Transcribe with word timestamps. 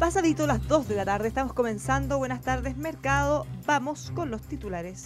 Pasadito 0.00 0.46
las 0.46 0.66
2 0.66 0.88
de 0.88 0.96
la 0.96 1.04
tarde, 1.04 1.28
estamos 1.28 1.52
comenzando. 1.52 2.16
Buenas 2.16 2.40
tardes, 2.40 2.74
mercado. 2.78 3.46
Vamos 3.66 4.10
con 4.14 4.30
los 4.30 4.40
titulares. 4.40 5.04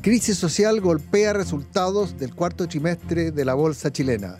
Crisis 0.00 0.38
social 0.38 0.80
golpea 0.80 1.34
resultados 1.34 2.18
del 2.18 2.34
cuarto 2.34 2.66
trimestre 2.66 3.30
de 3.30 3.44
la 3.44 3.52
bolsa 3.52 3.92
chilena. 3.92 4.38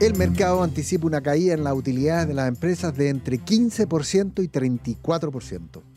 El 0.00 0.16
mercado 0.16 0.62
anticipa 0.62 1.06
una 1.06 1.22
caída 1.22 1.54
en 1.54 1.64
las 1.64 1.74
utilidades 1.74 2.28
de 2.28 2.34
las 2.34 2.48
empresas 2.48 2.94
de 2.94 3.08
entre 3.08 3.40
15% 3.40 4.42
y 4.42 4.48
34% 4.48 5.91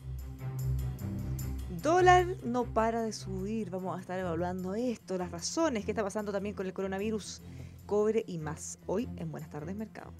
dólar 1.86 2.26
no 2.42 2.64
para 2.64 3.02
de 3.02 3.12
subir. 3.12 3.70
Vamos 3.70 3.96
a 3.96 4.00
estar 4.00 4.18
evaluando 4.18 4.74
esto, 4.74 5.16
las 5.16 5.30
razones, 5.30 5.84
qué 5.84 5.92
está 5.92 6.02
pasando 6.02 6.32
también 6.32 6.52
con 6.52 6.66
el 6.66 6.72
coronavirus, 6.72 7.42
cobre 7.86 8.24
y 8.26 8.38
más. 8.38 8.80
Hoy 8.86 9.08
en 9.16 9.30
Buenas 9.30 9.50
tardes 9.50 9.76
Mercado. 9.76 10.12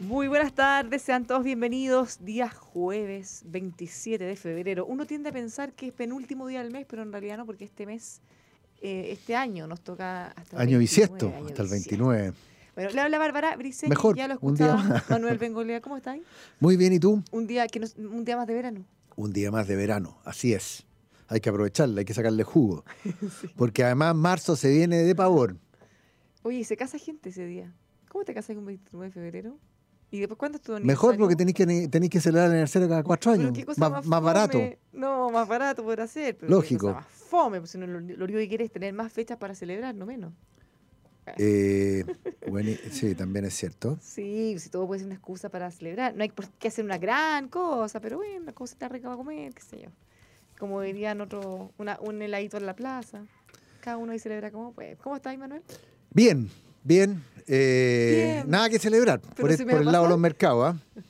Muy 0.00 0.28
buenas 0.28 0.52
tardes, 0.52 1.00
sean 1.00 1.26
todos 1.26 1.44
bienvenidos. 1.44 2.22
Día 2.22 2.50
jueves 2.50 3.42
27 3.46 4.22
de 4.22 4.36
febrero. 4.36 4.84
Uno 4.84 5.06
tiende 5.06 5.30
a 5.30 5.32
pensar 5.32 5.72
que 5.72 5.86
es 5.86 5.92
penúltimo 5.94 6.46
día 6.46 6.62
del 6.62 6.72
mes, 6.72 6.84
pero 6.86 7.00
en 7.00 7.10
realidad 7.10 7.38
no, 7.38 7.46
porque 7.46 7.64
este 7.64 7.86
mes 7.86 8.20
eh, 8.80 9.08
este 9.12 9.34
año 9.34 9.66
nos 9.66 9.80
toca 9.80 10.28
hasta 10.28 10.56
el 10.56 10.62
Año 10.62 10.78
bisiesto, 10.78 11.32
hasta 11.46 11.62
el 11.62 11.68
29. 11.68 12.32
Bueno, 12.74 12.90
le 12.90 13.00
habla 13.00 13.18
Bárbara 13.18 13.56
Brice, 13.56 13.88
Mejor, 13.88 14.16
ya 14.16 14.28
lo 14.28 14.38
más. 14.40 15.10
Manuel 15.10 15.36
Bengolea, 15.36 15.80
¿cómo 15.80 15.96
estás? 15.96 16.18
Muy 16.60 16.76
bien, 16.76 16.92
¿y 16.92 17.00
tú? 17.00 17.22
Un 17.32 17.46
día, 17.48 17.66
que 17.66 17.80
un 17.96 18.24
día 18.24 18.36
más 18.36 18.46
de 18.46 18.54
verano. 18.54 18.84
Un 19.16 19.32
día 19.32 19.50
más 19.50 19.66
de 19.66 19.74
verano, 19.74 20.18
así 20.24 20.54
es. 20.54 20.86
Hay 21.26 21.40
que 21.40 21.50
aprovecharle, 21.50 22.00
hay 22.00 22.04
que 22.04 22.14
sacarle 22.14 22.44
jugo. 22.44 22.84
Porque 23.56 23.82
además 23.82 24.14
marzo 24.14 24.54
se 24.54 24.70
viene 24.70 24.98
de 24.98 25.14
pavor. 25.16 25.56
Oye, 26.42 26.62
¿se 26.62 26.76
casa 26.76 26.98
gente 26.98 27.30
ese 27.30 27.46
día? 27.46 27.72
¿Cómo 28.08 28.24
te 28.24 28.32
casas 28.32 28.56
un 28.56 28.66
29 28.66 29.06
de 29.06 29.12
febrero? 29.12 29.58
¿Y 30.10 30.20
después 30.20 30.38
cuándo 30.38 30.56
es 30.56 30.62
tu 30.62 30.78
Mejor 30.80 31.18
porque 31.18 31.36
tenéis 31.36 31.54
que, 31.54 31.88
tenéis 31.88 32.10
que 32.10 32.20
celebrar 32.20 32.46
el 32.46 32.52
aniversario 32.52 32.88
cada 32.88 33.02
cuatro 33.02 33.32
años. 33.32 33.52
más, 33.76 34.06
más, 34.06 34.22
barato. 34.22 34.58
No, 34.92 35.30
más 35.30 35.46
barato 35.46 35.84
podrá 35.84 36.06
ser. 36.06 36.36
Pero 36.38 36.50
Lógico. 36.50 36.92
más 36.92 37.06
fome, 37.06 37.58
pues 37.58 37.72
si 37.72 37.78
no, 37.78 37.86
lo, 37.86 37.98
único 37.98 38.38
que 38.38 38.48
quieres 38.48 38.66
es 38.66 38.72
tener 38.72 38.94
más 38.94 39.12
fechas 39.12 39.36
para 39.36 39.54
celebrar, 39.54 39.94
no 39.94 40.06
menos. 40.06 40.32
Eh, 41.36 42.04
bueno, 42.48 42.70
sí, 42.90 43.14
también 43.14 43.44
es 43.44 43.54
cierto. 43.54 43.98
Sí, 44.00 44.58
si 44.58 44.70
todo 44.70 44.86
puede 44.86 45.00
ser 45.00 45.06
una 45.06 45.16
excusa 45.16 45.50
para 45.50 45.70
celebrar. 45.70 46.14
No 46.14 46.22
hay 46.22 46.30
por 46.30 46.48
qué 46.52 46.68
hacer 46.68 46.86
una 46.86 46.96
gran 46.96 47.48
cosa, 47.48 48.00
pero 48.00 48.16
bueno, 48.16 48.40
una 48.40 48.52
cosita 48.52 48.88
rica 48.88 49.08
para 49.08 49.18
comer, 49.18 49.52
qué 49.52 49.62
sé 49.62 49.78
yo. 49.82 49.90
Como 50.58 50.80
dirían 50.80 51.20
otro, 51.20 51.72
una, 51.76 51.98
un 52.00 52.22
heladito 52.22 52.56
en 52.56 52.64
la 52.64 52.74
plaza. 52.74 53.26
Cada 53.82 53.98
uno 53.98 54.12
ahí 54.12 54.18
celebra 54.18 54.50
como 54.50 54.72
pues. 54.72 54.96
¿Cómo 54.98 55.16
estás, 55.16 55.36
Manuel? 55.36 55.62
Bien, 56.10 56.50
Bien, 56.82 57.22
eh, 57.46 58.44
nada 58.46 58.68
que 58.68 58.78
celebrar 58.78 59.20
por, 59.20 59.50
el, 59.50 59.84
lado 59.84 60.04
de 60.04 60.10
los 60.10 60.18
mercados. 60.18 60.74
¿ah? 60.74 61.02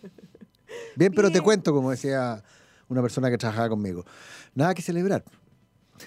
Bien, 0.97 1.13
pero 1.15 1.31
te 1.31 1.41
cuento, 1.41 1.73
como 1.73 1.91
decía 1.91 2.43
una 2.89 3.03
persona 3.03 3.31
que 3.31 3.39
trabajaba 3.39 3.69
conmigo. 3.69 4.05
Nada 4.55 4.75
que 4.75 4.83
celebrar. 4.83 5.25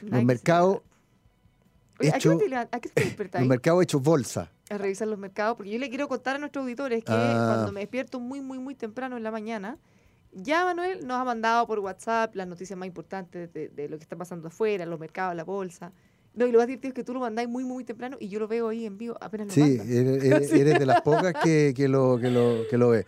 los 0.02 0.24
mercados 0.24 0.82
hechos 2.00 2.42
los 3.34 3.48
mercados 3.48 3.84
hechos 3.84 4.02
bolsa. 4.02 4.52
A 4.70 4.78
revisar 4.78 5.08
los 5.08 5.20
mercados, 5.20 5.58
porque 5.58 5.72
yo 5.72 5.80
le 5.80 5.90
quiero 5.90 6.08
contar 6.08 6.38
a 6.38 6.40
nuestros 6.40 6.64
auditores 6.64 7.04
que 7.04 7.12
ah. 7.12 7.54
cuando 7.54 7.72
me 7.74 7.82
despierto 7.82 8.20
muy, 8.20 8.42
muy, 8.42 8.58
muy 8.58 8.74
temprano 8.74 9.18
en 9.18 9.24
la 9.24 9.32
mañana, 9.32 9.78
ya 10.32 10.64
Manuel 10.64 11.06
nos 11.06 11.20
ha 11.20 11.26
mandado 11.26 11.68
por 11.68 11.80
WhatsApp 11.80 12.36
las 12.36 12.48
noticias 12.48 12.80
más 12.80 12.88
importantes 12.88 13.52
de, 13.54 13.68
de 13.68 13.90
lo 13.90 13.98
que 13.98 14.04
está 14.04 14.16
pasando 14.16 14.48
afuera, 14.48 14.86
los 14.86 15.00
mercados, 15.00 15.36
la 15.36 15.44
bolsa. 15.44 15.92
No, 16.34 16.48
y 16.48 16.52
lo 16.52 16.60
más 16.60 16.68
divertido 16.68 16.90
es 16.90 16.96
que 16.96 17.04
tú 17.04 17.14
lo 17.14 17.20
mandáis 17.20 17.50
muy, 17.50 17.64
muy 17.66 17.84
temprano 17.84 18.18
y 18.20 18.30
yo 18.30 18.40
lo 18.40 18.48
veo 18.48 18.70
ahí 18.70 18.86
en 18.86 18.98
vivo 18.98 19.18
apenas 19.20 19.48
lo 19.48 19.54
Sí, 19.54 19.80
eres, 19.90 20.50
de 20.50 20.86
las 20.86 21.02
pocas 21.02 21.34
que, 21.44 21.74
lo, 21.90 22.18
que, 22.18 22.30
lo, 22.30 22.64
que 22.70 22.78
lo 22.78 22.90
ve. 22.90 23.06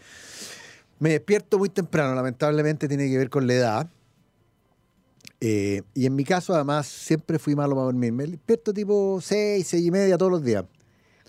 Me 1.00 1.12
despierto 1.12 1.58
muy 1.58 1.70
temprano, 1.70 2.14
lamentablemente 2.16 2.88
tiene 2.88 3.10
que 3.10 3.18
ver 3.18 3.30
con 3.30 3.48
la 3.48 3.54
edad. 3.54 3.90
Eh, 5.40 5.82
y 5.94 6.06
en 6.06 6.16
mi 6.16 6.24
caso, 6.24 6.54
además, 6.54 6.88
siempre 6.88 7.40
fui 7.40 7.56
malo 7.56 7.76
para 7.76 7.86
dormir. 7.86 8.14
Me 8.14 8.26
despierto 8.26 8.74
tipo 8.74 9.20
6, 9.22 9.66
6 9.68 9.86
y 9.86 9.92
media 9.92 10.18
todos 10.18 10.32
los 10.32 10.44
días. 10.44 10.66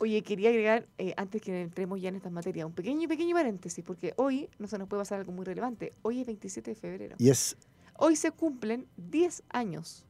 Oye, 0.01 0.23
quería 0.23 0.51
agregar, 0.51 0.87
eh, 0.99 1.15
antes 1.17 1.41
que 1.41 1.63
entremos 1.63 2.01
ya 2.01 2.09
en 2.09 2.17
estas 2.17 2.33
materias, 2.33 2.67
un 2.67 2.73
pequeño, 2.73 3.09
pequeño 3.09 3.35
paréntesis, 3.35 3.85
porque 3.85 4.13
hoy 4.17 4.49
no 4.59 4.67
se 4.67 4.79
nos 4.79 4.89
puede 4.89 5.01
pasar 5.01 5.21
algo 5.21 5.33
muy 5.33 5.45
relevante. 5.45 5.93
Hoy 6.03 6.21
es 6.21 6.27
27 6.27 6.71
de 6.71 6.75
febrero. 6.75 7.17
Y 7.19 7.31
es... 7.31 7.57
Hoy 7.97 8.17
se 8.17 8.33
cumplen 8.33 8.87
10 8.97 9.45
años 9.51 10.05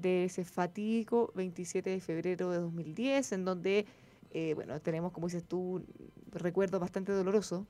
de 0.00 0.24
ese 0.24 0.44
fatídico 0.44 1.32
27 1.34 1.90
de 1.90 2.00
febrero 2.00 2.50
de 2.50 2.58
2010, 2.58 3.32
en 3.32 3.44
donde, 3.44 3.86
eh, 4.30 4.52
bueno, 4.54 4.80
tenemos, 4.80 5.12
como 5.12 5.26
dices 5.26 5.44
tú, 5.44 5.82
recuerdos 6.32 6.80
bastante 6.80 7.12
dolorosos. 7.12 7.64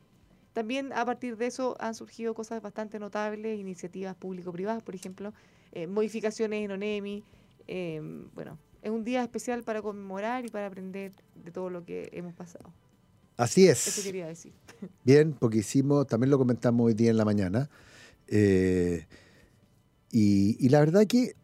También 0.53 0.92
a 0.92 1.04
partir 1.04 1.36
de 1.36 1.47
eso 1.47 1.76
han 1.81 1.94
surgido 1.94 2.34
cosas 2.34 2.62
bastante 2.62 2.98
notables, 2.98 3.59
iniciativas 3.59 4.16
público-privadas, 4.16 4.82
por 4.82 4.94
ejemplo, 4.94 5.32
eh, 5.72 5.86
modificaciones 5.86 6.65
en 6.65 6.70
ONEMI. 6.70 7.25
Eh, 7.69 8.00
bueno, 8.34 8.59
es 8.82 8.91
un 8.91 9.04
día 9.04 9.22
especial 9.22 9.62
para 9.62 9.82
conmemorar 9.82 10.47
y 10.47 10.48
para 10.48 10.66
aprender 10.66 11.12
de 11.34 11.50
todo 11.50 11.70
lo 11.70 11.84
que 11.84 12.09
hemos 12.12 12.34
pasado. 12.34 12.72
Así 13.36 13.69
es. 13.69 13.86
Eso 13.86 14.03
quería 14.03 14.26
decir. 14.26 14.53
Bien, 15.04 15.34
porque 15.34 15.59
hicimos, 15.59 16.06
también 16.06 16.31
lo 16.31 16.38
comentamos 16.38 16.86
hoy 16.86 16.94
día 16.94 17.10
en 17.10 17.19
la 17.19 17.25
mañana, 17.25 17.69
y, 18.28 18.97
y, 20.59 20.69
la 20.69 20.81
verdad 20.81 21.06
que 21.06 21.36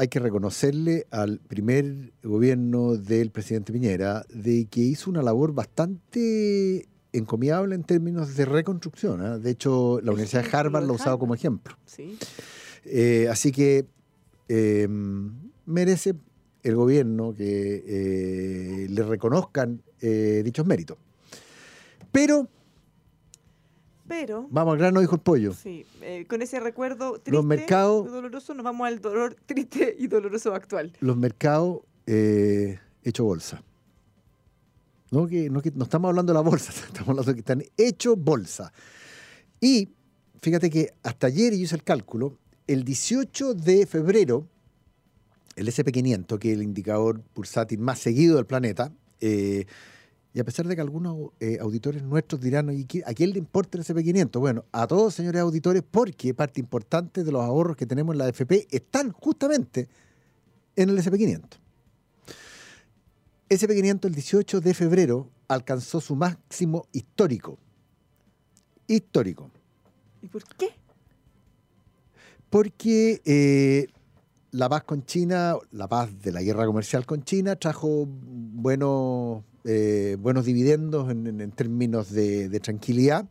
hay 0.00 0.08
que 0.08 0.18
reconocerle 0.18 1.06
al 1.10 1.40
primer 1.40 2.14
gobierno 2.22 2.96
del 2.96 3.30
presidente 3.30 3.70
Piñera 3.70 4.24
de 4.30 4.64
que 4.64 4.80
hizo 4.80 5.10
una 5.10 5.20
labor 5.20 5.52
bastante 5.52 6.88
encomiable 7.12 7.74
en 7.74 7.84
términos 7.84 8.34
de 8.34 8.46
reconstrucción. 8.46 9.20
¿ah? 9.20 9.36
De 9.36 9.50
hecho, 9.50 10.00
la 10.00 10.12
Universidad 10.12 10.44
de 10.44 10.56
Harvard 10.56 10.86
lo 10.86 10.94
ha 10.94 10.96
usado 10.96 11.18
como 11.18 11.34
ejemplo. 11.34 11.76
Eh, 12.86 13.28
así 13.30 13.52
que 13.52 13.84
em, 14.48 15.34
merece 15.66 16.14
el 16.62 16.76
gobierno 16.76 17.34
que 17.34 17.84
eh, 17.86 18.86
le 18.88 19.02
reconozcan 19.02 19.82
eh, 20.00 20.40
dichos 20.42 20.64
méritos. 20.64 20.96
Pero 22.10 22.48
pero. 24.10 24.48
Vamos 24.50 24.72
al 24.72 24.78
grano, 24.78 25.00
dijo 25.00 25.14
el 25.14 25.20
pollo. 25.20 25.54
Sí, 25.54 25.86
eh, 26.02 26.26
con 26.28 26.42
ese 26.42 26.58
recuerdo 26.58 27.12
triste 27.12 27.30
los 27.30 27.44
mercados, 27.44 28.08
y 28.08 28.10
doloroso, 28.10 28.54
nos 28.54 28.64
vamos 28.64 28.88
al 28.88 29.00
dolor 29.00 29.36
triste 29.46 29.94
y 29.96 30.08
doloroso 30.08 30.52
actual. 30.52 30.92
Los 30.98 31.16
mercados 31.16 31.82
eh, 32.06 32.80
hecho 33.04 33.24
bolsa. 33.24 33.62
No, 35.12 35.28
que, 35.28 35.48
no, 35.48 35.62
que, 35.62 35.70
no 35.70 35.84
estamos 35.84 36.08
hablando 36.08 36.32
de 36.32 36.34
la 36.34 36.42
bolsa, 36.42 36.72
estamos 36.86 37.08
hablando 37.10 37.30
de 37.30 37.34
que 37.34 37.40
están 37.40 37.62
hechos 37.76 38.16
bolsa. 38.18 38.72
Y 39.60 39.90
fíjate 40.42 40.70
que 40.70 40.92
hasta 41.04 41.28
ayer 41.28 41.52
yo 41.52 41.60
hice 41.60 41.76
el 41.76 41.84
cálculo, 41.84 42.36
el 42.66 42.82
18 42.82 43.54
de 43.54 43.86
febrero 43.86 44.48
el 45.54 45.68
SP500, 45.68 46.38
que 46.38 46.50
es 46.50 46.56
el 46.56 46.62
indicador 46.62 47.22
bursátil 47.34 47.78
más 47.78 47.98
seguido 47.98 48.36
del 48.36 48.46
planeta, 48.46 48.92
eh, 49.20 49.66
y 50.32 50.40
a 50.40 50.44
pesar 50.44 50.66
de 50.68 50.74
que 50.76 50.80
algunos 50.80 51.30
eh, 51.40 51.58
auditores 51.60 52.02
nuestros 52.02 52.40
dirán, 52.40 52.70
¿y 52.70 52.84
qué- 52.84 53.02
¿a 53.04 53.12
quién 53.14 53.30
le 53.32 53.38
importa 53.38 53.76
el 53.78 53.84
SP500? 53.84 54.38
Bueno, 54.38 54.64
a 54.72 54.86
todos, 54.86 55.14
señores 55.14 55.40
auditores, 55.40 55.82
porque 55.88 56.32
parte 56.34 56.60
importante 56.60 57.24
de 57.24 57.32
los 57.32 57.42
ahorros 57.42 57.76
que 57.76 57.86
tenemos 57.86 58.14
en 58.14 58.18
la 58.18 58.26
AFP 58.26 58.68
están 58.70 59.10
justamente 59.12 59.88
en 60.76 60.88
el 60.90 60.98
SP500. 60.98 61.58
SP500 63.48 64.04
el 64.06 64.14
18 64.14 64.60
de 64.60 64.74
febrero 64.74 65.28
alcanzó 65.48 66.00
su 66.00 66.14
máximo 66.14 66.86
histórico. 66.92 67.58
Histórico. 68.86 69.50
¿Y 70.22 70.28
por 70.28 70.44
qué? 70.56 70.68
Porque 72.48 73.20
eh, 73.24 73.86
la 74.52 74.68
paz 74.68 74.84
con 74.84 75.04
China, 75.04 75.54
la 75.72 75.88
paz 75.88 76.10
de 76.22 76.32
la 76.32 76.42
guerra 76.42 76.66
comercial 76.66 77.06
con 77.06 77.22
China, 77.24 77.56
trajo 77.56 78.06
buenos, 78.06 79.42
eh, 79.64 80.16
buenos 80.20 80.44
dividendos 80.44 81.10
en, 81.10 81.50
términos 81.52 82.10
de, 82.12 82.60
tranquilidad. 82.60 83.28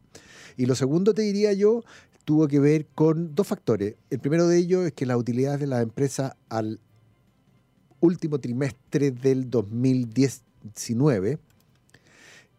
Y 0.58 0.66
lo 0.66 0.76
segundo, 0.76 1.14
te 1.14 1.22
diría 1.22 1.54
yo, 1.54 1.84
tuvo 2.26 2.48
que 2.48 2.60
ver 2.60 2.86
con 2.94 3.34
dos 3.36 3.48
factores. 3.48 3.96
El 4.10 4.20
primero 4.20 4.48
de 4.48 4.58
ellos 4.58 4.86
es 4.86 4.94
que 4.94 5.06
las 5.06 5.18
utilidades 5.18 5.60
de 5.60 5.68
las 5.68 5.82
empresas 5.82 6.34
al 6.50 6.80
último 8.00 8.40
trimestre 8.40 9.12
del 9.12 9.50
2019, 9.50 11.40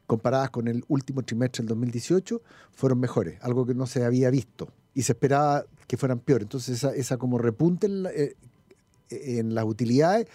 comparadas 0.06 0.50
con 0.50 0.66
el 0.68 0.84
último 0.88 1.22
trimestre 1.22 1.62
del 1.62 1.68
2018, 1.68 2.42
fueron 2.72 3.00
mejores, 3.00 3.38
algo 3.42 3.64
que 3.66 3.74
no 3.74 3.86
se 3.86 4.04
había 4.04 4.30
visto 4.30 4.72
y 4.94 5.02
se 5.02 5.12
esperaba 5.12 5.64
que 5.86 5.96
fueran 5.96 6.18
peor. 6.18 6.42
Entonces 6.42 6.76
esa, 6.78 6.94
esa 6.94 7.16
como 7.16 7.38
repunte 7.38 7.86
en, 7.86 8.02
la- 8.02 8.10
eh, 8.10 8.34
en 9.10 9.54
las 9.54 9.64
utilidades 9.64 10.26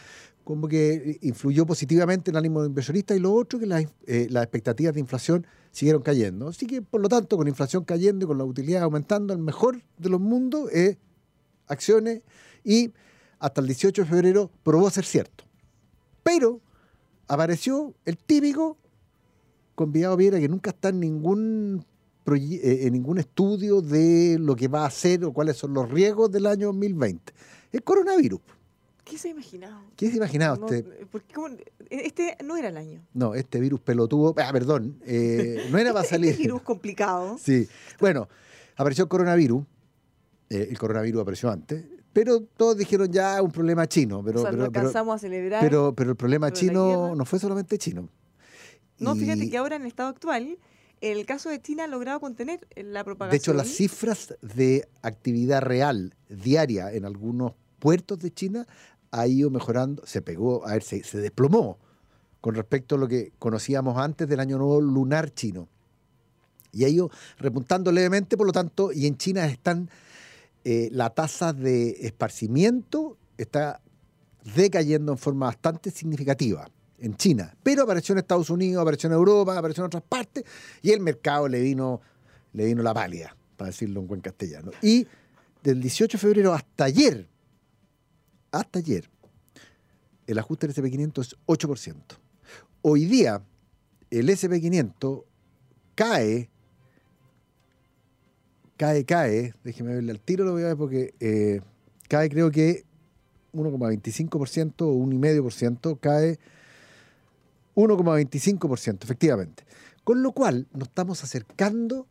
como 0.45 0.67
que 0.67 1.17
influyó 1.21 1.65
positivamente 1.65 2.29
en 2.29 2.35
el 2.35 2.37
ánimo 2.37 2.61
de 2.61 2.67
inversionistas 2.67 3.17
y 3.17 3.19
lo 3.19 3.33
otro 3.33 3.59
que 3.59 3.65
las, 3.65 3.83
eh, 4.05 4.27
las 4.29 4.43
expectativas 4.43 4.93
de 4.93 4.99
inflación 5.01 5.45
siguieron 5.71 6.03
cayendo. 6.03 6.47
Así 6.47 6.67
que 6.67 6.83
por 6.83 7.01
lo 7.01 7.09
tanto 7.09 7.35
con 7.35 7.47
inflación 7.47 7.83
cayendo 7.83 8.23
y 8.25 8.27
con 8.27 8.37
la 8.37 8.45
utilidad 8.45 8.83
aumentando, 8.83 9.33
el 9.33 9.39
mejor 9.39 9.81
de 9.97 10.09
los 10.09 10.21
mundos 10.21 10.71
es 10.71 10.97
acciones 11.67 12.21
y 12.63 12.93
hasta 13.39 13.59
el 13.59 13.67
18 13.67 14.03
de 14.03 14.07
febrero 14.07 14.51
probó 14.63 14.89
ser 14.91 15.03
cierto. 15.03 15.43
Pero 16.21 16.61
apareció 17.27 17.95
el 18.05 18.17
típico 18.17 18.77
convidado 19.73 20.15
Viera 20.15 20.39
que 20.39 20.47
nunca 20.47 20.69
está 20.69 20.89
en 20.89 20.99
ningún, 20.99 21.83
eh, 22.27 22.79
en 22.83 22.93
ningún 22.93 23.17
estudio 23.17 23.81
de 23.81 24.37
lo 24.39 24.55
que 24.55 24.67
va 24.67 24.83
a 24.83 24.87
hacer 24.87 25.25
o 25.25 25.33
cuáles 25.33 25.57
son 25.57 25.73
los 25.73 25.89
riesgos 25.89 26.31
del 26.31 26.45
año 26.45 26.67
2020. 26.67 27.33
El 27.71 27.83
coronavirus. 27.83 28.41
¿Qué 29.05 29.17
se 29.17 29.27
ha 29.29 29.31
imaginado? 29.31 29.81
¿Qué 29.95 30.09
se 30.09 30.17
imaginaba 30.17 30.55
usted? 30.55 30.83
¿por 31.07 31.21
qué 31.23 31.33
cómo- 31.33 31.55
este 31.89 32.35
no 32.43 32.57
era 32.57 32.69
el 32.69 32.77
año. 32.77 33.05
No, 33.13 33.35
este 33.35 33.59
virus 33.59 33.79
pelotudo, 33.79 34.33
ah, 34.37 34.49
perdón, 34.51 34.99
eh, 35.05 35.67
no 35.71 35.77
era 35.77 35.93
para 35.93 36.03
Este 36.03 36.15
salir. 36.15 36.35
virus 36.37 36.61
complicado. 36.63 37.37
Sí. 37.39 37.67
Bueno, 37.99 38.27
apareció 38.75 39.03
el 39.03 39.09
coronavirus. 39.09 39.63
eh, 40.49 40.67
el 40.69 40.77
coronavirus 40.77 41.21
apareció 41.21 41.49
antes. 41.51 41.85
Pero 42.13 42.41
todos 42.41 42.77
dijeron 42.77 43.11
ya 43.11 43.41
un 43.41 43.51
problema 43.51 43.87
chino. 43.87 44.23
Pero, 44.23 44.39
o 44.39 44.41
sea, 44.43 44.51
pero, 44.51 44.63
lo 44.65 44.71
pero, 44.71 44.79
alcanzamos 44.81 45.15
a 45.15 45.19
celebrar. 45.19 45.61
pero, 45.61 45.93
pero 45.93 46.11
el 46.11 46.15
problema 46.15 46.47
pero 46.47 46.59
chino 46.59 47.15
no 47.15 47.25
fue 47.25 47.39
solamente 47.39 47.77
chino. 47.77 48.09
no, 48.99 49.15
fíjate 49.15 49.45
Y, 49.45 49.49
que 49.49 49.57
ahora 49.57 49.75
en 49.75 49.81
el 49.83 49.87
estado 49.89 50.09
actual, 50.09 50.57
el 51.01 51.25
caso 51.25 51.49
de 51.49 51.61
China 51.61 51.83
ha 51.83 51.87
logrado 51.87 52.19
contener 52.21 52.65
la 52.75 53.03
propagación. 53.03 53.31
De 53.31 53.37
hecho, 53.37 53.53
las 53.53 53.67
cifras 53.67 54.33
de 54.41 54.87
actividad 55.01 55.61
real 55.61 56.15
diaria 56.29 56.91
en 56.93 57.03
algunos 57.05 57.51
puertos 57.79 58.17
de 58.19 58.31
China 58.31 58.65
ha 59.19 59.27
ido 59.27 59.49
mejorando. 59.49 60.05
Se 60.05 60.21
pegó, 60.21 60.65
a 60.67 60.73
ver, 60.73 60.83
se, 60.83 61.01
desplomó 61.19 61.77
con 62.41 62.55
respecto 62.55 62.95
a 62.95 62.97
lo 62.97 63.07
que 63.07 63.31
conocíamos 63.39 63.97
antes 63.97 64.27
del 64.27 64.39
año 64.39 64.57
nuevo 64.57 64.81
lunar 64.81 65.33
chino. 65.33 65.67
Y 66.71 66.83
ha 66.83 66.89
ido 66.89 67.09
repuntando 67.39 67.91
levemente, 67.91 68.35
por 68.37 68.45
lo 68.45 68.51
tanto, 68.51 68.91
y 68.91 69.07
en 69.07 69.17
China 69.17 69.45
están 69.45 69.89
eh, 70.63 70.89
la 70.91 71.11
tasa 71.11 71.53
de 71.53 71.91
esparcimiento 72.01 73.17
está 73.37 73.81
decayendo 74.55 75.11
en 75.11 75.17
forma 75.17 75.47
bastante 75.47 75.91
significativa 75.91 76.69
en 76.99 77.15
China, 77.15 77.53
pero 77.61 77.83
apareció 77.83 78.13
en 78.13 78.19
Estados 78.19 78.49
Unidos, 78.49 78.81
apareció 78.81 79.07
en 79.07 79.13
Europa, 79.13 79.57
apareció 79.57 79.83
en 79.83 79.87
otras 79.87 80.03
partes 80.03 80.43
y 80.81 80.91
el 80.91 81.01
mercado 81.01 81.47
le 81.47 81.61
vino, 81.61 82.01
le 82.53 82.65
vino 82.65 82.81
la 82.81 82.93
pálida, 82.93 83.35
para 83.57 83.69
decirlo 83.69 83.99
en 84.01 84.07
buen 84.07 84.21
castellano. 84.21 84.71
Y 84.81 85.05
del 85.61 85.81
18 85.81 86.17
de 86.17 86.21
febrero 86.21 86.53
hasta 86.53 86.85
ayer, 86.85 87.27
hasta 88.55 88.79
ayer, 88.79 89.09
el 90.27 90.39
ajuste 90.39 90.67
del 90.67 90.75
SP500 90.75 91.21
es 91.21 91.35
8%. 91.45 91.95
Hoy 92.81 93.05
día, 93.05 93.41
el 94.09 94.29
SP500 94.29 95.23
cae, 95.93 96.49
cae, 98.77 99.05
cae, 99.05 99.53
déjeme 99.63 99.95
verle 99.95 100.11
al 100.11 100.19
tiro, 100.19 100.45
lo 100.45 100.53
voy 100.53 100.63
a 100.63 100.67
ver 100.67 100.77
porque 100.77 101.13
eh, 101.19 101.61
cae 102.07 102.29
creo 102.29 102.49
que 102.49 102.85
1,25% 103.53 104.73
o 104.81 104.93
1,5%, 104.93 105.99
cae 105.99 106.39
1,25%, 107.75 109.03
efectivamente. 109.03 109.63
Con 110.03 110.23
lo 110.23 110.31
cual 110.31 110.67
nos 110.73 110.87
estamos 110.87 111.23
acercando 111.23 112.07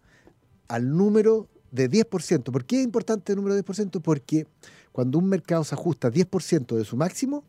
al 0.69 0.97
número 0.97 1.49
de 1.75 1.91
10%. 1.91 2.53
¿Por 2.53 2.65
qué 2.65 2.79
es 2.79 2.85
importante 2.85 3.33
el 3.33 3.37
número 3.37 3.57
de 3.57 3.65
10%? 3.65 4.01
Porque 4.01 4.47
cuando 4.93 5.19
un 5.19 5.29
mercado 5.29 5.65
se 5.65 5.75
ajusta 5.75 6.11
10% 6.11 6.77
de 6.77 6.85
su 6.85 6.97
máximo, 6.97 7.43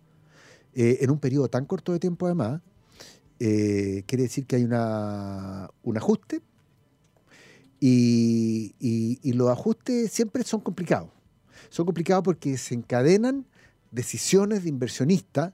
eh, 0.74 0.98
en 1.02 1.12
un 1.12 1.20
periodo 1.20 1.48
tan 1.48 1.66
corto 1.66 1.92
de 1.94 2.00
tiempo 2.00 2.26
además, 2.26 2.62
eh, 3.40 4.04
quiere 4.08 4.24
decir 4.24 4.48
que 4.48 4.56
hay 4.56 4.64
una, 4.64 5.70
un 5.84 5.98
ajuste 5.98 6.42
y, 7.80 8.74
los 9.34 9.50
ajustes 9.50 10.12
siempre 10.12 10.44
son 10.44 10.62
complicados. 10.62 11.10
Son 11.70 11.86
complicados 11.86 12.24
porque 12.24 12.58
se 12.58 12.74
encadenan 12.74 13.46
decisiones 13.92 14.64
de 14.64 14.70
inversionistas 14.70 15.54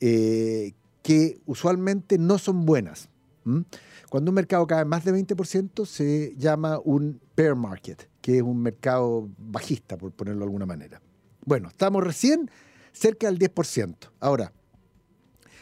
eh, 0.00 0.72
que 1.02 1.40
usualmente 1.46 2.18
no 2.18 2.38
son 2.38 2.66
buenas. 2.66 3.08
¿M? 3.44 3.64
Cuando 4.10 4.30
un 4.30 4.34
mercado 4.34 4.66
cae 4.66 4.84
más 4.84 5.04
de 5.04 5.12
20% 5.12 5.86
se 5.86 6.34
llama 6.36 6.78
un 6.84 7.20
bear 7.36 7.54
market, 7.54 8.08
que 8.20 8.36
es 8.36 8.42
un 8.42 8.62
mercado 8.62 9.28
bajista, 9.38 9.96
por 9.98 10.12
ponerlo 10.12 10.40
de 10.40 10.44
alguna 10.44 10.66
manera. 10.66 11.00
Bueno, 11.44 11.68
estamos 11.68 12.02
recién 12.02 12.50
cerca 12.92 13.26
del 13.26 13.38
10%. 13.38 13.96
Ahora, 14.20 14.52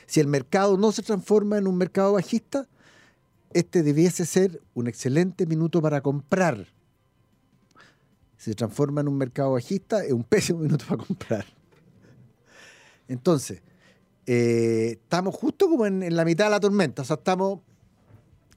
si 0.07 0.21
el 0.21 0.29
mercado 0.29 0.77
no 0.77 0.93
se 0.93 1.03
transforma 1.03 1.59
en 1.59 1.67
un 1.67 1.77
mercado 1.77 2.13
bajista, 2.13 2.69
este 3.53 3.83
debiese 3.83 4.27
ser 4.27 4.63
un 4.75 4.87
excelente 4.87 5.47
minuto 5.47 5.81
para 5.81 6.01
comprar. 6.01 6.67
Si 8.37 8.51
se 8.51 8.55
transforma 8.55 9.01
en 9.01 9.09
un 9.09 9.17
mercado 9.17 9.53
bajista, 9.53 10.05
es 10.05 10.13
un 10.13 10.25
pésimo 10.29 10.61
minuto 10.61 10.85
para 10.87 11.03
comprar. 11.05 11.47
Entonces, 13.09 13.63
eh, 14.27 14.99
estamos 15.03 15.35
justo 15.35 15.69
como 15.69 15.87
en 15.87 16.15
la 16.15 16.25
mitad 16.25 16.45
de 16.45 16.51
la 16.51 16.61
tormenta, 16.61 17.03
o 17.03 17.05
sea, 17.05 17.17
estamos 17.17 17.61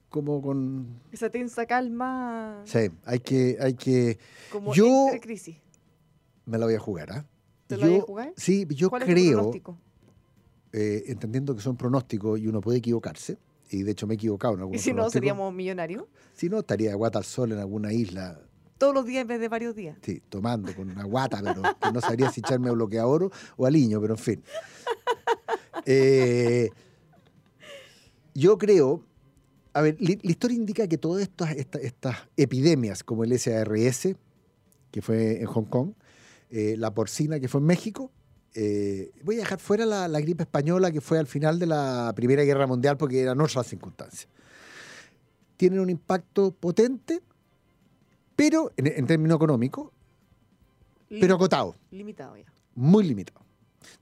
como 0.08 0.40
con... 0.40 1.00
Esa 1.12 1.30
tensa 1.30 1.66
calma 1.66 2.62
Sí, 2.64 2.88
hay 3.04 3.20
que... 3.20 3.56
Hay 3.60 3.74
que 3.74 4.18
como 4.50 4.72
yo- 4.74 5.08
crisis. 5.20 5.56
me 6.44 6.58
la 6.58 6.66
voy 6.66 6.74
a 6.74 6.78
jugar, 6.80 7.12
¿ah? 7.12 7.24
¿Te 7.66 7.76
la 7.76 7.86
voy 7.88 7.96
a 7.98 8.02
jugar? 8.02 8.32
Sí, 8.36 8.66
yo 8.70 8.88
¿Cuál 8.90 9.02
es 9.02 9.08
tu 9.08 9.14
creo, 9.14 9.32
pronóstico? 9.32 9.78
eh, 10.72 11.04
entendiendo 11.08 11.54
que 11.56 11.60
son 11.62 11.76
pronósticos 11.76 12.38
y 12.38 12.46
uno 12.46 12.60
puede 12.60 12.78
equivocarse, 12.78 13.38
y 13.70 13.82
de 13.82 13.90
hecho 13.92 14.06
me 14.06 14.14
he 14.14 14.16
equivocado 14.16 14.54
en 14.54 14.60
Y 14.60 14.62
algunos 14.62 14.82
si 14.82 14.92
no, 14.92 15.10
seríamos 15.10 15.52
millonarios. 15.52 16.04
Si 16.34 16.48
no, 16.48 16.58
estaría 16.60 16.90
de 16.90 16.94
guata 16.96 17.18
al 17.18 17.24
sol 17.24 17.50
en 17.52 17.58
alguna 17.58 17.92
isla, 17.92 18.38
Todos 18.78 18.94
los 18.94 19.04
días 19.06 19.22
en 19.22 19.26
vez 19.28 19.40
de 19.40 19.48
varios 19.48 19.74
días. 19.74 19.98
sí, 20.02 20.22
tomando 20.28 20.72
con 20.76 20.88
una 20.90 21.02
guata, 21.04 21.40
pero 21.42 21.62
que 21.80 21.90
no 21.92 22.00
sabría 22.00 22.28
si 22.30 22.40
echarme 22.40 22.68
a 22.68 22.72
bloqueador 22.72 23.30
o 23.56 23.66
aliño, 23.66 24.00
pero 24.00 24.14
en 24.14 24.18
fin. 24.20 24.42
Eh, 25.86 26.70
yo 28.34 28.58
creo, 28.58 29.02
a 29.78 29.82
ver, 29.82 29.96
la 30.00 30.30
historia 30.30 30.56
indica 30.56 30.86
que 30.88 30.98
todas 30.98 31.22
estas, 31.22 31.52
esta- 31.56 31.78
estas 31.78 32.16
epidemias, 32.36 33.04
como 33.04 33.24
el 33.24 33.38
SARS, 33.38 34.08
que 34.90 35.02
fue 35.02 35.40
en 35.40 35.46
Hong 35.46 35.64
Kong, 35.66 35.92
eh, 36.50 36.76
la 36.78 36.94
porcina, 36.94 37.38
que 37.40 37.48
fue 37.48 37.60
en 37.60 37.66
México, 37.66 38.10
eh, 38.54 39.10
voy 39.22 39.36
a 39.36 39.38
dejar 39.40 39.58
fuera 39.58 39.84
la, 39.84 40.08
la 40.08 40.20
gripe 40.20 40.44
española, 40.44 40.90
que 40.90 41.00
fue 41.00 41.18
al 41.18 41.26
final 41.26 41.58
de 41.58 41.66
la 41.66 42.12
Primera 42.16 42.42
Guerra 42.44 42.66
Mundial, 42.66 42.96
porque 42.96 43.20
eran 43.20 43.40
otras 43.40 43.66
circunstancias. 43.66 44.28
Tienen 45.56 45.80
un 45.80 45.90
impacto 45.90 46.52
potente, 46.52 47.20
pero 48.34 48.70
en, 48.76 48.86
en 48.86 49.06
términos 49.06 49.36
económicos, 49.36 49.90
pero 51.08 51.34
acotado 51.36 51.74
Limitado 51.90 52.36
ya. 52.36 52.44
muy 52.74 53.04
limitado. 53.04 53.44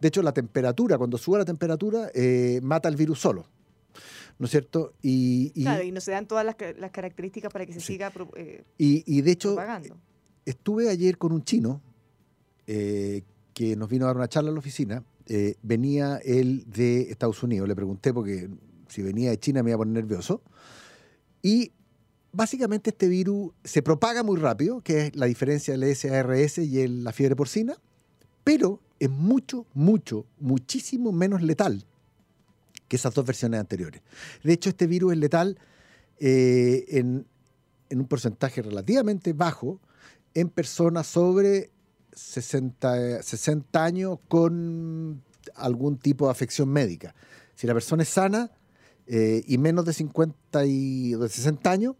De 0.01 0.09
hecho, 0.09 0.23
la 0.23 0.33
temperatura, 0.33 0.97
cuando 0.99 1.19
sube 1.19 1.39
la 1.39 1.45
temperatura, 1.45 2.11
eh, 2.15 2.61
mata 2.63 2.89
el 2.89 2.97
virus 2.97 3.21
solo. 3.21 3.47
¿No 4.39 4.47
es 4.47 4.51
cierto? 4.51 4.95
Y, 5.03 5.53
y, 5.55 5.63
Claro, 5.63 5.83
y 5.85 5.93
no 5.93 6.01
se 6.01 6.11
dan 6.11 6.27
todas 6.27 6.45
las, 6.45 6.57
ca- 6.57 6.73
las 6.77 6.91
características 6.91 7.53
para 7.53 7.67
que 7.67 7.73
se 7.73 7.81
Sí. 7.81 7.93
siga 7.95 8.13
eh, 8.37 8.65
y- 8.79 9.05
y 9.07 9.23
de 9.23 9.31
hecho, 9.31 9.51
propagando. 9.55 9.97
estuve 10.45 10.89
ayer 10.91 11.19
con 11.19 11.33
un 11.33 11.45
chino 11.45 11.81
eh, 12.67 13.23
que 13.53 13.77
nos 13.77 13.89
vino 13.89 14.07
a 14.07 14.09
dar 14.09 14.17
una 14.17 14.29
charla 14.29 14.49
en 14.51 14.55
la 14.55 14.59
oficina 14.61 15.05
eh, 15.27 15.55
venía 15.63 16.17
el 16.25 16.65
de 16.71 17.03
Estados 17.11 17.43
Unidos. 17.43 17.67
Le 17.69 17.75
pregunté 17.77 18.13
porque 18.13 18.49
si 18.89 19.01
venía 19.03 19.31
de 19.31 19.39
China 19.39 19.63
me 19.63 19.71
iba 19.71 19.77
a 19.77 19.79
poner 19.79 19.95
nervioso. 20.03 20.43
Y 21.43 21.73
básicamente 22.33 22.91
este 22.91 23.09
virus 23.09 23.53
se 23.63 23.83
propaga 23.83 24.23
muy 24.23 24.39
rápido, 24.39 24.81
que 24.81 25.07
es 25.07 25.17
la 25.17 25.27
diferencia 25.27 25.77
del 25.77 25.95
SARS 25.95 26.59
y 26.59 26.81
el- 26.81 27.05
la 27.05 27.13
fiebre 27.13 27.37
porcina, 27.37 27.77
pero 28.43 28.81
es 28.99 29.09
mucho, 29.11 29.67
mucho, 29.75 30.27
muchísimo 30.41 31.13
menos 31.13 31.41
letal 31.43 31.87
que 32.95 32.97
esas 32.97 33.13
dos 33.13 33.27
versiones 33.27 33.59
anteriores. 33.59 34.03
De 34.45 34.53
hecho, 34.53 34.71
este 34.71 34.87
virus 34.87 35.13
es 35.15 35.19
letal 35.19 35.59
eh, 36.21 36.85
en, 36.91 37.27
en 37.91 37.99
un 37.99 38.07
porcentaje 38.07 38.63
relativamente 38.63 39.33
bajo 39.33 39.81
en 40.33 40.49
personas 40.49 41.09
sobre 41.09 41.71
60, 42.13 43.21
60 43.23 43.85
años 43.85 44.19
con 44.29 45.23
algún 45.57 45.99
tipo 45.99 46.27
de 46.27 46.31
afección 46.31 46.69
médica. 46.69 47.15
Si 47.57 47.67
la 47.67 47.75
persona 47.75 48.05
es 48.05 48.09
sana 48.11 48.53
eh, 49.09 49.43
y 49.47 49.59
menos 49.59 49.85
de 49.85 49.93
50 49.93 50.65
y 50.67 51.15
de 51.15 51.29
60 51.29 51.71
años, 51.71 51.97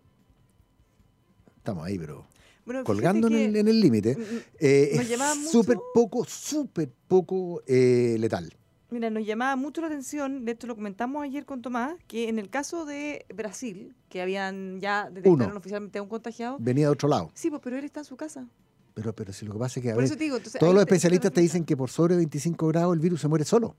estamos 1.57 1.85
ahí, 1.87 1.99
pero 1.99 2.25
Bueno, 2.65 2.85
colgando 2.85 3.27
en 3.29 3.57
el- 3.69 3.81
límite, 3.81 4.17
mm, 4.17 4.21
mm, 4.21 4.41
eh, 4.61 4.91
es 4.93 5.51
súper 5.51 5.79
poco, 5.93 6.25
súper 6.25 6.89
poco 7.09 7.63
eh, 7.67 8.17
letal. 8.21 8.53
Mira, 8.95 9.11
nos 9.11 9.27
llamaba 9.27 9.57
mucho 9.57 9.81
la 9.81 9.89
atención, 9.89 10.45
de 10.45 10.53
hecho 10.53 10.69
lo 10.69 10.77
comentamos 10.77 11.25
ayer 11.25 11.45
con 11.45 11.61
Tomás, 11.63 11.97
que 12.07 12.29
en 12.29 12.39
el 12.39 12.49
caso 12.49 12.85
de 12.87 13.27
Brasil, 13.35 13.93
que 14.09 14.23
habían 14.23 14.79
ya 14.81 15.11
detectaron 15.11 15.49
Uno. 15.51 15.59
oficialmente 15.59 15.99
a 15.99 16.03
un 16.03 16.09
contagiado, 16.09 16.59
Venía 16.61 16.87
de 16.87 16.93
otro 16.93 17.09
lado. 17.09 17.33
sí, 17.35 17.51
pues, 17.51 17.61
pero 17.61 17.77
él 17.77 17.85
está 17.85 18.01
en 18.01 18.05
su 18.07 18.17
casa. 18.17 18.47
Pero, 18.95 19.13
pero 19.13 19.33
si 19.33 19.45
lo 19.47 19.55
que 19.55 19.59
pasa 19.59 19.81
es 19.81 19.83
que 19.83 19.91
a 19.91 19.95
Por 19.95 20.03
ver, 20.03 20.07
eso 20.07 20.17
te 20.17 20.23
digo, 20.23 20.37
entonces, 20.37 20.61
todos 20.61 20.73
los 20.73 20.85
te- 20.85 20.91
especialistas 20.95 21.33
te 21.33 21.35
te 21.35 21.41
dicen 21.41 21.65
que 21.65 21.77
por 21.77 21.91
sobre 21.91 22.15
25 22.15 22.69
grados 22.69 22.95
el 22.95 23.01
virus 23.01 23.21
se 23.21 23.27
muere 23.27 23.45
solo. 23.45 23.75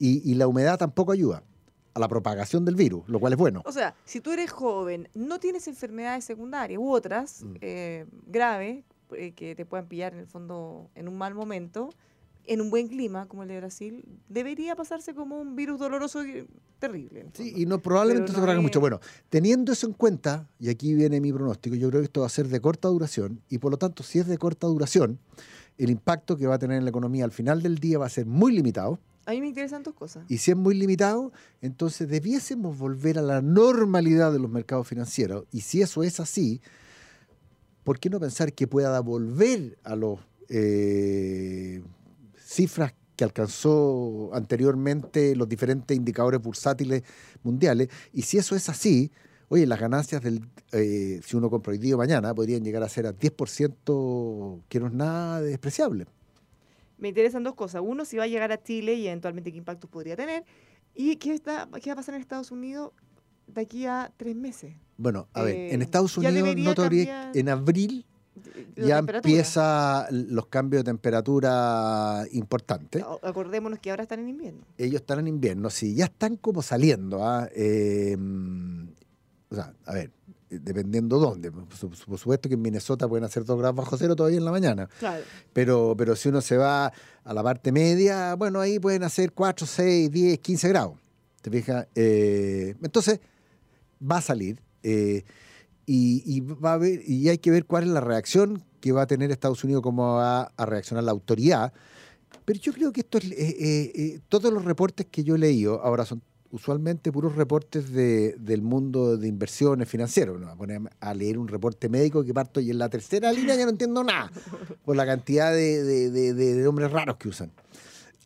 Y, 0.00 0.28
y 0.28 0.34
la 0.34 0.48
humedad 0.48 0.76
tampoco 0.78 1.12
ayuda 1.12 1.44
a 1.94 2.00
la 2.00 2.08
propagación 2.08 2.64
del 2.64 2.74
virus, 2.74 3.08
lo 3.08 3.20
cual 3.20 3.34
es 3.34 3.38
bueno. 3.38 3.62
O 3.64 3.70
sea, 3.70 3.94
si 4.04 4.20
tú 4.20 4.32
eres 4.32 4.50
joven, 4.50 5.08
no 5.14 5.38
tienes 5.38 5.68
enfermedades 5.68 6.24
secundarias 6.24 6.80
u 6.80 6.90
otras 6.90 7.44
Mm. 7.44 7.54
eh, 7.60 8.06
graves 8.26 8.82
eh, 9.12 9.30
que 9.30 9.54
te 9.54 9.64
puedan 9.64 9.86
pillar 9.86 10.12
en 10.12 10.18
el 10.18 10.26
fondo 10.26 10.90
en 10.96 11.06
un 11.06 11.16
mal 11.16 11.36
momento, 11.36 11.90
en 12.46 12.60
un 12.60 12.70
buen 12.70 12.88
clima 12.88 13.26
como 13.26 13.42
el 13.42 13.48
de 13.48 13.58
Brasil, 13.58 14.04
debería 14.28 14.76
pasarse 14.76 15.14
como 15.14 15.40
un 15.40 15.56
virus 15.56 15.78
doloroso 15.78 16.24
y 16.26 16.46
terrible. 16.78 17.26
Sí, 17.34 17.52
y 17.56 17.66
no 17.66 17.80
probablemente 17.80 18.32
se 18.32 18.38
es- 18.38 18.60
mucho. 18.60 18.80
Bueno, 18.80 19.00
teniendo 19.30 19.72
eso 19.72 19.86
en 19.86 19.92
cuenta, 19.94 20.48
y 20.58 20.68
aquí 20.68 20.94
viene 20.94 21.20
mi 21.20 21.32
pronóstico, 21.32 21.76
yo 21.76 21.88
creo 21.88 22.00
que 22.02 22.06
esto 22.06 22.20
va 22.20 22.26
a 22.26 22.30
ser 22.30 22.48
de 22.48 22.60
corta 22.60 22.88
duración, 22.88 23.40
y 23.48 23.58
por 23.58 23.70
lo 23.70 23.78
tanto, 23.78 24.02
si 24.02 24.18
es 24.18 24.26
de 24.26 24.36
corta 24.38 24.66
duración, 24.66 25.18
el 25.78 25.90
impacto 25.90 26.36
que 26.36 26.46
va 26.46 26.54
a 26.56 26.58
tener 26.58 26.78
en 26.78 26.84
la 26.84 26.90
economía 26.90 27.24
al 27.24 27.32
final 27.32 27.62
del 27.62 27.78
día 27.78 27.98
va 27.98 28.06
a 28.06 28.10
ser 28.10 28.26
muy 28.26 28.52
limitado. 28.52 28.98
A 29.26 29.30
mí 29.30 29.40
me 29.40 29.48
interesan 29.48 29.82
dos 29.82 29.94
cosas. 29.94 30.24
Y 30.28 30.36
si 30.38 30.50
es 30.50 30.56
muy 30.56 30.74
limitado, 30.74 31.32
entonces 31.62 32.08
debiésemos 32.08 32.76
volver 32.78 33.18
a 33.18 33.22
la 33.22 33.40
normalidad 33.40 34.30
de 34.32 34.38
los 34.38 34.50
mercados 34.50 34.86
financieros. 34.86 35.46
Y 35.50 35.62
si 35.62 35.80
eso 35.80 36.02
es 36.02 36.20
así, 36.20 36.60
¿por 37.84 37.98
qué 37.98 38.10
no 38.10 38.20
pensar 38.20 38.52
que 38.52 38.66
pueda 38.66 39.00
volver 39.00 39.78
a 39.82 39.96
los 39.96 40.20
eh, 40.50 41.82
cifras 42.54 42.94
que 43.16 43.24
alcanzó 43.24 44.30
anteriormente 44.34 45.36
los 45.36 45.48
diferentes 45.48 45.96
indicadores 45.96 46.40
bursátiles 46.40 47.02
mundiales? 47.42 47.88
Y 48.12 48.22
si 48.22 48.38
eso 48.38 48.56
es 48.56 48.68
así, 48.68 49.10
oye, 49.48 49.66
las 49.66 49.78
ganancias 49.80 50.22
del, 50.22 50.40
eh, 50.72 51.20
si 51.24 51.36
uno 51.36 51.50
compra 51.50 51.72
hoy 51.72 51.78
día 51.78 51.94
o 51.94 51.98
mañana, 51.98 52.34
podrían 52.34 52.64
llegar 52.64 52.82
a 52.82 52.88
ser 52.88 53.06
a 53.06 53.12
10%, 53.12 54.60
que 54.68 54.80
no 54.80 54.86
es 54.86 54.92
nada 54.92 55.40
despreciable. 55.40 56.06
Me 56.98 57.08
interesan 57.08 57.42
dos 57.44 57.54
cosas. 57.54 57.82
Uno, 57.84 58.04
si 58.04 58.16
va 58.16 58.24
a 58.24 58.26
llegar 58.28 58.52
a 58.52 58.62
Chile 58.62 58.94
y 58.94 59.06
eventualmente 59.06 59.50
qué 59.52 59.58
impactos 59.58 59.90
podría 59.90 60.16
tener. 60.16 60.44
Y 60.94 61.16
qué, 61.16 61.34
está, 61.34 61.68
qué 61.82 61.90
va 61.90 61.94
a 61.94 61.96
pasar 61.96 62.14
en 62.14 62.20
Estados 62.20 62.50
Unidos 62.52 62.92
de 63.46 63.60
aquí 63.60 63.84
a 63.86 64.12
tres 64.16 64.34
meses. 64.36 64.74
Bueno, 64.96 65.26
a 65.34 65.42
ver, 65.42 65.56
en 65.56 65.80
Eh, 65.80 65.84
Estados 65.84 66.16
Unidos 66.16 66.34
debería 66.34 66.64
no 66.64 66.74
todavía- 66.74 67.04
cambiar 67.06 67.36
en 67.36 67.48
abril 67.48 68.06
ya 68.76 68.98
empieza 68.98 70.06
los 70.10 70.46
cambios 70.46 70.80
de 70.84 70.90
temperatura 70.90 72.24
importantes. 72.32 73.02
Acordémonos 73.22 73.78
que 73.78 73.90
ahora 73.90 74.02
están 74.04 74.20
en 74.20 74.28
invierno. 74.28 74.60
Ellos 74.78 75.00
están 75.00 75.18
en 75.20 75.28
invierno, 75.28 75.70
sí, 75.70 75.94
ya 75.94 76.06
están 76.06 76.36
como 76.36 76.62
saliendo. 76.62 77.24
¿ah? 77.26 77.48
Eh, 77.54 78.16
o 79.50 79.54
sea, 79.54 79.72
a 79.86 79.94
ver, 79.94 80.10
eh, 80.50 80.58
dependiendo 80.60 81.18
dónde. 81.18 81.50
Por, 81.52 81.74
su- 81.76 81.88
por 81.90 82.18
supuesto 82.18 82.48
que 82.48 82.54
en 82.54 82.62
Minnesota 82.62 83.08
pueden 83.08 83.24
hacer 83.24 83.44
2 83.44 83.58
grados 83.58 83.76
bajo 83.76 83.96
cero 83.96 84.16
todavía 84.16 84.38
en 84.38 84.44
la 84.44 84.50
mañana. 84.50 84.88
Claro. 84.98 85.22
Pero, 85.52 85.94
pero 85.96 86.16
si 86.16 86.28
uno 86.28 86.40
se 86.40 86.56
va 86.56 86.92
a 87.24 87.34
la 87.34 87.42
parte 87.42 87.72
media, 87.72 88.34
bueno, 88.34 88.60
ahí 88.60 88.78
pueden 88.78 89.02
hacer 89.04 89.32
4, 89.32 89.66
6, 89.66 90.10
10, 90.10 90.38
15 90.38 90.68
grados. 90.68 90.94
¿Te 91.42 91.50
fijas? 91.50 91.86
Eh, 91.94 92.74
entonces, 92.82 93.20
va 94.00 94.16
a 94.18 94.22
salir. 94.22 94.60
eh, 94.82 95.24
y, 95.86 96.22
y 96.26 96.40
va 96.40 96.70
a 96.70 96.74
haber, 96.74 97.02
y 97.08 97.28
hay 97.28 97.38
que 97.38 97.50
ver 97.50 97.64
cuál 97.66 97.84
es 97.84 97.90
la 97.90 98.00
reacción 98.00 98.62
que 98.80 98.92
va 98.92 99.02
a 99.02 99.06
tener 99.06 99.30
Estados 99.30 99.64
Unidos, 99.64 99.82
cómo 99.82 100.14
va 100.16 100.42
a 100.56 100.66
reaccionar 100.66 101.04
la 101.04 101.10
autoridad. 101.12 101.72
Pero 102.44 102.60
yo 102.60 102.72
creo 102.72 102.92
que 102.92 103.00
esto 103.00 103.18
es, 103.18 103.24
eh, 103.24 103.34
eh, 103.38 103.92
eh, 103.94 104.20
todos 104.28 104.52
los 104.52 104.64
reportes 104.64 105.06
que 105.10 105.24
yo 105.24 105.36
he 105.36 105.38
leído, 105.38 105.80
ahora 105.82 106.04
son 106.04 106.20
usualmente 106.50 107.10
puros 107.10 107.34
reportes 107.34 107.90
de- 107.92 108.36
del 108.38 108.62
mundo 108.62 109.16
de 109.16 109.26
inversiones 109.26 109.88
financieros. 109.88 110.38
No, 110.38 110.46
voy 110.46 110.54
a 110.54 110.56
poner 110.56 110.80
a 111.00 111.14
leer 111.14 111.38
un 111.38 111.48
reporte 111.48 111.88
médico 111.88 112.22
que 112.24 112.32
parto 112.34 112.60
y 112.60 112.70
en 112.70 112.78
la 112.78 112.88
tercera 112.88 113.32
línea 113.32 113.56
ya 113.56 113.64
no 113.64 113.70
entiendo 113.70 114.04
nada 114.04 114.30
por 114.84 114.94
la 114.94 115.04
cantidad 115.06 115.52
de, 115.52 115.82
de- 115.82 116.10
de- 116.10 116.34
de- 116.34 116.62
nombres 116.62 116.90
raros 116.92 117.16
que 117.16 117.28
usan. 117.28 117.50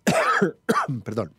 Perdón. 1.05 1.33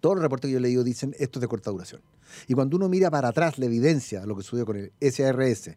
Todos 0.00 0.16
los 0.16 0.22
reportes 0.22 0.48
que 0.48 0.52
yo 0.52 0.58
he 0.58 0.62
leído 0.62 0.82
dicen 0.82 1.14
esto 1.18 1.38
es 1.38 1.42
de 1.42 1.48
corta 1.48 1.70
duración. 1.70 2.00
Y 2.48 2.54
cuando 2.54 2.76
uno 2.76 2.88
mira 2.88 3.10
para 3.10 3.28
atrás 3.28 3.58
la 3.58 3.66
evidencia, 3.66 4.24
lo 4.26 4.36
que 4.36 4.42
sucedió 4.42 4.66
con 4.66 4.76
el 4.76 4.92
SARS, 5.12 5.70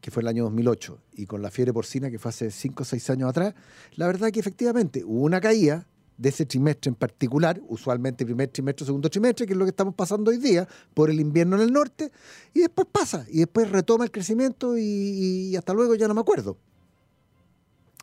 que 0.00 0.10
fue 0.10 0.22
el 0.22 0.28
año 0.28 0.44
2008, 0.44 0.98
y 1.14 1.26
con 1.26 1.42
la 1.42 1.50
fiebre 1.50 1.72
porcina, 1.72 2.10
que 2.10 2.18
fue 2.18 2.30
hace 2.30 2.50
5 2.50 2.82
o 2.82 2.86
6 2.86 3.10
años 3.10 3.28
atrás, 3.28 3.54
la 3.96 4.06
verdad 4.06 4.28
es 4.28 4.32
que 4.32 4.40
efectivamente 4.40 5.04
hubo 5.04 5.24
una 5.24 5.40
caída 5.40 5.86
de 6.16 6.28
ese 6.28 6.46
trimestre 6.46 6.90
en 6.90 6.94
particular, 6.94 7.60
usualmente 7.68 8.24
primer 8.24 8.48
trimestre, 8.48 8.86
segundo 8.86 9.08
trimestre, 9.08 9.46
que 9.46 9.52
es 9.52 9.58
lo 9.58 9.64
que 9.64 9.70
estamos 9.70 9.94
pasando 9.94 10.30
hoy 10.30 10.38
día, 10.38 10.66
por 10.94 11.10
el 11.10 11.20
invierno 11.20 11.56
en 11.56 11.62
el 11.62 11.72
norte, 11.72 12.12
y 12.54 12.60
después 12.60 12.88
pasa, 12.90 13.26
y 13.28 13.38
después 13.38 13.70
retoma 13.70 14.04
el 14.04 14.10
crecimiento 14.10 14.76
y 14.76 15.54
hasta 15.56 15.72
luego 15.72 15.94
ya 15.94 16.08
no 16.08 16.14
me 16.14 16.20
acuerdo. 16.20 16.58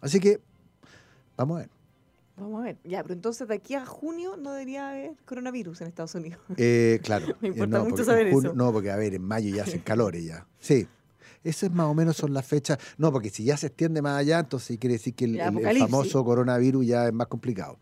Así 0.02 0.20
que, 0.20 0.40
vamos 1.36 1.58
a 1.58 1.60
ver. 1.62 1.76
Vamos 2.38 2.62
a 2.62 2.65
ver. 2.65 2.77
Ya, 2.84 3.01
pero 3.01 3.13
entonces 3.15 3.48
de 3.48 3.56
aquí 3.56 3.74
a 3.74 3.86
junio 3.86 4.38
no 4.38 4.51
debería 4.53 4.89
haber 4.91 5.15
coronavirus 5.25 5.82
en 5.82 5.88
Estados 5.88 6.13
Unidos. 6.15 6.39
Eh, 6.56 7.00
claro. 7.03 7.36
Me 7.41 7.48
eh, 7.50 7.51
importa 7.51 7.84
mucho 7.84 8.03
saber 8.03 8.32
junio- 8.32 8.51
eso. 8.51 8.58
No, 8.58 8.72
porque 8.72 8.91
a 8.91 8.96
ver, 8.96 9.13
en 9.15 9.24
mayo 9.24 9.53
ya 9.56 9.63
hacen 9.63 9.79
calores 9.82 10.24
ya. 10.24 10.46
Sí. 10.60 10.88
Esas 11.44 11.72
más 11.72 11.88
o 11.88 11.94
menos 11.94 12.15
son 12.17 12.34
las 12.34 12.46
fechas. 12.46 12.77
No, 12.98 13.12
porque 13.12 13.29
si 13.29 13.44
ya 13.44 13.58
se 13.58 13.67
extiende 13.67 14.01
más 14.01 14.17
allá, 14.20 14.39
entonces 14.39 14.77
quiere 14.77 14.94
decir 14.94 15.13
que 15.15 15.25
el, 15.25 15.34
Ya, 15.36 15.44
el- 15.48 15.50
el 15.50 15.56
apocalipsis. 15.58 15.89
famoso 15.91 16.24
coronavirus 16.25 16.86
ya 16.86 17.08
es 17.08 17.13
más 17.13 17.27
complicado. 17.27 17.77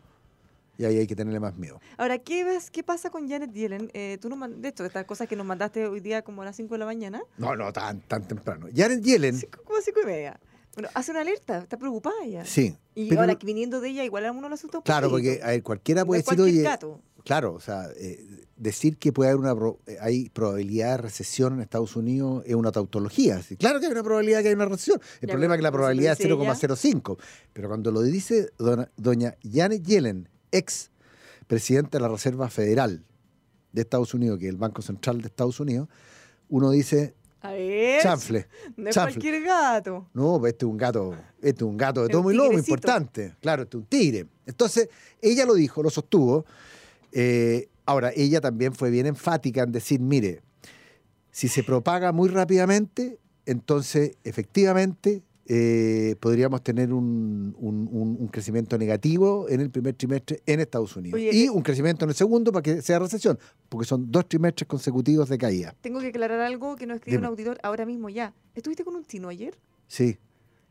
Y 0.77 0.83
ahí 0.83 0.97
hay 0.97 1.07
que 1.07 1.15
tenerle 1.15 1.39
más 1.39 1.55
miedo. 1.57 1.79
Ahora, 1.97 2.17
¿qué, 2.17 2.43
ves, 2.43 2.69
qué 2.69 2.83
pasa 2.83 3.09
con 3.09 3.29
Janet 3.29 3.51
Yellen? 3.53 3.89
Eh, 3.93 4.17
tú 4.21 4.27
nos 4.29 4.61
de 4.61 4.67
esto, 4.67 4.83
estas 4.85 5.05
cosas 5.05 5.27
que 5.27 5.35
nos 5.37 5.45
mandaste 5.45 5.87
hoy 5.87 6.01
día 6.01 6.21
como 6.21 6.41
a 6.41 6.45
las 6.45 6.55
5 6.57 6.73
de 6.75 6.79
la 6.79 6.85
mañana. 6.85 7.23
No, 7.37 7.55
no, 7.55 7.71
tan, 7.71 8.01
tan 8.01 8.27
temprano. 8.27 8.67
Janet 8.75 9.01
Yellen, 9.01 9.39
como 9.65 9.79
5 9.81 9.99
y 10.03 10.05
media. 10.05 10.37
Bueno, 10.75 10.89
hace 10.93 11.11
una 11.11 11.21
alerta, 11.21 11.59
está 11.59 11.77
preocupada 11.77 12.15
ella. 12.23 12.45
sí. 12.45 12.75
Y 12.95 13.09
pero- 13.09 13.21
ahora 13.21 13.35
que 13.35 13.45
viniendo 13.45 13.81
de 13.81 13.89
ella, 13.89 14.03
igual 14.05 14.25
a 14.25 14.31
uno 14.31 14.47
lo 14.49 14.55
asusta 14.55 14.77
un 14.79 14.83
claro, 14.83 15.09
porque 15.09 15.41
a 15.43 15.47
ver, 15.47 15.61
cualquiera 15.63 16.05
puede 16.05 16.21
decir, 16.21 16.37
cualquier 16.37 16.55
oye, 16.55 16.63
gato. 16.63 17.01
claro, 17.25 17.53
o 17.53 17.59
sea, 17.59 17.89
eh, 17.97 18.25
decir 18.55 18.97
que 18.97 19.11
puede 19.11 19.31
haber 19.31 19.39
una 19.41 19.53
pro- 19.53 19.79
eh, 19.85 19.97
hay 19.99 20.29
probabilidad 20.29 20.91
de 20.91 20.97
recesión 21.03 21.53
en 21.55 21.59
Estados 21.59 21.95
Unidos 21.97 22.43
es 22.45 22.55
una 22.55 22.71
tautología. 22.71 23.41
Claro 23.59 23.79
que 23.81 23.87
hay 23.87 23.91
una 23.91 24.01
probabilidad 24.03 24.41
que 24.41 24.47
hay 24.47 24.53
una 24.53 24.65
recesión. 24.65 25.01
El 25.19 25.27
Ya, 25.27 25.33
problema 25.33 25.55
es 25.55 25.57
que 25.59 25.63
la 25.63 25.71
probabilidad 25.73 26.13
es 26.13 26.19
dice 26.19 26.29
ella- 26.29 26.37
0,05. 26.55 27.17
Pero 27.51 27.67
cuando 27.67 27.91
lo 27.91 28.01
dice 28.01 28.49
doña 28.95 29.35
Janet 29.43 29.83
Yellen, 29.83 30.29
ex 30.51 30.89
presidenta 31.47 31.97
de 31.97 32.01
la 32.03 32.07
Reserva 32.07 32.49
Federal 32.49 33.03
de 33.73 33.81
Estados 33.81 34.13
Unidos, 34.13 34.39
que 34.39 34.45
es 34.45 34.51
el 34.51 34.57
Banco 34.57 34.81
Central 34.81 35.21
de 35.21 35.27
Estados 35.27 35.59
Unidos, 35.59 35.89
uno 36.47 36.71
dice, 36.71 37.13
A 37.47 37.51
ver, 37.51 38.01
chanfle. 38.01 38.47
no 38.75 38.89
es 38.89 38.95
chanfle. 38.95 39.13
cualquier 39.13 39.43
gato. 39.43 40.07
No, 40.13 40.39
pues 40.39 40.53
este 40.53 40.65
es 40.65 40.71
un 40.71 40.77
gato, 40.77 41.15
este 41.41 41.63
es 41.63 41.69
un 41.69 41.77
gato 41.77 42.03
de 42.03 42.09
tomo 42.09 42.31
y 42.31 42.35
lomo, 42.35 42.57
importante. 42.57 43.35
Claro, 43.41 43.63
este 43.63 43.77
es 43.77 43.81
un 43.81 43.87
tigre. 43.87 44.27
Entonces, 44.45 44.89
ella 45.21 45.45
lo 45.45 45.53
dijo, 45.53 45.81
lo 45.83 45.89
sostuvo. 45.89 46.45
Eh, 47.11 47.69
ahora, 47.85 48.11
ella 48.15 48.41
también 48.41 48.73
fue 48.73 48.89
bien 48.89 49.05
enfática 49.05 49.63
en 49.63 49.71
decir, 49.71 49.99
mire, 49.99 50.41
si 51.31 51.47
se 51.47 51.63
propaga 51.63 52.11
muy 52.11 52.29
rápidamente, 52.29 53.19
entonces 53.45 54.17
efectivamente 54.23 55.21
eh, 55.47 56.15
podríamos 56.19 56.63
tener 56.63 56.91
un, 56.91 57.55
un- 57.59 57.87
un- 57.91 58.17
un 58.19 58.27
crecimiento 58.29 58.77
negativo 58.77 59.47
en 59.47 59.61
el 59.61 59.69
primer 59.69 59.93
trimestre 59.95 60.41
en 60.45 60.59
Estados 60.59 60.95
Unidos. 60.95 61.17
Oye, 61.19 61.29
y 61.33 61.45
eh, 61.45 61.49
un 61.49 61.61
crecimiento 61.61 62.05
en 62.05 62.09
el 62.09 62.15
segundo 62.15 62.51
para 62.51 62.63
que 62.63 62.81
sea 62.81 62.97
recesión, 62.99 63.37
porque 63.69 63.85
son 63.85 64.11
dos 64.11 64.27
trimestres 64.27 64.67
consecutivos 64.67 65.29
de 65.29 65.37
caída. 65.37 65.75
Tengo 65.81 65.99
que 65.99 66.07
aclarar 66.07 66.39
algo 66.41 66.75
que 66.75 66.87
nos 66.87 66.95
escribe 66.95 67.19
un 67.19 67.25
auditor 67.25 67.59
ahora 67.63 67.85
mismo 67.85 68.09
ya. 68.09 68.33
¿Estuviste 68.55 68.83
con 68.83 68.95
un 68.95 69.05
chino 69.05 69.29
ayer? 69.29 69.55
Sí. 69.87 70.17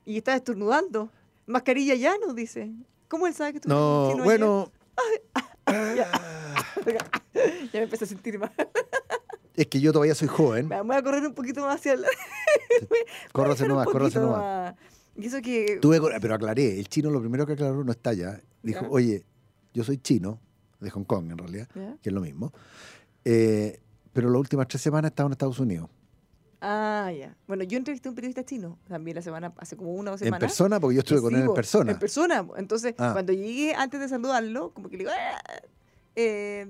Y 0.04 0.16
estás 0.18 0.36
estornudando. 0.36 1.08
Mascarilla 1.46 1.94
ya, 1.94 2.14
nos 2.18 2.34
dice. 2.34 2.72
¿Cómo 3.08 3.26
él 3.26 3.34
sabe 3.34 3.52
que 3.52 3.60
tú 3.60 3.68
No, 3.68 4.08
chino 4.10 4.24
bueno. 4.24 4.72
ayer? 4.96 5.22
ah, 5.66 6.64
Ya 7.72 7.80
me 7.80 7.82
empecé 7.84 8.04
a 8.04 8.08
sentir 8.08 8.38
mal. 8.38 8.52
es 9.56 9.66
que 9.68 9.80
yo 9.80 9.92
todavía 9.92 10.14
soy 10.14 10.28
joven. 10.28 10.68
Me 10.68 10.80
voy 10.82 10.96
a 10.96 11.02
correr 11.02 11.26
un 11.26 11.34
poquito 11.34 11.60
más 11.62 11.76
hacia 11.76 11.94
el. 11.94 12.04
Córrase 13.32 13.66
nomás, 13.68 13.86
córrase 13.86 14.18
nomás. 14.18 14.38
más. 14.40 14.74
Y 15.16 15.26
eso 15.26 15.40
que. 15.42 15.78
Tuve 15.80 16.00
pero 16.20 16.34
aclaré, 16.34 16.78
el 16.78 16.88
chino 16.88 17.10
lo 17.10 17.20
primero 17.20 17.46
que 17.46 17.52
aclaró 17.54 17.84
no 17.84 17.92
está 17.92 18.10
allá. 18.10 18.40
Dijo, 18.62 18.82
Ya. 18.82 18.88
oye, 18.88 19.24
yo 19.72 19.84
soy 19.84 19.98
chino, 19.98 20.40
de 20.80 20.90
Hong 20.90 21.04
Kong 21.04 21.30
en 21.30 21.38
realidad, 21.38 21.68
¿Ya? 21.74 21.96
que 22.02 22.08
es 22.08 22.12
lo 22.12 22.20
mismo. 22.20 22.52
eh, 23.24 23.80
pero 24.12 24.30
las 24.30 24.38
últimas 24.38 24.68
tres 24.68 24.80
semanas 24.80 25.08
he 25.08 25.12
estado 25.12 25.26
en 25.26 25.32
Estados 25.32 25.58
Unidos. 25.58 25.90
Ah, 26.60 27.10
ya. 27.16 27.36
Bueno, 27.48 27.64
yo 27.64 27.76
entrevisté 27.76 28.08
a 28.08 28.10
un 28.10 28.14
periodista 28.14 28.44
chino 28.44 28.78
también 28.88 29.16
la 29.16 29.22
semana, 29.22 29.52
hace 29.58 29.76
como 29.76 29.92
una 29.92 30.10
o 30.10 30.14
dos 30.14 30.22
En 30.22 30.26
semanas. 30.26 30.40
persona, 30.50 30.78
porque 30.80 30.94
yo 30.94 31.00
estuve 31.00 31.20
con 31.20 31.34
él 31.34 31.42
en 31.42 31.52
persona. 31.52 31.92
En 31.92 31.98
persona. 31.98 32.46
Entonces, 32.56 32.94
Ah. 32.96 33.10
cuando 33.12 33.32
llegué, 33.32 33.74
antes 33.74 34.00
de 34.00 34.08
saludarlo, 34.08 34.70
como 34.72 34.88
que 34.88 34.96
le 34.96 35.04
digo, 35.04 35.10
"Ah, 35.14 35.42
eh, 36.16 36.66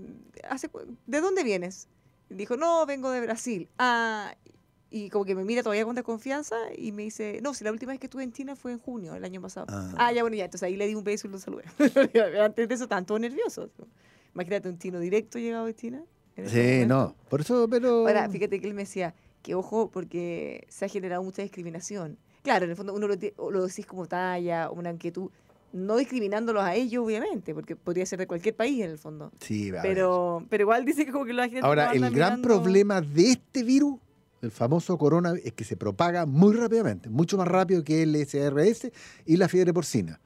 ¿hace 0.48 0.68
cu- 0.70 0.96
¿de 1.06 1.20
dónde 1.20 1.44
vienes? 1.44 1.86
Dijo, 2.28 2.56
no, 2.56 2.86
vengo 2.86 3.10
de 3.10 3.20
Brasil. 3.20 3.68
Ah, 3.78 4.34
y 4.90 5.10
como 5.10 5.24
que 5.24 5.34
me 5.34 5.44
mira 5.44 5.62
todavía 5.62 5.84
con 5.84 5.96
desconfianza 5.96 6.56
y 6.76 6.92
me 6.92 7.02
dice, 7.02 7.40
no, 7.42 7.52
si 7.52 7.64
la 7.64 7.72
última 7.72 7.92
vez 7.92 7.98
que 7.98 8.06
estuve 8.06 8.22
en 8.22 8.32
China 8.32 8.54
fue 8.54 8.72
en 8.72 8.78
junio, 8.78 9.14
el 9.14 9.24
año 9.24 9.40
pasado. 9.40 9.66
Ah. 9.68 9.92
Ah, 9.96 10.12
ya, 10.12 10.22
bueno, 10.22 10.36
ya. 10.36 10.44
Entonces 10.44 10.66
ahí 10.66 10.76
le 10.76 10.86
di 10.86 10.94
un 10.94 11.04
beso 11.04 11.26
y 11.26 11.30
lo 11.30 11.38
saludé. 11.38 11.64
antes 12.40 12.68
de 12.68 12.74
eso, 12.74 12.84
estaban 12.84 13.04
todos 13.04 13.20
nerviosos. 13.20 13.70
Imagínate 14.34 14.68
un 14.68 14.78
chino 14.78 15.00
directo 15.00 15.38
llegado 15.38 15.66
de 15.66 15.74
China. 15.74 16.04
Sí, 16.46 16.84
no, 16.86 17.14
por 17.28 17.40
eso, 17.40 17.68
pero... 17.68 18.06
Ahora, 18.06 18.28
fíjate 18.28 18.60
que 18.60 18.66
él 18.66 18.74
me 18.74 18.82
decía 18.82 19.14
que 19.42 19.54
ojo 19.54 19.90
porque 19.90 20.66
se 20.68 20.84
ha 20.84 20.88
generado 20.88 21.22
mucha 21.22 21.42
discriminación. 21.42 22.18
Claro, 22.42 22.64
en 22.64 22.70
el 22.70 22.76
fondo 22.76 22.94
uno 22.94 23.08
lo, 23.08 23.16
lo 23.50 23.66
decís 23.66 23.86
como 23.86 24.06
talla, 24.06 24.70
una 24.70 24.90
inquietud, 24.90 25.30
no 25.74 25.96
discriminándolos 25.96 26.62
a 26.62 26.76
ellos, 26.76 27.04
obviamente, 27.04 27.52
porque 27.52 27.74
podría 27.74 28.06
ser 28.06 28.20
de 28.20 28.28
cualquier 28.28 28.54
país 28.54 28.80
en 28.84 28.90
el 28.90 28.98
fondo. 28.98 29.32
Sí, 29.40 29.70
a 29.70 29.72
ver. 29.72 29.82
Pero, 29.82 30.46
pero 30.48 30.62
igual 30.62 30.84
dice 30.84 31.04
que 31.04 31.10
como 31.10 31.24
que 31.24 31.32
la 31.32 31.48
gente... 31.48 31.66
Ahora, 31.66 31.92
el 31.92 32.08
gran 32.10 32.40
problema 32.40 33.00
de 33.00 33.32
este 33.32 33.64
virus, 33.64 33.98
el 34.40 34.52
famoso 34.52 34.96
corona, 34.96 35.34
es 35.42 35.52
que 35.52 35.64
se 35.64 35.76
propaga 35.76 36.26
muy 36.26 36.54
rápidamente, 36.54 37.10
mucho 37.10 37.36
más 37.36 37.48
rápido 37.48 37.82
que 37.82 38.04
el 38.04 38.14
SRS 38.14 38.92
y 39.26 39.36
la 39.36 39.48
fiebre 39.48 39.74
porcina. 39.74 40.20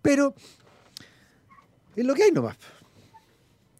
Pero 0.00 0.32
es 1.96 2.04
lo 2.04 2.14
que 2.14 2.22
hay 2.22 2.30
nomás. 2.30 2.56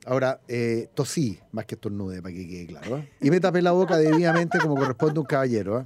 Ahora, 0.04 0.40
eh, 0.48 0.88
tosí 0.94 1.38
más 1.52 1.64
que 1.64 1.76
estornude, 1.76 2.22
para 2.22 2.34
que 2.34 2.48
quede 2.48 2.66
claro. 2.66 2.98
¿eh? 2.98 3.08
Y 3.20 3.30
me 3.30 3.38
tapé 3.38 3.62
la 3.62 3.70
boca 3.70 3.96
debidamente 3.98 4.58
como 4.58 4.74
corresponde 4.74 5.18
a 5.18 5.20
un 5.20 5.26
caballero. 5.26 5.80
¿eh? 5.80 5.84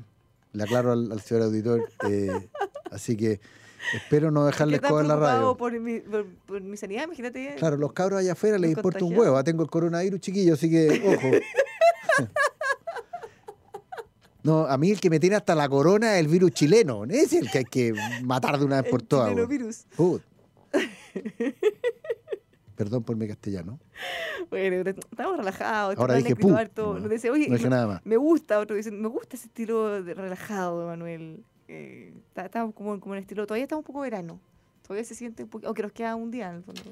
Le 0.52 0.62
aclaro 0.62 0.92
al, 0.92 1.12
al 1.12 1.21
señor 1.21 1.42
auditor. 1.42 1.87
eh, 2.09 2.49
así 2.90 3.14
que 3.14 3.40
espero 3.93 4.31
no 4.31 4.41
que 4.43 4.47
dejarle 4.47 4.76
está 4.76 4.88
escoba 4.88 5.03
en 5.03 5.09
la 5.09 5.17
radio. 5.17 5.57
Por 5.57 5.79
mi, 5.79 6.00
por, 6.00 6.26
por 6.47 6.61
mi 6.61 6.76
sanidad, 6.76 7.05
imagínate. 7.05 7.55
Claro, 7.57 7.76
los 7.76 7.93
cabros 7.93 8.21
allá 8.21 8.33
afuera 8.33 8.59
les 8.59 8.73
importa 8.73 9.05
un 9.05 9.17
huevo. 9.17 9.37
Ah, 9.37 9.45
Tengo 9.45 9.62
el 9.62 9.71
coronavirus 9.71 10.21
chiquillo, 10.21 10.55
así 10.55 10.71
que 10.71 11.03
ojo. 11.07 12.26
No, 14.45 14.67
a 14.67 14.76
mí 14.76 14.91
el 14.91 15.00
que 15.00 15.09
me 15.09 15.19
tiene 15.19 15.37
hasta 15.37 15.55
la 15.55 15.67
corona 15.71 16.17
es 16.17 16.21
el 16.21 16.29
virus 16.29 16.50
chileno. 16.50 17.05
Ese 17.05 17.25
es 17.25 17.33
el 17.33 17.50
que 17.50 17.59
hay 17.59 17.64
que 17.64 17.95
matar 18.23 18.59
de 18.59 18.67
una 18.67 18.83
vez 18.83 18.91
por 18.91 19.00
el 19.00 19.07
todas. 19.09 19.35
weón. 19.35 19.49
virus. 19.49 19.87
Put. 19.97 20.23
Perdón 22.76 23.05
por 23.05 23.17
mi 23.17 23.26
castellano. 23.26 23.81
Bueno, 24.50 24.91
estamos 24.91 25.38
relajados. 25.38 25.97
Ahora 25.97 26.17
dije 26.17 26.35
harto. 26.55 26.88
nomás. 26.88 27.03
Nos 27.03 27.11
dice, 27.11 27.31
oye, 27.31 27.49
No 27.49 27.55
dije 27.57 27.71
nada 27.71 27.87
más. 27.87 28.00
Me 28.05 28.19
gusta, 28.19 28.59
otro 28.59 28.76
dice, 28.76 28.91
me 28.91 29.09
gusta 29.09 29.37
ese 29.37 29.47
estilo 29.47 30.03
de 30.03 30.12
relajado, 30.12 30.88
Manuel. 30.88 31.43
Eh, 31.68 32.12
está, 32.28 32.44
está 32.47 32.71
como, 32.73 33.00
como 33.00 33.14
en 33.14 33.21
estilo, 33.23 33.47
todavía 33.47 33.64
está 33.64 33.76
un 33.76 33.85
poco 33.85 34.00
verano. 34.00 34.40
Todavía 34.83 35.04
se 35.04 35.14
siente 35.14 35.44
un 35.44 35.49
poco, 35.49 35.66
aunque 35.66 35.83
nos 35.83 35.92
queda 35.92 36.14
un 36.14 36.30
día 36.30 36.50
en 36.50 36.56
el 36.56 36.62
fondo. 36.62 36.83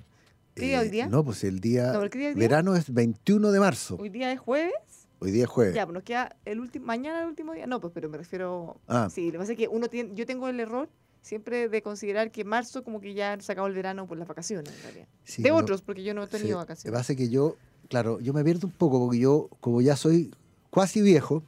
¿Qué 0.55 0.63
día 0.67 0.79
Eh, 0.81 0.85
hoy 0.85 0.89
día? 0.91 1.07
No, 1.09 1.25
pues 1.25 1.45
el 1.45 1.61
día. 1.61 1.93
No, 1.93 2.01
¿qué 2.11 2.19
día 2.19 2.29
es 2.31 2.35
día? 2.37 2.49
verano 2.49 2.75
es 2.77 2.93
21 2.93 3.53
de 3.53 3.61
marzo. 3.61 3.97
Hoy 4.01 4.09
día 4.09 4.33
es 4.33 4.39
jueves. 4.41 4.73
Hoy 5.19 5.31
día 5.31 5.45
es 5.45 5.51
jueves. 5.51 5.75
Ya, 5.75 5.85
pues 5.87 5.95
nos 5.95 6.03
queda 6.03 6.35
el 6.45 6.59
último, 6.61 6.87
mañana 6.87 7.23
el 7.23 7.29
último 7.29 7.53
día. 7.55 7.67
No, 7.67 7.81
pues 7.81 7.93
pero 7.95 8.09
me 8.09 8.19
refiero. 8.19 8.81
Ah. 8.89 9.09
Sí, 9.11 9.27
lo 9.27 9.33
que 9.33 9.39
pasa 9.39 9.53
es 9.53 9.59
que 9.59 9.69
uno 9.69 9.89
tiene, 9.89 10.15
yo 10.15 10.27
tengo 10.27 10.49
el 10.49 10.59
error 10.59 10.89
siempre 11.21 11.69
de 11.69 11.83
considerar 11.83 12.33
que 12.33 12.45
marzo 12.45 12.83
como 12.83 13.01
que 13.01 13.15
ya 13.15 13.39
se 13.41 13.53
acabó 13.53 13.69
el 13.69 13.75
verano 13.75 14.07
por 14.09 14.19
las 14.19 14.27
vacaciones, 14.27 14.75
en 14.75 14.83
realidad. 14.83 15.07
Sí, 15.25 15.43
de 15.43 15.51
pero- 15.51 15.57
otros, 15.57 15.81
porque 15.83 16.03
yo 16.03 16.13
no 16.15 16.25
he 16.25 16.27
tenido 16.27 16.49
Sí, 16.49 16.55
vacaciones. 16.55 16.85
Lo 16.87 16.91
que 16.91 16.99
pasa 16.99 17.13
es 17.13 17.17
que 17.19 17.29
yo, 17.29 17.57
claro, 17.89 18.19
yo 18.21 18.33
me 18.33 18.43
pierdo 18.43 18.67
un 18.67 18.73
poco 18.73 18.99
porque 18.99 19.21
yo, 19.21 19.49
como 19.61 19.81
ya 19.81 19.95
soy 19.97 20.35
casi 20.73 21.01
viejo, 21.03 21.45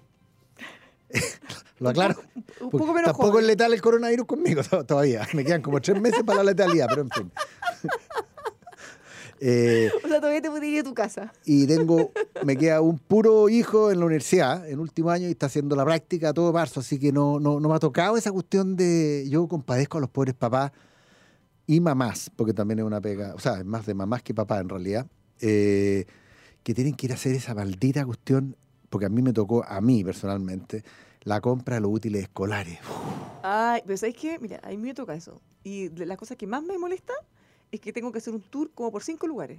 lo 1.78 1.88
aclaro. 1.90 2.16
Un 2.60 2.70
porque 2.70 2.78
poco 2.78 2.94
menos 2.94 3.04
tampoco 3.08 3.30
joven. 3.30 3.44
es 3.44 3.48
letal 3.48 3.72
el 3.74 3.80
coronavirus 3.82 4.26
conmigo 4.26 4.62
to- 4.62 4.84
todavía. 4.84 5.26
Me 5.34 5.44
quedan 5.44 5.62
como 5.62 5.80
tres 5.80 6.00
meses 6.00 6.22
para 6.24 6.38
la 6.38 6.50
letalidad, 6.50 6.86
pero 6.88 7.02
en 7.02 7.10
fin. 7.10 7.32
Eh, 9.40 9.90
O 10.02 10.08
sea, 10.08 10.20
todavía 10.20 10.40
te 10.40 10.48
puedes 10.48 10.64
ir 10.68 10.80
a 10.80 10.84
tu 10.84 10.94
casa. 10.94 11.32
y 11.44 11.66
tengo, 11.66 12.12
me 12.44 12.56
queda 12.56 12.80
un 12.80 12.98
puro 12.98 13.48
hijo 13.48 13.90
en 13.90 13.98
la 13.98 14.06
universidad, 14.06 14.66
en 14.68 14.78
último 14.78 15.10
año, 15.10 15.28
y 15.28 15.32
está 15.32 15.46
haciendo 15.46 15.76
la 15.76 15.84
práctica 15.84 16.32
todo 16.32 16.52
marzo, 16.52 16.80
así 16.80 16.98
que 16.98 17.12
no, 17.12 17.40
no, 17.40 17.60
no 17.60 17.68
me 17.68 17.74
ha 17.74 17.78
tocado 17.78 18.16
esa 18.16 18.30
cuestión 18.32 18.76
de, 18.76 19.26
yo 19.28 19.46
compadezco 19.48 19.98
a 19.98 20.00
los 20.00 20.08
pobres 20.08 20.34
papás 20.34 20.70
y 21.66 21.80
mamás, 21.80 22.30
porque 22.34 22.54
también 22.54 22.78
es 22.78 22.84
una 22.86 23.00
pega, 23.00 23.34
o 23.34 23.38
sea, 23.38 23.58
es 23.58 23.64
más 23.66 23.84
de 23.84 23.92
mamás 23.94 24.22
que 24.22 24.32
papás 24.34 24.60
en 24.62 24.68
realidad, 24.68 25.06
eh, 25.40 26.06
que 26.62 26.72
tienen 26.72 26.94
que 26.94 27.06
ir 27.06 27.12
a 27.12 27.16
hacer 27.16 27.34
esa 27.34 27.54
maldita 27.54 28.06
cuestión, 28.06 28.56
porque 28.88 29.06
a 29.06 29.10
mí 29.10 29.20
me 29.20 29.32
tocó, 29.32 29.64
a 29.64 29.80
mí 29.80 30.04
personalmente, 30.04 30.84
la 31.24 31.40
compra 31.40 31.76
de 31.76 31.80
los 31.80 31.90
útiles 31.92 32.22
escolares. 32.22 32.78
Ay, 33.42 33.82
pero 33.84 33.96
¿sabes 33.96 34.14
qué? 34.16 34.38
Mira, 34.38 34.60
a 34.62 34.68
mí 34.70 34.76
me 34.76 34.94
toca 34.94 35.14
eso. 35.14 35.40
Y 35.62 35.88
de 35.88 36.06
las 36.06 36.16
cosas 36.18 36.36
que 36.36 36.46
más 36.46 36.62
me 36.62 36.78
molesta 36.78 37.12
es 37.72 37.80
que 37.80 37.92
tengo 37.92 38.12
que 38.12 38.18
hacer 38.18 38.34
un 38.34 38.40
tour 38.42 38.70
como 38.74 38.90
por 38.90 39.02
cinco 39.02 39.26
lugares. 39.26 39.58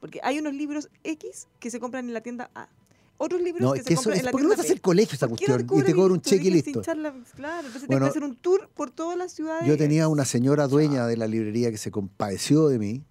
Porque 0.00 0.20
hay 0.22 0.38
unos 0.38 0.52
libros 0.54 0.88
X 1.02 1.46
que 1.58 1.70
se 1.70 1.80
compran 1.80 2.06
en 2.06 2.14
la 2.14 2.20
tienda 2.20 2.50
A. 2.54 2.68
Otros 3.16 3.40
libros 3.40 3.62
No, 3.62 3.72
que 3.74 3.78
se 3.80 3.84
que 3.84 3.94
eso 3.94 4.00
compran 4.02 4.14
es, 4.16 4.20
en 4.20 4.24
la 4.26 4.30
¿por 4.32 4.40
qué 4.40 4.44
no 4.44 4.48
tienda 4.50 4.62
vas 4.62 4.64
a 4.66 4.72
hacer 4.72 4.80
colegio 4.80 5.14
esa 5.14 5.28
¿Por 5.28 5.38
qué 5.38 5.46
no 5.46 5.54
cuestión? 5.54 5.78
y 5.80 5.82
te 5.84 5.94
cobra 5.94 6.12
un 6.14 6.20
cheque 6.20 6.48
y 6.48 6.50
listo. 6.50 6.82
la- 6.94 7.12
Claro, 7.34 7.66
entonces 7.66 7.86
Bueno, 7.86 8.00
tengo 8.00 8.00
que 8.00 8.08
hacer 8.10 8.24
un 8.24 8.36
tour 8.36 8.68
por 8.74 8.90
todas 8.90 9.16
las 9.16 9.32
ciudades. 9.32 9.66
Yo 9.68 9.76
tenía 9.78 10.08
una 10.08 10.24
señora 10.24 10.66
dueña 10.66 11.06
de 11.06 11.16
la 11.16 11.26
librería 11.26 11.70
que 11.70 11.78
se 11.78 11.90
compadeció 11.90 12.68
de 12.68 12.78
mí, 12.78 13.04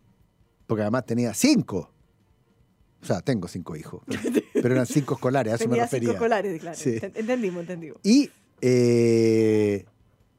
porque 0.67 0.81
además 0.81 1.05
tenía 1.05 1.33
cinco. 1.33 1.89
O 3.03 3.05
sea, 3.05 3.21
tengo 3.21 3.47
cinco 3.47 3.75
hijos, 3.75 4.01
pero, 4.07 4.21
pero 4.53 4.73
eran 4.73 4.85
cinco 4.87 5.15
escolares, 5.15 5.51
a 5.53 5.55
eso 5.57 5.65
me 5.65 5.71
Tenía 5.71 5.87
cinco 5.87 5.91
refería. 5.97 6.13
escolares, 6.13 6.61
claro. 6.61 6.77
Sí. 6.77 6.97
Entendimos, 7.01 7.61
entendimos. 7.61 7.99
Y 8.01 8.29
eh, 8.61 9.85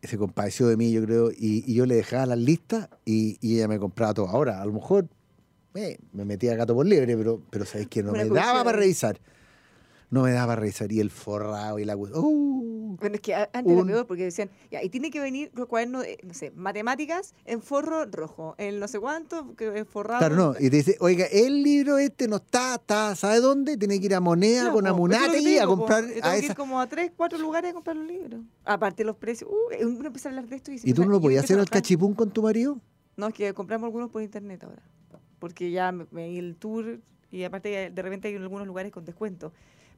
se 0.03 0.19
compadeció 0.19 0.67
de 0.67 0.77
mí, 0.77 0.91
yo 0.93 1.05
creo, 1.05 1.31
y, 1.31 1.63
y 1.71 1.75
yo 1.75 1.87
le 1.87 1.95
dejaba 1.95 2.27
las 2.27 2.39
listas 2.39 2.89
y, 3.05 3.39
y 3.41 3.57
ella 3.57 3.69
me 3.69 3.79
compraba 3.79 4.15
todo. 4.15 4.29
Ahora, 4.29 4.61
a 4.63 4.67
lo 4.67 4.73
mejor 4.73 5.09
eh, 5.75 5.99
me 6.13 6.25
metía 6.25 6.55
gato 6.57 6.75
por 6.75 6.87
liebre, 6.87 7.17
pero, 7.17 7.41
pero 7.51 7.65
¿sabes 7.65 7.87
que 7.89 8.03
No 8.03 8.13
Una 8.13 8.25
me 8.25 8.31
daba 8.31 8.65
para 8.65 8.79
revisar. 8.79 9.19
No 10.15 10.23
me 10.23 10.31
daba 10.33 10.55
revisar. 10.55 10.93
Y 10.93 11.01
el 11.01 11.11
forrado 11.11 11.79
y 11.81 11.85
la... 11.85 11.97
¡Uh! 11.97 12.97
Bueno, 13.01 13.17
es 13.17 13.21
que 13.21 13.35
antes 13.35 13.65
Un- 13.67 13.87
peor 13.89 14.07
porque 14.07 14.23
decían, 14.23 14.49
ya, 14.71 14.81
y 14.81 14.89
tiene 14.89 15.11
que 15.11 15.19
venir 15.19 15.51
los 15.55 15.67
cuadernos 15.67 16.03
de, 16.05 16.19
no 16.23 16.33
sé, 16.33 16.53
matemáticas 16.53 17.35
en 17.45 17.61
forro 17.61 18.05
rojo, 18.07 18.55
en 18.57 18.79
no 18.79 18.87
sé 18.87 19.01
cuánto, 19.01 19.57
que 19.57 19.77
es 19.77 19.89
forrado. 19.89 20.21
Claro, 20.21 20.37
no. 20.37 20.55
Y 20.61 20.71
te 20.71 20.77
dice, 20.77 20.97
oiga, 21.01 21.27
el 21.27 21.65
libro 21.65 21.99
este 21.99 22.29
no 22.29 22.37
está, 22.37 22.77
está, 22.77 23.17
¿sabe 23.17 23.41
dónde? 23.41 23.77
Tiene 23.77 23.99
que 23.99 24.07
ir 24.07 24.15
a 24.15 24.21
Moneda 24.21 24.61
Claro, 24.61 24.75
con 24.75 24.85
lo 24.85 24.91
Amunate 24.91 25.33
te 25.33 25.41
y 25.43 25.59
a 25.59 25.67
comprar 25.67 26.05
tengo 26.07 26.21
a 26.25 26.31
que 26.33 26.39
ir 26.39 26.45
esa. 26.45 26.55
como 26.55 26.81
a 26.81 26.87
tres, 26.89 27.11
cuatro 27.17 27.37
lugares 27.39 27.73
a 27.73 27.75
comprar 27.75 27.97
los 27.97 28.07
libros. 28.07 28.41
Aparte 28.65 29.03
los 29.03 29.17
precios. 29.17 29.51
Uh, 29.51 29.85
uno 29.89 30.07
empieza 30.07 30.29
a 30.29 30.31
hablar 30.31 30.47
de 30.47 30.55
esto 30.55 30.71
y 30.71 30.79
se 30.79 30.89
¿Y 30.89 30.93
tú 30.95 31.03
no 31.05 31.11
lo 31.11 31.21
podías 31.21 31.43
hacer 31.43 31.59
al 31.59 31.69
cachipún 31.69 32.15
con 32.15 32.31
tu 32.31 32.43
marido? 32.43 32.79
No, 33.17 33.27
es 33.27 33.35
que 33.35 33.53
compramos 33.55 33.87
algunos 33.89 34.11
por 34.11 34.23
internet 34.23 34.63
ahora. 34.63 34.83
Porque 35.41 35.73
ya 35.73 35.91
me, 35.91 36.07
me 36.13 36.29
di 36.29 36.39
el 36.39 36.55
tour 36.55 37.01
y 37.33 37.43
aparte 37.43 37.91
de 37.91 38.03
repente 38.03 38.29
hay 38.29 38.37
algunos 38.37 38.69
lugares 38.69 38.93
con 38.93 39.05
descuento. 39.05 39.53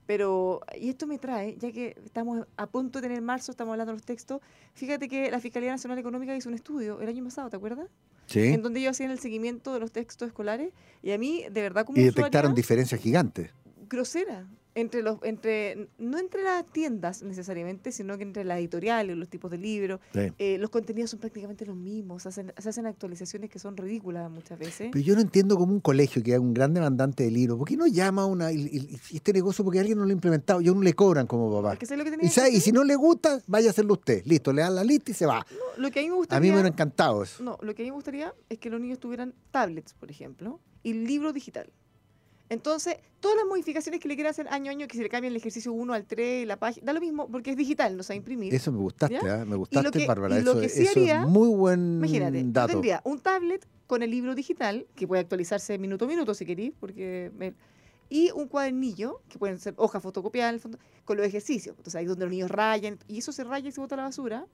Pero, 0.06 0.60
y 0.80 0.88
esto 0.88 1.06
me 1.06 1.18
trae, 1.18 1.56
ya 1.58 1.72
que 1.72 1.96
estamos 2.04 2.46
a 2.56 2.66
punto 2.68 3.00
de 3.00 3.08
tener 3.08 3.22
marzo, 3.22 3.50
estamos 3.50 3.72
hablando 3.72 3.92
de 3.92 3.96
los 3.96 4.04
textos, 4.04 4.40
fíjate 4.74 5.08
que 5.08 5.30
la 5.30 5.40
Fiscalía 5.40 5.70
Nacional 5.72 5.98
Económica 5.98 6.34
hizo 6.36 6.48
un 6.48 6.54
estudio 6.54 7.00
el 7.00 7.08
año 7.08 7.24
pasado, 7.24 7.50
¿te 7.50 7.56
acuerdas? 7.56 7.88
Sí. 8.26 8.40
En 8.40 8.62
donde 8.62 8.80
ellos 8.80 8.92
hacían 8.92 9.10
el 9.10 9.18
seguimiento 9.18 9.72
de 9.74 9.80
los 9.80 9.90
textos 9.92 10.28
escolares 10.28 10.72
y 11.02 11.10
a 11.12 11.18
mí, 11.18 11.44
de 11.50 11.60
verdad, 11.60 11.84
como 11.84 11.98
Y 11.98 12.04
detectaron 12.04 12.52
usuaria, 12.52 12.54
diferencias 12.54 13.00
gigantes. 13.00 13.50
grosera 13.88 14.46
entre 14.76 15.02
los 15.02 15.18
entre 15.22 15.88
no 15.98 16.18
entre 16.18 16.42
las 16.44 16.64
tiendas 16.66 17.22
necesariamente 17.22 17.90
sino 17.92 18.16
que 18.18 18.22
entre 18.24 18.44
las 18.44 18.58
editoriales 18.58 19.16
los 19.16 19.28
tipos 19.28 19.50
de 19.50 19.56
libros 19.58 20.00
Sí. 20.12 20.32
eh, 20.38 20.58
los 20.58 20.70
contenidos 20.70 21.10
son 21.10 21.18
prácticamente 21.18 21.64
los 21.66 21.76
mismos 21.76 22.22
se 22.22 22.28
hacen, 22.28 22.52
se 22.58 22.68
hacen 22.68 22.84
actualizaciones 22.86 23.48
que 23.50 23.58
son 23.58 23.76
ridículas 23.76 24.30
muchas 24.30 24.58
veces 24.58 24.90
Pero 24.92 25.02
yo 25.04 25.14
no 25.14 25.22
entiendo 25.22 25.56
cómo 25.56 25.72
un 25.72 25.80
colegio 25.80 26.22
que 26.22 26.34
es 26.34 26.38
un 26.38 26.52
gran 26.52 26.74
demandante 26.74 27.24
de 27.24 27.30
libros, 27.30 27.58
¿por 27.58 27.66
qué 27.66 27.76
no 27.76 27.86
llama 27.86 28.22
a 28.22 28.26
una, 28.26 28.52
y- 28.52 28.98
este 29.12 29.32
negocio 29.32 29.64
porque 29.64 29.80
alguien 29.80 29.96
no 29.98 30.04
lo 30.04 30.10
ha 30.10 30.12
implementado? 30.12 30.60
Y 30.60 30.68
a 30.68 30.72
uno 30.72 30.82
le 30.82 30.92
cobran 30.92 31.26
como 31.26 31.50
papá. 31.50 31.72
Es 31.72 31.78
que 31.78 31.86
¿sabes 31.86 31.98
lo 31.98 32.04
que 32.04 32.10
tenía 32.10 32.26
Y, 32.30 32.52
que 32.52 32.60
si 32.60 32.70
no 32.70 32.84
le 32.84 32.94
gusta, 32.96 33.40
vaya 33.46 33.68
a 33.68 33.70
hacerlo 33.70 33.94
usted. 33.94 34.22
Listo, 34.26 34.52
le 34.52 34.60
dan 34.62 34.74
la 34.74 34.84
lista 34.84 35.10
y 35.10 35.14
se 35.14 35.24
va. 35.26 35.44
No, 35.50 35.82
lo 35.82 35.90
que 35.90 36.00
a 36.00 36.02
mí 36.02 36.08
me 36.08 36.14
A 36.14 36.16
gustaría 36.18 36.40
mí 36.42 36.48
me 36.48 36.54
hubiera 36.54 36.68
encantado 36.68 37.22
eso. 37.22 37.42
no 37.42 37.58
lo 37.62 37.74
que 37.74 37.82
a 37.82 37.84
mí 37.84 37.90
me 37.90 37.94
gustaría 37.94 38.34
es 38.50 38.58
que 38.58 38.68
los 38.68 38.78
niños 38.80 38.98
tuvieran 39.00 39.32
tablets 39.50 39.94
por 39.94 40.10
ejemplo 40.10 40.60
y 40.82 40.92
libro 40.92 41.32
digital 41.32 41.70
Entonces, 42.48 42.96
todas 43.20 43.36
las 43.36 43.46
modificaciones 43.46 44.00
que 44.00 44.06
le 44.08 44.14
quieran 44.14 44.30
hacer 44.30 44.46
año 44.48 44.70
a 44.70 44.72
año, 44.72 44.86
que 44.86 44.96
se 44.96 45.02
le 45.02 45.08
cambien 45.08 45.32
el 45.32 45.36
ejercicio 45.36 45.72
1 45.72 45.92
al 45.92 46.04
3, 46.06 46.46
la 46.46 46.56
página, 46.58 46.86
da 46.86 46.92
lo 46.92 47.00
mismo 47.00 47.28
porque 47.28 47.50
es 47.50 47.56
digital, 47.56 47.96
no 47.96 48.02
se 48.02 48.12
va 48.12 48.14
a 48.14 48.16
imprimir. 48.18 48.54
Eso 48.54 48.70
me 48.70 48.78
gustaste. 48.78 49.16
¿ah? 49.28 49.44
me 49.44 49.56
gustaste, 49.56 49.90
que- 49.98 50.06
Bárbara. 50.06 50.38
eso, 50.38 50.60
sí 50.60 50.82
eso 50.82 50.90
haría- 51.00 51.22
es 51.22 51.28
muy 51.28 51.48
buen 51.48 51.96
Imagínate, 51.98 52.40
dato. 52.46 52.72
tendría 52.74 53.00
un 53.04 53.18
tablet 53.18 53.66
con 53.88 54.02
el 54.02 54.10
libro 54.10 54.34
digital, 54.34 54.86
que 54.94 55.06
puede 55.08 55.20
actualizarse 55.22 55.76
minuto 55.78 56.04
a 56.04 56.08
minuto 56.08 56.34
si 56.34 56.44
queréis, 56.46 56.72
porque 56.78 57.32
me- 57.36 57.54
y 58.08 58.30
un 58.30 58.46
cuadernillo, 58.46 59.20
que 59.28 59.38
pueden 59.38 59.58
ser 59.58 59.74
hojas 59.76 60.00
fotocopiadas 60.02 60.62
con 61.04 61.16
los 61.16 61.26
ejercicios. 61.26 61.74
Entonces 61.76 61.96
ahí 61.96 62.04
donde 62.06 62.24
los 62.26 62.30
niños 62.30 62.50
rayan, 62.50 62.98
y 63.08 63.18
eso 63.18 63.32
se 63.32 63.42
raya 63.42 63.68
y 63.68 63.72
se 63.72 63.80
bota 63.80 63.96
a 63.96 63.98
la 63.98 64.04
basura, 64.04 64.46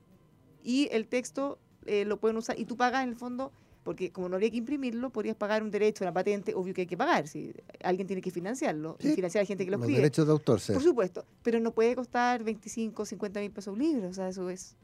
y 0.65 0.89
el 0.93 1.07
texto 1.09 1.59
eh, 1.85 2.05
lo 2.07 2.19
pueden 2.21 2.37
usar, 2.39 2.59
y 2.59 2.65
tú 2.65 2.77
pagas 2.77 3.03
en 3.03 3.11
el 3.11 3.17
fondo, 3.17 3.53
porque 3.83 4.13
como 4.13 4.29
no 4.29 4.37
habría 4.37 4.51
que 4.51 4.57
imprimirlo, 4.59 5.11
podrías 5.11 5.37
pagar 5.37 5.63
un 5.63 5.71
derecho, 5.71 6.05
una 6.05 6.13
patente, 6.13 6.55
obvio 6.55 6.73
que 6.75 6.83
hay 6.83 6.87
que 6.87 6.97
pagar, 6.97 7.27
si 7.29 7.53
alguien 7.83 8.07
tiene 8.07 8.23
que 8.23 8.31
financiarlo, 8.31 8.97
y 9.01 9.09
financiar 9.09 9.41
a 9.41 9.45
la 9.45 9.47
gente 9.47 9.65
que 9.65 9.71
lo 9.71 9.77
Los 9.79 9.85
escribe. 9.85 10.01
derechos 10.01 10.27
de 10.27 10.33
autor, 10.33 10.61
sí. 10.61 10.73
Por 10.73 10.83
supuesto, 10.83 11.25
pero 11.43 11.59
no 11.61 11.73
puede 11.73 11.95
costar 11.97 12.45
25, 12.45 13.05
50 13.07 13.41
mil 13.41 13.51
pesos 13.51 13.73
un 13.75 13.81
libro, 13.81 14.09
o 14.09 14.13
sea, 14.15 14.29
eso 14.29 14.49
es, 14.51 14.77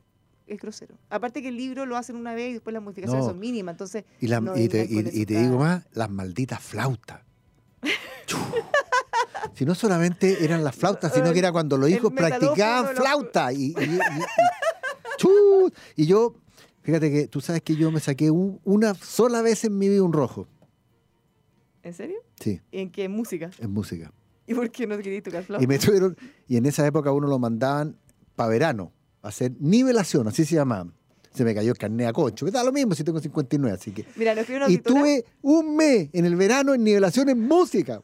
es 0.46 0.58
grosero. 0.60 0.96
Aparte 1.10 1.42
que 1.42 1.48
el 1.48 1.56
libro 1.56 1.86
lo 1.86 1.96
hacen 1.96 2.16
una 2.16 2.34
vez 2.34 2.50
y 2.50 2.52
después 2.54 2.74
las 2.74 2.82
modificaciones 2.82 3.24
No. 3.24 3.30
son 3.30 3.38
mínimas, 3.38 3.74
entonces 3.74 4.04
Y, 4.20 4.26
la- 4.28 4.40
no 4.40 4.56
y 4.56 4.66
vengan 4.68 4.88
te, 4.88 5.16
y- 5.16 5.22
y 5.22 5.24
digo 5.24 5.58
más, 5.58 5.84
las 5.92 6.10
malditas 6.10 6.60
flautas. 6.60 7.20
Si 9.54 9.64
no 9.64 9.74
solamente 9.74 10.44
eran 10.44 10.62
las 10.62 10.76
flautas, 10.76 11.12
sino 11.12 11.32
que 11.32 11.38
era 11.40 11.50
cuando 11.52 11.76
los 11.76 11.88
hijos 11.90 12.12
practicaban 12.12 12.94
los- 12.94 13.02
flauta. 13.04 13.52
Y, 13.52 13.74
y-. 13.76 13.98
Y 15.96 16.06
yo, 16.06 16.34
fíjate 16.88 17.10
que 17.12 17.28
tú 17.28 17.42
sabes 17.42 17.60
que 17.60 17.76
yo 17.76 17.90
me 17.90 18.00
saqué 18.00 18.30
un- 18.30 18.60
una 18.64 18.94
sola 18.94 19.42
vez 19.42 19.62
en 19.64 19.76
mi 19.76 19.90
vida 19.90 20.02
un 20.02 20.14
rojo. 20.14 20.48
¿En 21.82 21.92
serio? 21.92 22.16
Sí, 22.40 22.62
¿Y 22.72 22.78
en 22.80 22.90
qué 22.90 23.10
música? 23.10 23.50
en 23.58 23.70
música. 23.72 24.10
¿Y 24.46 24.54
por 24.54 24.70
qué 24.70 24.86
no 24.86 24.96
querías 24.96 25.22
tocar 25.22 25.44
flauta? 25.44 25.62
Y 25.62 25.66
me 25.66 25.78
tuvieron, 25.78 26.16
y 26.46 26.56
en 26.56 26.64
esa 26.64 26.86
época 26.86 27.12
uno 27.12 27.26
lo 27.28 27.38
mandaban 27.38 27.94
para 28.36 28.48
verano, 28.48 28.90
a 29.20 29.28
hacer 29.28 29.52
nivelación, 29.60 30.28
así 30.28 30.46
se 30.46 30.54
llamaba. 30.54 30.90
Se 31.34 31.44
me 31.44 31.54
cayó 31.54 31.72
el 31.72 31.76
carnet 31.76 32.06
a 32.08 32.12
concho, 32.14 32.46
que 32.46 32.52
da 32.52 32.64
lo 32.64 32.72
mismo 32.72 32.94
si 32.94 33.04
tengo 33.04 33.20
59, 33.20 33.76
así 33.78 33.92
que. 33.92 34.06
Mira, 34.16 34.34
nos 34.34 34.48
una 34.48 34.70
Y 34.70 34.78
tuve 34.78 35.26
un 35.42 35.76
mes 35.76 36.08
en 36.14 36.24
el 36.24 36.36
verano 36.36 36.72
en 36.72 36.82
nivelación 36.84 37.28
en 37.28 37.46
música. 37.46 38.00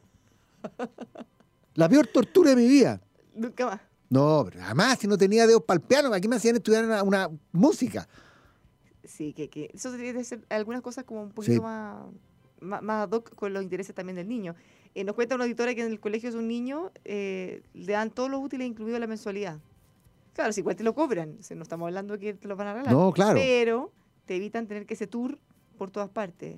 La 1.73 1.89
peor 1.89 2.05
tortura 2.07 2.51
de 2.51 2.55
mi 2.57 2.67
vida. 2.67 3.01
Nunca 3.33 3.65
más. 3.65 3.81
No, 4.09 4.45
pero 4.49 4.63
además 4.63 4.99
si 4.99 5.07
no 5.07 5.17
tenía 5.17 5.47
dedos 5.47 5.63
para 5.63 5.79
el 5.79 5.81
piano, 5.87 6.13
aquí 6.13 6.27
me 6.27 6.35
hacían 6.35 6.55
estudiar 6.55 6.85
una, 6.85 7.01
una 7.03 7.29
música. 7.51 8.07
Sí, 9.07 9.33
que, 9.33 9.49
que 9.49 9.71
eso 9.73 9.91
debe 9.91 10.23
ser 10.23 10.45
algunas 10.49 10.81
cosas 10.81 11.03
como 11.03 11.21
un 11.23 11.31
poquito 11.31 11.53
Sí. 11.55 11.59
más, 11.61 12.05
más, 12.61 12.81
más 12.81 13.07
ad 13.07 13.11
hoc 13.11 13.33
con 13.35 13.53
los 13.53 13.63
intereses 13.63 13.93
también 13.95 14.15
del 14.15 14.27
niño. 14.27 14.55
Eh, 14.93 15.03
nos 15.03 15.15
cuenta 15.15 15.35
una 15.35 15.43
auditora 15.43 15.75
que 15.75 15.81
en 15.81 15.91
el 15.91 15.99
colegio 15.99 16.31
de 16.31 16.37
un 16.37 16.47
niño 16.47 16.91
eh, 17.03 17.61
le 17.73 17.91
dan 17.93 18.09
todos 18.11 18.29
los 18.29 18.41
útiles, 18.41 18.67
incluido 18.67 18.97
la 18.99 19.07
mensualidad. 19.07 19.59
Claro, 20.33 20.51
si 20.53 20.61
igual 20.61 20.75
te 20.75 20.83
lo 20.83 20.93
cobran, 20.93 21.37
no 21.55 21.61
estamos 21.63 21.85
hablando 21.87 22.13
de 22.15 22.19
que 22.19 22.33
te 22.33 22.47
lo 22.47 22.55
van 22.55 22.67
a 22.67 22.73
regalar. 22.73 22.93
No, 22.93 23.11
claro. 23.13 23.35
Pero 23.35 23.91
te 24.25 24.35
evitan 24.35 24.67
tener 24.67 24.85
que 24.85 24.93
ese 24.95 25.07
tour 25.07 25.37
por 25.77 25.91
todas 25.91 26.09
partes. 26.09 26.57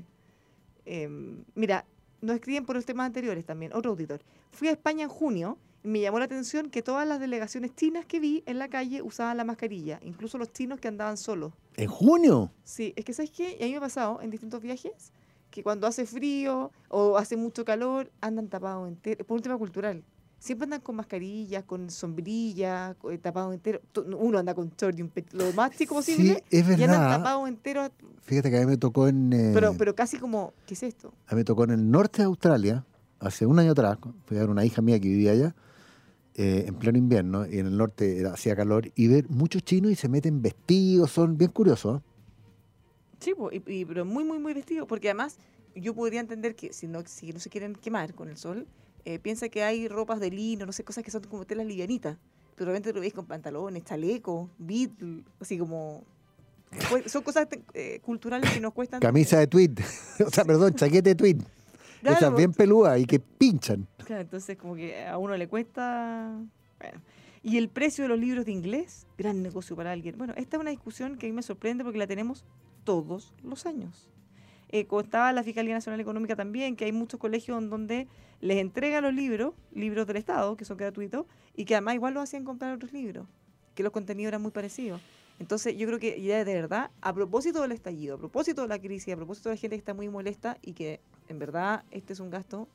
Em, 0.86 1.44
mira, 1.56 1.86
nos 2.22 2.36
escriben 2.36 2.66
por 2.66 2.76
los 2.76 2.86
temas 2.86 3.06
anteriores 3.08 3.46
también, 3.46 3.74
otro 3.74 3.92
auditor. 3.92 4.22
Fui 4.52 4.68
a 4.68 4.72
España 4.72 5.04
en 5.04 5.10
junio 5.10 5.58
me 5.84 6.02
llamó 6.02 6.20
la 6.20 6.26
atención 6.26 6.70
que 6.70 6.82
todas 6.82 7.08
las 7.08 7.20
delegaciones 7.20 7.74
chinas 7.76 8.06
que 8.06 8.20
vi 8.20 8.44
en 8.46 8.60
la 8.60 8.68
calle 8.68 9.02
usaban 9.02 9.38
la 9.38 9.44
mascarilla, 9.46 10.00
incluso 10.04 10.38
los 10.38 10.52
chinos 10.52 10.80
que 10.80 10.88
andaban 10.88 11.18
solos. 11.18 11.54
En 11.76 11.88
junio. 11.88 12.52
Sí, 12.64 12.94
es 12.96 13.06
que 13.06 13.14
¿sabes 13.14 13.32
qué? 13.32 13.56
Y 13.60 13.64
a 13.64 13.66
mí 13.68 13.72
me 13.72 13.78
ha 13.78 13.82
pasado 13.82 14.22
en 14.22 14.30
distintos 14.32 14.62
viajes 14.62 15.14
que 15.52 15.64
cuando 15.64 15.88
hace 15.88 16.06
frío 16.06 16.72
o 16.90 17.18
hace 17.18 17.38
mucho 17.38 17.64
calor 17.64 18.12
andan 18.22 18.48
tapados 18.50 18.88
enteros, 18.88 19.26
por 19.26 19.38
un 19.38 19.44
tema 19.44 19.58
cultural. 19.58 20.04
Siempre 20.40 20.66
andan 20.66 20.82
con 20.82 20.96
mascarillas, 20.96 21.64
con 21.64 21.90
sombrillas, 21.90 22.96
eh, 23.10 23.18
tapados 23.18 23.54
enteros. 23.56 23.82
Uno 24.20 24.38
anda 24.38 24.54
con 24.54 24.70
short 24.78 24.98
y 25.00 25.02
un 25.02 25.12
lo 25.32 25.52
más 25.54 25.72
chico 25.72 25.96
posible 25.96 26.44
Sí, 26.50 26.58
es 26.58 26.68
y 26.68 26.74
andan 26.74 26.90
verdad. 26.90 27.18
tapados 27.18 27.48
enteros, 27.50 27.90
Fíjate 28.22 28.52
que 28.52 28.58
a 28.58 28.60
mí 28.60 28.66
me 28.66 28.78
tocó 28.78 29.08
en. 29.08 29.32
eh, 29.34 29.52
pero, 29.54 29.74
pero 29.78 29.96
casi 29.96 30.18
como, 30.18 30.54
¿qué 30.68 30.74
es 30.74 30.84
esto? 30.84 31.14
A 31.28 31.34
mí 31.34 31.40
me 31.40 31.44
tocó 31.46 31.64
en 31.64 31.72
el 31.72 31.90
norte 31.90 32.18
de 32.22 32.26
Australia, 32.26 32.86
hace 33.20 33.46
un 33.46 33.58
año 33.58 33.72
atrás, 33.72 33.98
fui 34.26 34.38
a 34.38 34.42
ver 34.42 34.50
una 34.50 34.64
hija 34.66 34.82
mía 34.82 35.00
que 35.00 35.08
vivía 35.08 35.32
allá, 35.32 35.56
eh, 36.38 36.66
en 36.68 36.76
pleno 36.76 36.98
invierno, 36.98 37.46
y 37.46 37.60
en 37.60 37.66
el 37.68 37.78
norte 37.78 38.26
hacía 38.28 38.56
calor, 38.56 38.92
y 38.96 39.08
ver 39.08 39.28
muchos 39.30 39.64
chinos 39.64 39.92
y 39.92 39.96
se 39.96 40.08
meten 40.08 40.42
vestidos, 40.42 41.12
son 41.12 41.38
bien 41.38 41.52
curiosos. 41.52 42.00
¿eh? 42.00 42.04
Sí, 43.20 43.34
y, 43.52 43.74
y- 43.80 43.86
pero 43.86 44.06
muy, 44.06 44.24
muy, 44.24 44.40
muy 44.40 44.54
vestido, 44.54 44.86
porque 44.88 45.10
además 45.10 45.38
yo 45.76 45.94
podría 45.94 46.20
entender 46.20 46.56
que 46.56 46.72
si 46.74 46.88
no, 46.88 47.02
si 47.06 47.34
no 47.34 47.40
se 47.40 47.50
quieren 47.50 47.74
quemar 47.76 48.14
con 48.14 48.30
el 48.30 48.38
sol, 48.38 48.68
eh, 49.06 49.20
piensa 49.20 49.50
que 49.50 49.64
hay 49.64 49.88
ropas 49.88 50.20
de 50.20 50.30
lino, 50.32 50.66
no 50.66 50.72
sé, 50.72 50.84
cosas 50.84 51.04
que 51.04 51.12
son 51.12 51.24
como 51.24 51.46
telas 51.46 51.66
livianitas, 51.66 52.18
pero 52.56 52.66
realmente 52.72 52.94
lo 52.94 53.00
veis 53.02 53.14
con 53.14 53.26
pantalones, 53.26 53.84
chaleco, 53.84 54.50
beatle, 54.58 55.24
así 55.40 55.58
como... 55.58 56.04
pues, 56.90 57.12
son 57.12 57.24
cosas 57.24 57.48
eh, 57.74 58.00
culturales 58.04 58.52
que 58.52 58.60
nos 58.60 58.74
cuestan... 58.74 59.00
Camisa 59.00 59.40
de 59.40 59.48
tweed, 59.48 59.80
o 60.26 60.30
sea, 60.30 60.44
perdón, 60.46 60.74
chaqueta 60.76 61.10
de 61.10 61.16
tweed, 61.16 61.42
Claro, 62.02 62.18
esas 62.18 62.36
bien 62.36 62.54
peludas 62.54 63.00
y 63.00 63.06
que 63.06 63.20
pinchan. 63.20 63.88
Claro, 64.06 64.22
entonces 64.22 64.58
como 64.58 64.76
que 64.76 65.06
a 65.06 65.18
uno 65.18 65.36
le 65.36 65.48
cuesta... 65.48 66.38
Bueno. 66.80 67.02
Y 67.44 67.58
el 67.58 67.70
precio 67.70 68.04
de 68.04 68.10
los 68.10 68.20
libros 68.20 68.46
de 68.46 68.52
inglés, 68.52 69.08
gran 69.18 69.42
negocio 69.42 69.76
para 69.76 69.92
alguien. 69.92 70.18
Bueno, 70.18 70.34
esta 70.36 70.58
es 70.58 70.62
una 70.62 70.72
discusión 70.72 71.18
que 71.18 71.28
a 71.28 71.30
mí 71.30 71.34
me 71.34 71.44
sorprende 71.44 71.84
porque 71.84 72.00
la 72.00 72.08
tenemos 72.08 72.44
todos 72.84 73.34
los 73.44 73.66
años. 73.66 74.10
Eh, 74.70 74.86
contaba 74.86 75.32
la 75.32 75.44
Fiscalía 75.44 75.74
Nacional 75.74 76.00
Económica 76.00 76.36
también 76.36 76.76
que 76.76 76.86
hay 76.86 76.92
muchos 76.92 77.20
colegios 77.20 77.58
en 77.62 77.70
donde 77.70 78.08
les 78.42 78.58
entregan 78.58 79.04
los 79.04 79.14
libros, 79.14 79.54
libros 79.72 80.06
del 80.08 80.18
Estado, 80.18 80.58
que 80.58 80.66
son 80.66 80.78
gratuitos, 80.78 81.26
y 81.56 81.66
que 81.66 81.76
además 81.76 81.96
igual 81.96 82.14
los 82.14 82.24
hacían 82.24 82.44
comprar 82.44 82.74
otros 82.74 82.92
libros, 82.92 83.28
que 83.76 83.84
los 83.84 83.94
contenidos 83.94 84.30
eran 84.30 84.42
muy 84.42 84.52
parecidos. 84.52 85.02
Entonces 85.40 85.78
yo 85.78 85.86
creo 85.88 86.00
que 86.00 86.20
ya 86.22 86.44
de 86.44 86.54
verdad, 86.54 86.90
a 87.02 87.14
propósito 87.14 87.62
del 87.62 87.72
estallido, 87.72 88.16
a 88.16 88.18
propósito 88.18 88.64
de 88.64 88.68
la 88.68 88.80
crisis, 88.80 89.14
a 89.14 89.18
propósito 89.18 89.50
de 89.50 89.56
la 89.56 89.60
gente 89.60 89.76
que 89.76 89.80
está 89.80 89.94
muy 89.94 90.10
molesta 90.10 90.58
y 90.62 90.74
que 90.74 91.00
en 91.30 91.38
verdad 91.40 91.84
este 91.92 92.14
es 92.14 92.20
un 92.20 92.30
gasto 92.32 92.68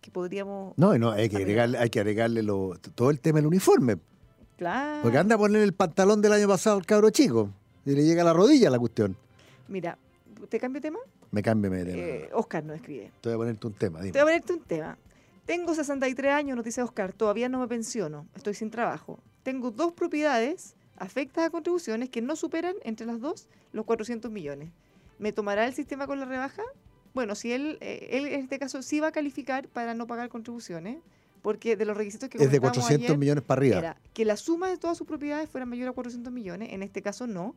que 0.00 0.10
podríamos... 0.10 0.74
No, 0.76 0.96
no, 0.98 1.10
hay 1.10 1.28
que 1.28 1.36
agregarle, 1.38 1.78
hay 1.78 1.90
que 1.90 2.00
agregarle 2.00 2.42
lo- 2.42 2.76
todo 2.94 3.10
el 3.10 3.20
tema 3.20 3.38
del 3.38 3.46
uniforme, 3.46 3.96
Claro. 4.56 5.00
porque 5.02 5.18
anda 5.18 5.34
a 5.34 5.38
poner 5.38 5.62
el 5.62 5.72
pantalón 5.72 6.20
del 6.22 6.32
año 6.32 6.46
pasado 6.48 6.76
al 6.76 6.86
cabro 6.86 7.10
chico, 7.10 7.50
y 7.84 7.92
le 7.92 8.04
llega 8.04 8.22
a 8.22 8.24
la 8.26 8.32
rodilla 8.32 8.70
la 8.70 8.78
cuestión. 8.78 9.16
Mira, 9.68 9.98
¿te 10.48 10.58
cambio 10.60 10.80
tema? 10.80 10.98
Me 11.32 11.42
cambio 11.42 11.70
de 11.70 11.84
tema. 11.84 11.98
Eh, 11.98 12.30
Oscar 12.32 12.64
nos 12.64 12.76
escribe. 12.76 13.10
Te 13.20 13.28
voy 13.30 13.34
a 13.34 13.38
ponerte 13.38 13.66
un 13.66 13.72
tema, 13.74 14.00
dime. 14.00 14.12
Te 14.12 14.18
voy 14.22 14.32
a 14.32 14.34
ponerte 14.34 14.52
un 14.52 14.60
tema. 14.60 14.98
Tengo 15.46 15.74
63 15.74 16.32
años, 16.32 16.56
nos 16.56 16.64
dice 16.64 16.80
Oscar, 16.82 17.12
todavía 17.12 17.48
no 17.48 17.58
me 17.58 17.66
pensiono, 17.66 18.26
estoy 18.36 18.54
sin 18.54 18.70
trabajo. 18.70 19.18
Tengo 19.42 19.70
dos 19.72 19.92
propiedades 19.92 20.74
afectas 20.96 21.44
a 21.46 21.50
contribuciones 21.50 22.08
que 22.08 22.20
no 22.22 22.36
superan 22.36 22.74
entre 22.84 23.06
las 23.06 23.20
dos 23.20 23.48
los 23.72 23.84
400 23.84 24.30
millones. 24.30 24.70
¿Me 25.18 25.32
tomará 25.32 25.66
el 25.66 25.74
sistema 25.74 26.06
con 26.06 26.18
la 26.20 26.26
rebaja? 26.26 26.62
Bueno, 27.14 27.34
si 27.34 27.52
él, 27.52 27.78
eh, 27.80 28.08
él 28.12 28.26
en 28.26 28.40
este 28.40 28.58
caso 28.58 28.82
sí 28.82 29.00
va 29.00 29.08
a 29.08 29.12
calificar 29.12 29.68
para 29.68 29.94
no 29.94 30.06
pagar 30.06 30.28
contribuciones, 30.28 30.98
porque 31.42 31.76
de 31.76 31.84
los 31.84 31.96
requisitos 31.96 32.28
que 32.28 32.38
Es 32.38 32.50
de 32.50 32.58
comentábamos 32.58 32.76
400 32.86 33.06
ayer, 33.10 33.18
millones 33.18 33.44
para 33.44 33.58
arriba. 33.58 33.78
era 33.78 33.96
que 34.14 34.24
la 34.24 34.36
suma 34.36 34.68
de 34.68 34.76
todas 34.78 34.96
sus 34.96 35.06
propiedades 35.06 35.48
fuera 35.50 35.66
mayor 35.66 35.88
a 35.88 35.92
400 35.92 36.32
millones, 36.32 36.72
en 36.72 36.82
este 36.82 37.02
caso 37.02 37.26
no, 37.26 37.54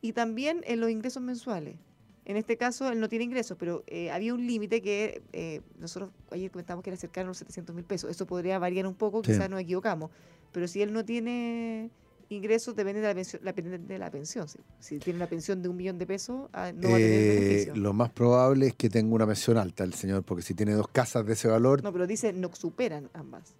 y 0.00 0.12
también 0.12 0.62
en 0.66 0.80
los 0.80 0.90
ingresos 0.90 1.22
mensuales. 1.22 1.76
En 2.24 2.36
este 2.36 2.56
caso 2.56 2.90
él 2.90 2.98
no 2.98 3.08
tiene 3.08 3.24
ingresos, 3.24 3.56
pero 3.56 3.84
eh, 3.86 4.10
había 4.10 4.34
un 4.34 4.44
límite 4.46 4.82
que 4.82 5.22
eh, 5.32 5.60
nosotros 5.78 6.10
ayer 6.32 6.50
comentamos 6.50 6.82
que 6.82 6.90
era 6.90 6.96
cercano 6.96 7.26
a 7.26 7.28
los 7.28 7.38
700 7.38 7.74
mil 7.76 7.84
pesos. 7.84 8.10
Eso 8.10 8.26
podría 8.26 8.58
variar 8.58 8.86
un 8.86 8.94
poco, 8.94 9.22
Sí. 9.22 9.30
quizás 9.30 9.48
nos 9.48 9.60
equivocamos, 9.60 10.10
pero 10.50 10.66
si 10.66 10.82
él 10.82 10.92
no 10.92 11.04
tiene 11.04 11.90
ingresos, 12.28 12.74
depende 12.74 13.00
de 13.00 13.08
la 13.08 13.14
pensión. 13.14 13.42
La, 13.44 13.52
de 13.52 13.98
la 13.98 14.10
pensión. 14.10 14.46
Si 14.80 14.98
tiene 14.98 15.18
una 15.18 15.26
pensión 15.28 15.62
de 15.62 15.68
un 15.68 15.76
millón 15.76 15.98
de 15.98 16.06
pesos, 16.06 16.48
ah, 16.52 16.72
no 16.74 16.88
va 16.90 16.96
a 16.96 16.98
tener 16.98 17.00
Eh, 17.00 17.40
beneficio. 17.40 17.76
lo 17.76 17.92
más 17.92 18.10
probable 18.10 18.66
es 18.68 18.74
que 18.74 18.90
tenga 18.90 19.14
una 19.14 19.26
pensión 19.26 19.56
alta 19.58 19.84
el 19.84 19.94
señor, 19.94 20.22
porque 20.24 20.42
si 20.42 20.54
tiene 20.54 20.72
dos 20.74 20.88
casas 20.88 21.24
de 21.26 21.34
ese 21.34 21.48
valor, 21.48 21.82
no, 21.82 21.88
No, 21.88 21.92
pero 21.92 22.06
dice 22.06 22.32
no 22.32 22.50
superan 22.54 23.08
ambas. 23.14 23.54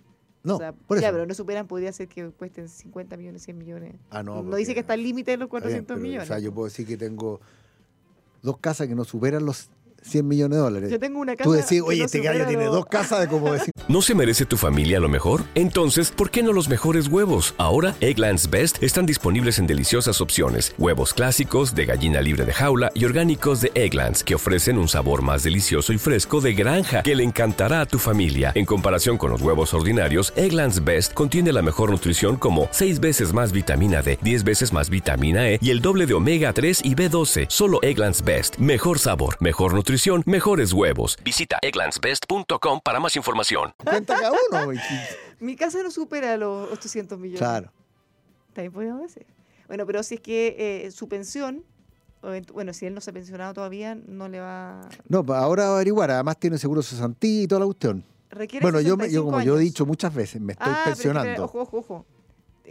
O 0.49 0.59
sea, 0.59 0.73
por 0.73 1.01
ya, 1.01 1.09
eso. 1.09 1.15
pero 1.17 1.27
no 1.27 1.35
superan, 1.35 1.67
podría 1.67 1.93
ser 1.93 2.07
que 2.07 2.29
cuesten 2.31 2.69
50 2.69 3.17
millones, 3.17 3.43
100 3.43 3.59
millones. 3.59 3.95
Ah, 4.11 4.23
no, 4.23 4.43
No, 4.45 4.55
dice 4.57 4.75
que 4.75 4.81
está 4.81 4.95
el 4.95 5.03
límite 5.03 5.33
de 5.33 5.37
los 5.39 5.47
Está 5.47 5.59
bien, 5.59 5.85
400 5.85 5.95
pero, 5.97 6.01
millones. 6.01 6.31
O 6.31 6.33
sea, 6.33 6.39
yo 6.39 6.53
puedo 6.55 6.67
decir 6.67 6.87
que 6.87 6.97
tengo 6.97 7.41
dos 8.43 8.59
casas 8.59 8.87
que 8.87 8.95
no 8.95 9.05
superan 9.05 9.45
los 9.45 9.69
100 10.07 10.27
millones 10.27 10.57
de 10.57 10.63
dólares. 10.63 10.91
Yo 10.91 10.99
tengo 10.99 11.21
una 11.21 11.37
casa. 11.37 11.45
Tú 11.45 11.53
decís, 11.53 11.83
oye, 11.85 11.99
no 11.99 12.05
este 12.07 12.21
gallo 12.21 12.47
tiene 12.47 12.65
dos 12.65 12.87
casas 12.87 13.21
de 13.21 13.29
como 13.29 13.53
decir. 13.53 13.73
¿No 13.89 14.03
se 14.03 14.15
merece 14.15 14.47
tu 14.47 14.57
familia 14.57 15.01
lo 15.01 15.09
mejor? 15.09 15.43
Entonces, 15.55 16.11
¿por 16.11 16.31
qué 16.31 16.43
no 16.43 16.53
los 16.53 16.69
mejores 16.69 17.09
huevos? 17.09 17.55
Ahora, 17.59 17.95
Egglands 18.01 18.51
Best 18.51 18.83
están 18.83 19.07
disponibles 19.07 19.59
en 19.59 19.67
deliciosas 19.67 20.21
opciones. 20.21 20.75
Huevos 20.79 21.15
clásicos, 21.15 21.75
de 21.75 21.87
gallina 21.87 22.21
libre 22.21 22.45
de 22.45 22.53
jaula 22.53 22.91
y 22.95 23.05
orgánicos 23.05 23.61
de 23.61 23.73
Egglands, 23.75 24.25
que 24.25 24.35
ofrecen 24.35 24.79
un 24.79 24.89
sabor 24.89 25.23
más 25.23 25.43
delicioso 25.43 25.93
y 25.93 25.99
fresco 25.99 26.41
de 26.41 26.55
granja 26.55 27.03
que 27.03 27.15
le 27.15 27.25
encantará 27.25 27.81
a 27.81 27.87
tu 27.87 27.99
familia. 27.99 28.53
En 28.55 28.65
comparación 28.65 29.19
con 29.19 29.31
los 29.31 29.43
huevos 29.43 29.75
ordinarios, 29.75 30.33
Egglands 30.37 30.85
Best 30.85 31.15
contiene 31.15 31.53
la 31.53 31.63
mejor 31.63 31.91
nutrición 31.91 32.37
como 32.37 32.69
6 32.71 33.01
veces 33.01 33.33
más 33.33 33.53
vitamina 33.53 34.03
D, 34.03 34.19
10 34.23 34.45
veces 34.45 34.73
más 34.73 34.91
vitamina 34.91 35.51
E 35.51 35.59
y 35.61 35.71
el 35.71 35.81
doble 35.81 36.07
de 36.07 36.15
omega 36.15 36.53
3 36.53 36.81
y 36.85 36.95
B12. 36.95 37.47
Solo 37.49 37.79
Egglands 37.83 38.25
Best. 38.25 38.57
Mejor 38.57 38.99
sabor, 38.99 39.37
mejor 39.41 39.75
nutrición 39.75 39.96
nutrición, 39.97 40.23
mejores 40.27 40.75
huevos. 40.75 41.17
Visita 41.25 41.59
egglandsbest.com 41.63 42.81
para 42.85 43.01
más 43.01 43.17
información. 43.17 43.73
Cuenta 43.83 44.15
cada 44.21 44.31
uno. 44.31 44.73
Mi 45.41 45.57
casa 45.57 45.83
no 45.83 45.91
supera 45.91 46.37
los 46.37 46.71
800 46.73 47.19
millones. 47.19 47.39
Claro. 47.41 47.73
También 48.53 48.73
podríamos 48.73 49.03
decir. 49.03 49.27
Bueno, 49.69 49.87
pero 49.87 50.03
si 50.03 50.17
es 50.17 50.21
que 50.21 50.85
eh, 50.85 50.91
su 50.91 51.09
pensión, 51.09 51.65
bueno, 52.53 52.75
si 52.75 52.85
él 52.85 52.95
no 52.95 53.01
se 53.01 53.09
ha 53.09 53.13
pensionado 53.15 53.55
todavía, 53.55 53.95
no 53.95 54.29
le 54.29 54.39
va... 54.41 54.83
No, 55.09 55.25
pues 55.25 55.39
ahora 55.39 55.65
va 55.65 55.71
a 55.71 55.75
averiguar. 55.77 56.11
Además 56.11 56.37
tiene 56.39 56.59
seguro 56.59 56.83
cesantía 56.83 57.43
y 57.45 57.47
toda 57.47 57.61
la 57.61 57.67
cuestión. 57.67 58.05
Requiere 58.29 58.63
Bueno, 58.65 58.81
yo, 58.83 58.99
me- 58.99 59.05
yo 59.05 59.23
65 59.23 59.25
como 59.25 59.41
yo 59.43 59.57
he 59.57 59.61
dicho 59.61 59.87
muchas 59.87 60.13
veces, 60.13 60.43
me 60.43 60.53
estoy 60.53 60.69
Ah, 60.69 60.81
pero 60.85 60.95
pensionando. 60.97 61.45
ojo, 61.45 61.61
ojo, 61.63 61.79
ojo. 61.79 62.07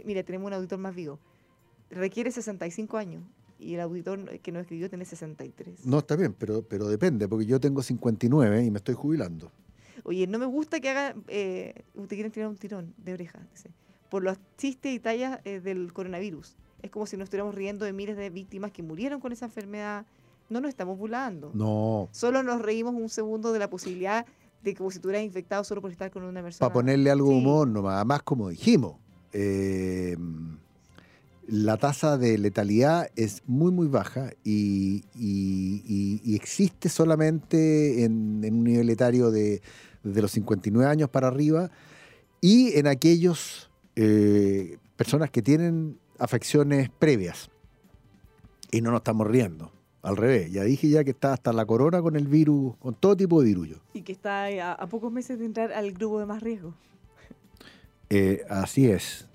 Mira, 0.04 0.22
tenemos 0.22 0.46
un 0.46 0.52
auditor 0.52 0.78
más 0.78 0.94
vivo. 0.94 1.18
Requiere 1.90 2.30
65 2.30 2.96
años 2.96 3.24
y 3.58 3.74
el 3.74 3.80
auditor 3.80 4.38
que 4.40 4.52
nos 4.52 4.62
escribió 4.62 4.88
tiene 4.88 5.04
63. 5.04 5.86
No, 5.86 5.98
está 5.98 6.16
bien, 6.16 6.34
pero, 6.34 6.62
pero 6.62 6.88
depende, 6.88 7.26
porque 7.28 7.46
yo 7.46 7.58
tengo 7.60 7.82
59 7.82 8.64
y 8.64 8.70
me 8.70 8.78
estoy 8.78 8.94
jubilando. 8.94 9.50
Oye, 10.04 10.26
no 10.26 10.38
me 10.38 10.46
gusta 10.46 10.78
que 10.80 10.90
haga, 10.90 11.14
eh, 11.28 11.74
te 12.08 12.14
quieren 12.14 12.30
tirar 12.30 12.48
un 12.48 12.56
tirón 12.56 12.94
de 12.98 13.14
oreja, 13.14 13.40
dice, 13.52 13.70
por 14.10 14.22
los 14.22 14.38
chistes 14.56 14.92
y 14.94 14.98
tallas 15.00 15.40
eh, 15.44 15.60
del 15.60 15.92
coronavirus. 15.92 16.56
Es 16.82 16.90
como 16.90 17.06
si 17.06 17.16
nos 17.16 17.24
estuviéramos 17.24 17.54
riendo 17.54 17.84
de 17.84 17.92
miles 17.92 18.16
de 18.16 18.30
víctimas 18.30 18.70
que 18.70 18.82
murieron 18.82 19.20
con 19.20 19.32
esa 19.32 19.46
enfermedad. 19.46 20.06
No 20.48 20.60
nos 20.60 20.68
estamos 20.68 20.96
burlando. 20.96 21.50
No, 21.54 22.08
Solo 22.12 22.42
nos 22.44 22.62
reímos 22.62 22.94
un 22.94 23.08
segundo 23.08 23.52
de 23.52 23.58
la 23.58 23.68
posibilidad 23.68 24.24
de 24.62 24.72
que 24.72 24.78
como 24.78 24.90
si 24.90 24.98
estuvieras 24.98 25.24
infectado 25.24 25.64
solo 25.64 25.80
por 25.80 25.90
estar 25.90 26.10
con 26.12 26.22
una 26.22 26.42
persona. 26.42 26.68
para 26.68 26.72
ponerle 26.74 27.10
algo 27.10 27.28
de 27.30 27.34
Sí. 27.34 27.40
humor, 27.40 27.66
nomás. 27.66 27.94
Además, 27.96 28.22
como 28.22 28.48
dijimos, 28.50 28.96
eh, 29.32 30.16
la 31.48 31.76
tasa 31.76 32.18
de 32.18 32.38
letalidad 32.38 33.08
es 33.16 33.42
muy, 33.46 33.70
muy 33.72 33.86
baja 33.88 34.30
y, 34.44 35.04
y- 35.14 35.82
y- 35.86 36.20
y 36.24 36.34
existe 36.34 36.88
solamente 36.88 38.04
en, 38.04 38.42
en 38.44 38.54
un 38.54 38.64
nivel 38.64 38.90
etario 38.90 39.30
de, 39.30 39.62
de 40.02 40.22
los 40.22 40.32
59 40.32 40.90
años 40.90 41.08
para 41.08 41.28
arriba 41.28 41.70
y 42.40 42.76
en 42.78 42.86
aquellos 42.86 43.70
eh, 43.96 44.78
personas 44.96 45.30
que 45.30 45.42
tienen 45.42 45.98
afecciones 46.18 46.90
previas. 46.98 47.48
Y 48.72 48.80
no 48.80 48.90
nos 48.90 49.00
estamos 49.00 49.26
riendo. 49.26 49.70
Al 50.02 50.16
revés, 50.16 50.52
ya 50.52 50.62
dije 50.64 50.88
ya 50.88 51.02
que 51.04 51.10
está 51.10 51.32
hasta 51.32 51.52
la 51.52 51.64
corona 51.66 52.00
con 52.02 52.14
el 52.16 52.26
virus, 52.28 52.76
con 52.76 52.94
todo 52.94 53.16
tipo 53.16 53.40
de 53.40 53.48
virullo. 53.48 53.80
Y 53.94 54.02
que 54.02 54.12
está 54.12 54.44
a, 54.46 54.72
a 54.74 54.86
pocos 54.88 55.12
meses 55.12 55.38
de 55.38 55.46
entrar 55.46 55.72
al 55.72 55.92
grupo 55.92 56.18
de 56.20 56.26
más 56.26 56.42
riesgo. 56.42 56.74
Eh, 58.10 58.42
así 58.48 58.86
es. 58.88 59.28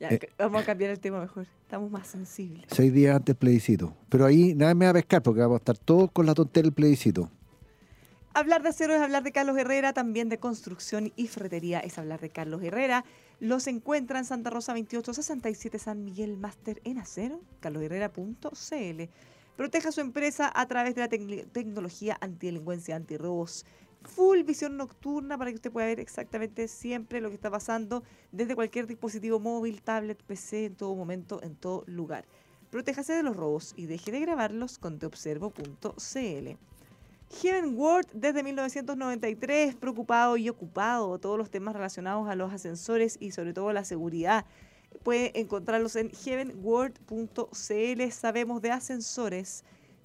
Ya, 0.00 0.08
Eh. 0.08 0.20
vamos 0.38 0.62
a 0.62 0.64
cambiar 0.66 0.90
el 0.90 0.98
tema 1.00 1.20
mejor. 1.20 1.46
Estamos 1.62 1.90
más 1.90 2.06
sensibles. 2.08 2.66
Seis 2.68 2.92
días 2.92 3.16
antes 3.16 3.34
plebiscito. 3.36 3.94
Pero 4.08 4.26
ahí 4.26 4.54
nadie 4.54 4.74
me 4.74 4.84
va 4.86 4.90
a 4.90 4.94
pescar 4.94 5.22
porque 5.22 5.40
vamos 5.40 5.56
a 5.56 5.58
estar 5.58 5.78
todos 5.78 6.10
con 6.10 6.26
la 6.26 6.34
tontería 6.34 6.64
del 6.68 6.72
plebiscito. 6.72 7.30
Hablar 8.36 8.62
de 8.64 8.70
acero 8.70 8.94
es 8.94 9.00
hablar 9.00 9.22
de 9.22 9.30
Carlos 9.30 9.56
Herrera, 9.56 9.92
también 9.92 10.28
de 10.28 10.38
construcción 10.38 11.12
y 11.14 11.28
ferretería 11.28 11.78
es 11.78 11.98
hablar 11.98 12.20
de 12.20 12.30
Carlos 12.30 12.62
Herrera. 12.64 13.04
Los 13.38 13.68
encuentra 13.68 14.18
en 14.18 14.24
Santa 14.24 14.50
Rosa 14.50 14.72
2867 14.72 15.78
San 15.78 16.04
Miguel 16.04 16.36
Máster 16.36 16.80
en 16.84 16.98
acero, 16.98 17.40
carlosherrera.cl. 17.60 19.02
Proteja 19.56 19.92
su 19.92 20.00
empresa 20.00 20.50
a 20.52 20.66
través 20.66 20.96
de 20.96 21.02
la 21.02 21.08
tecni- 21.08 21.46
tecnología 21.52 22.18
antidelincuencia, 22.20 22.96
antirrobos. 22.96 23.64
Full 24.04 24.42
visión 24.42 24.76
nocturna 24.76 25.38
para 25.38 25.50
que 25.50 25.56
usted 25.56 25.72
pueda 25.72 25.86
ver 25.86 25.98
exactamente 25.98 26.68
siempre 26.68 27.20
lo 27.20 27.30
que 27.30 27.34
está 27.34 27.50
pasando 27.50 28.04
desde 28.32 28.54
cualquier 28.54 28.86
dispositivo 28.86 29.40
móvil, 29.40 29.82
tablet, 29.82 30.22
PC, 30.22 30.66
en 30.66 30.76
todo 30.76 30.94
momento, 30.94 31.42
en 31.42 31.56
todo 31.56 31.84
lugar. 31.86 32.26
Protéjase 32.70 33.14
de 33.14 33.22
los 33.22 33.36
robos 33.36 33.72
y 33.76 33.86
deje 33.86 34.12
de 34.12 34.20
grabarlos 34.20 34.78
con 34.78 34.98
teobservo.cl. 34.98 36.58
Heaven 37.42 37.78
World 37.78 38.08
desde 38.12 38.42
1993, 38.42 39.74
preocupado 39.74 40.36
y 40.36 40.48
ocupado 40.48 41.18
todos 41.18 41.38
los 41.38 41.50
temas 41.50 41.74
relacionados 41.74 42.28
a 42.28 42.34
los 42.34 42.52
ascensores 42.52 43.16
y 43.20 43.32
sobre 43.32 43.52
todo 43.52 43.72
la 43.72 43.84
seguridad. 43.84 44.44
Puede 45.02 45.38
encontrarlos 45.40 45.96
en 45.96 46.10
heavenworld.cl. 46.10 48.12
Sabemos 48.12 48.62
de 48.62 48.70
ascensores. 48.70 49.64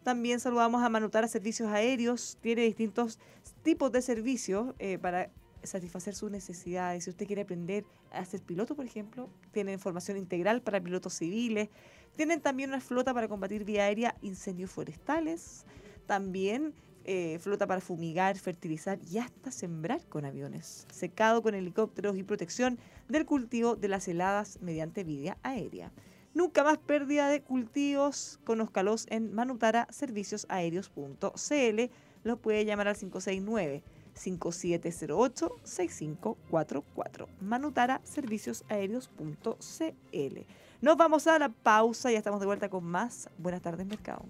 También 0.09 0.39
saludamos 0.39 0.81
a 0.81 0.89
Manutara 0.89 1.27
Servicios 1.27 1.69
Aéreos. 1.69 2.39
Tiene 2.41 2.63
distintos 2.63 3.19
tipos 3.61 3.91
de 3.91 4.01
servicios 4.01 4.73
eh, 4.79 4.97
para 4.97 5.29
satisfacer 5.61 6.15
sus 6.15 6.31
necesidades. 6.31 7.03
Si 7.03 7.11
usted 7.11 7.27
quiere 7.27 7.43
aprender 7.43 7.85
a 8.11 8.25
ser 8.25 8.41
piloto, 8.41 8.75
por 8.75 8.85
ejemplo, 8.85 9.29
tienen 9.51 9.77
formación 9.77 10.17
integral 10.17 10.63
para 10.63 10.81
pilotos 10.81 11.13
civiles. 11.13 11.69
Tienen 12.15 12.41
también 12.41 12.71
una 12.71 12.81
flota 12.81 13.13
para 13.13 13.27
combatir 13.27 13.65
vía 13.65 13.83
aérea 13.83 14.15
incendios 14.23 14.71
forestales. 14.71 15.67
También 16.07 16.73
eh, 17.05 17.37
flota 17.37 17.67
para 17.67 17.79
fumigar, 17.79 18.35
fertilizar 18.39 18.97
y 19.11 19.19
hasta 19.19 19.51
sembrar 19.51 20.03
con 20.07 20.25
aviones. 20.25 20.87
Secado 20.91 21.43
con 21.43 21.53
helicópteros 21.53 22.17
y 22.17 22.23
protección 22.23 22.79
del 23.09 23.27
cultivo 23.27 23.75
de 23.75 23.89
las 23.89 24.07
heladas 24.07 24.57
mediante 24.59 25.03
vía 25.03 25.37
aérea. 25.43 25.91
Nunca 26.39 26.63
más 26.63 26.77
pérdida 26.77 27.27
de 27.27 27.41
cultivos. 27.41 28.39
Conózcalos 28.45 29.07
en 29.09 29.33
manutaraserviciosaéreos.cl. 29.33 31.91
Los 32.23 32.39
puede 32.39 32.63
llamar 32.63 32.87
al 32.87 32.95
569 32.95 33.83
5708 34.13 35.51
6544. 35.61 37.27
Manutaraserviciosaéreos.cl. 37.41 40.39
Nos 40.79 40.95
vamos 40.95 41.27
a 41.27 41.39
la 41.39 41.49
pausa, 41.49 42.09
ya 42.09 42.19
estamos 42.19 42.39
de 42.39 42.45
vuelta 42.45 42.69
con 42.69 42.85
más. 42.85 43.29
Buenas 43.37 43.61
tardes, 43.61 43.85
mercado. 43.85 44.23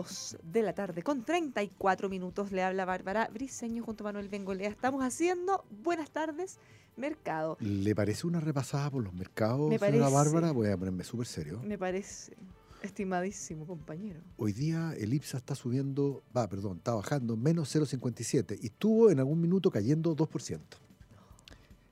Dos 0.00 0.38
de 0.42 0.62
la 0.62 0.72
tarde 0.72 1.02
con 1.02 1.24
34 1.24 2.08
minutos 2.08 2.52
le 2.52 2.62
habla 2.62 2.86
Bárbara 2.86 3.28
Briseño 3.30 3.84
junto 3.84 4.02
a 4.02 4.06
Manuel 4.06 4.30
Bengolea. 4.30 4.70
Estamos 4.70 5.04
haciendo 5.04 5.62
buenas 5.82 6.10
tardes, 6.10 6.58
mercado. 6.96 7.58
¿Le 7.60 7.94
parece 7.94 8.26
una 8.26 8.40
repasada 8.40 8.90
por 8.90 9.04
los 9.04 9.12
mercados, 9.12 9.68
Me 9.68 9.78
señora 9.78 10.06
parece. 10.06 10.14
Bárbara? 10.14 10.52
Voy 10.52 10.68
a 10.70 10.76
ponerme 10.78 11.04
súper 11.04 11.26
serio. 11.26 11.60
Me 11.62 11.76
parece, 11.76 12.34
estimadísimo 12.82 13.66
compañero. 13.66 14.20
Hoy 14.38 14.54
día 14.54 14.94
el 14.96 15.12
IPSA 15.12 15.36
está 15.36 15.54
subiendo, 15.54 16.22
va, 16.34 16.48
perdón, 16.48 16.78
está 16.78 16.94
bajando 16.94 17.36
menos 17.36 17.74
0,57 17.76 18.58
y 18.62 18.68
estuvo 18.68 19.10
en 19.10 19.18
algún 19.18 19.38
minuto 19.38 19.70
cayendo 19.70 20.16
2%. 20.16 20.60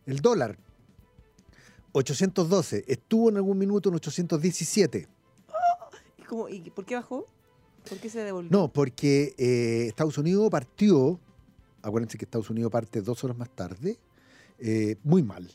El 0.06 0.20
dólar, 0.20 0.56
812, 1.92 2.84
estuvo 2.88 3.28
en 3.28 3.36
algún 3.36 3.58
minuto 3.58 3.90
en 3.90 3.96
817. 3.96 5.06
¿Y, 6.16 6.22
cómo, 6.22 6.48
¿Y 6.48 6.70
por 6.70 6.86
qué 6.86 6.94
bajó? 6.94 7.26
¿Por 7.88 7.98
qué 7.98 8.08
se 8.10 8.20
devolvió? 8.24 8.50
No, 8.50 8.72
porque 8.72 9.34
eh, 9.38 9.86
Estados 9.88 10.18
Unidos 10.18 10.48
partió, 10.50 11.18
acuérdense 11.82 12.18
que 12.18 12.24
Estados 12.24 12.50
Unidos 12.50 12.70
parte 12.70 13.00
dos 13.02 13.22
horas 13.24 13.36
más 13.36 13.50
tarde, 13.50 13.98
eh, 14.58 14.96
muy 15.04 15.22
mal. 15.22 15.48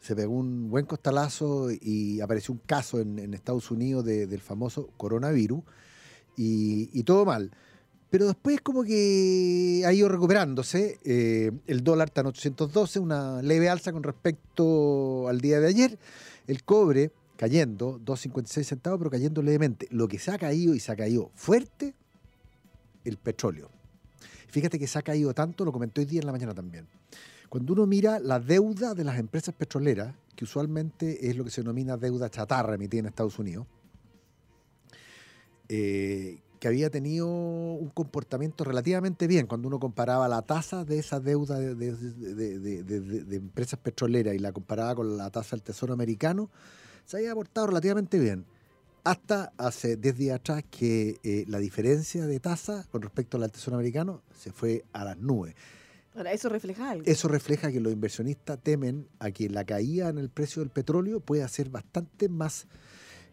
Se 0.00 0.14
pegó 0.14 0.34
un 0.34 0.68
buen 0.70 0.84
costalazo 0.86 1.68
y 1.70 2.20
apareció 2.20 2.52
un 2.52 2.60
caso 2.66 3.00
en, 3.00 3.32
Estados 3.34 3.70
Unidos 3.70 4.04
de- 4.04 4.26
del 4.26 4.40
famoso 4.40 4.88
coronavirus 4.96 5.62
y, 6.36 6.90
y 6.92 7.02
todo 7.04 7.24
mal. 7.24 7.50
Pero 8.10 8.26
después 8.26 8.60
como 8.60 8.84
que 8.84 9.82
ha 9.86 9.92
ido 9.92 10.08
recuperándose. 10.08 10.98
eh, 11.04 11.50
el 11.66 11.82
dólar 11.82 12.08
está 12.08 12.20
en 12.20 12.28
812, 12.28 12.98
una 13.00 13.42
leve 13.42 13.68
alza 13.68 13.92
con 13.92 14.02
respecto 14.02 15.26
al 15.28 15.40
día 15.40 15.58
de 15.58 15.68
ayer. 15.68 15.98
El 16.46 16.62
cobre 16.64 17.10
cayendo, 17.36 17.98
2,56 18.00 18.64
centavos, 18.64 18.98
pero 18.98 19.10
cayendo 19.10 19.42
levemente. 19.42 19.86
Lo 19.90 20.08
que 20.08 20.18
se 20.18 20.30
ha 20.30 20.38
caído 20.38 20.74
y 20.74 20.80
se 20.80 20.92
ha 20.92 20.96
caído 20.96 21.30
fuerte, 21.34 21.94
el 23.04 23.16
petróleo. 23.16 23.70
Fíjate 24.48 24.78
que 24.78 24.86
se 24.86 24.98
ha 24.98 25.02
caído 25.02 25.34
tanto, 25.34 25.64
lo 25.64 25.72
comenté 25.72 26.00
hoy 26.00 26.06
día 26.06 26.20
en 26.20 26.26
la 26.26 26.32
mañana 26.32 26.54
también. 26.54 26.86
Cuando 27.48 27.72
uno 27.72 27.86
mira 27.86 28.18
la 28.18 28.40
deuda 28.40 28.94
de 28.94 29.04
las 29.04 29.18
empresas 29.18 29.54
petroleras, 29.54 30.14
que 30.34 30.44
usualmente 30.44 31.28
es 31.28 31.36
lo 31.36 31.44
que 31.44 31.50
se 31.50 31.60
denomina 31.60 31.96
deuda 31.96 32.30
chatarra 32.30 32.74
emitida 32.74 33.00
en 33.00 33.06
Estados 33.06 33.38
Unidos, 33.38 33.66
eh, 35.68 36.40
que 36.60 36.68
había 36.68 36.88
tenido 36.88 37.26
un 37.28 37.90
comportamiento 37.90 38.64
relativamente 38.64 39.26
bien 39.26 39.46
cuando 39.46 39.68
uno 39.68 39.78
comparaba 39.78 40.28
la 40.28 40.42
tasa 40.42 40.84
de 40.84 40.98
esa 40.98 41.20
deuda 41.20 41.58
de, 41.58 43.36
empresas 43.36 43.78
petroleras 43.78 44.34
y 44.34 44.38
la 44.38 44.52
comparaba 44.52 44.94
con 44.94 45.16
la 45.16 45.30
tasa 45.30 45.56
del 45.56 45.62
Tesoro 45.62 45.92
americano, 45.92 46.48
se 47.04 47.18
había 47.18 47.34
portado 47.34 47.68
relativamente 47.68 48.18
bien. 48.18 48.46
Hasta 49.04 49.52
hace 49.58 49.96
10 49.96 50.16
días 50.16 50.36
atrás 50.36 50.64
que 50.70 51.18
eh, 51.22 51.44
la 51.48 51.58
diferencia 51.58 52.26
de 52.26 52.40
tasa 52.40 52.86
con 52.90 53.02
respecto 53.02 53.36
al 53.36 53.50
Tesoro 53.50 53.76
americano 53.76 54.22
se 54.38 54.50
fue 54.50 54.84
a 54.92 55.04
las 55.04 55.18
nubes. 55.18 55.54
Ahora, 56.14 56.32
eso 56.32 56.48
refleja 56.48 56.90
algo. 56.90 57.04
Eso 57.06 57.28
refleja 57.28 57.72
que 57.72 57.80
los 57.80 57.92
inversionistas 57.92 58.58
temen 58.62 59.08
a 59.18 59.30
que 59.30 59.48
la 59.48 59.64
caída 59.64 60.08
en 60.08 60.18
el 60.18 60.30
precio 60.30 60.62
del 60.62 60.70
petróleo 60.70 61.20
pueda 61.20 61.46
ser 61.48 61.68
bastante 61.70 62.28
más 62.28 62.66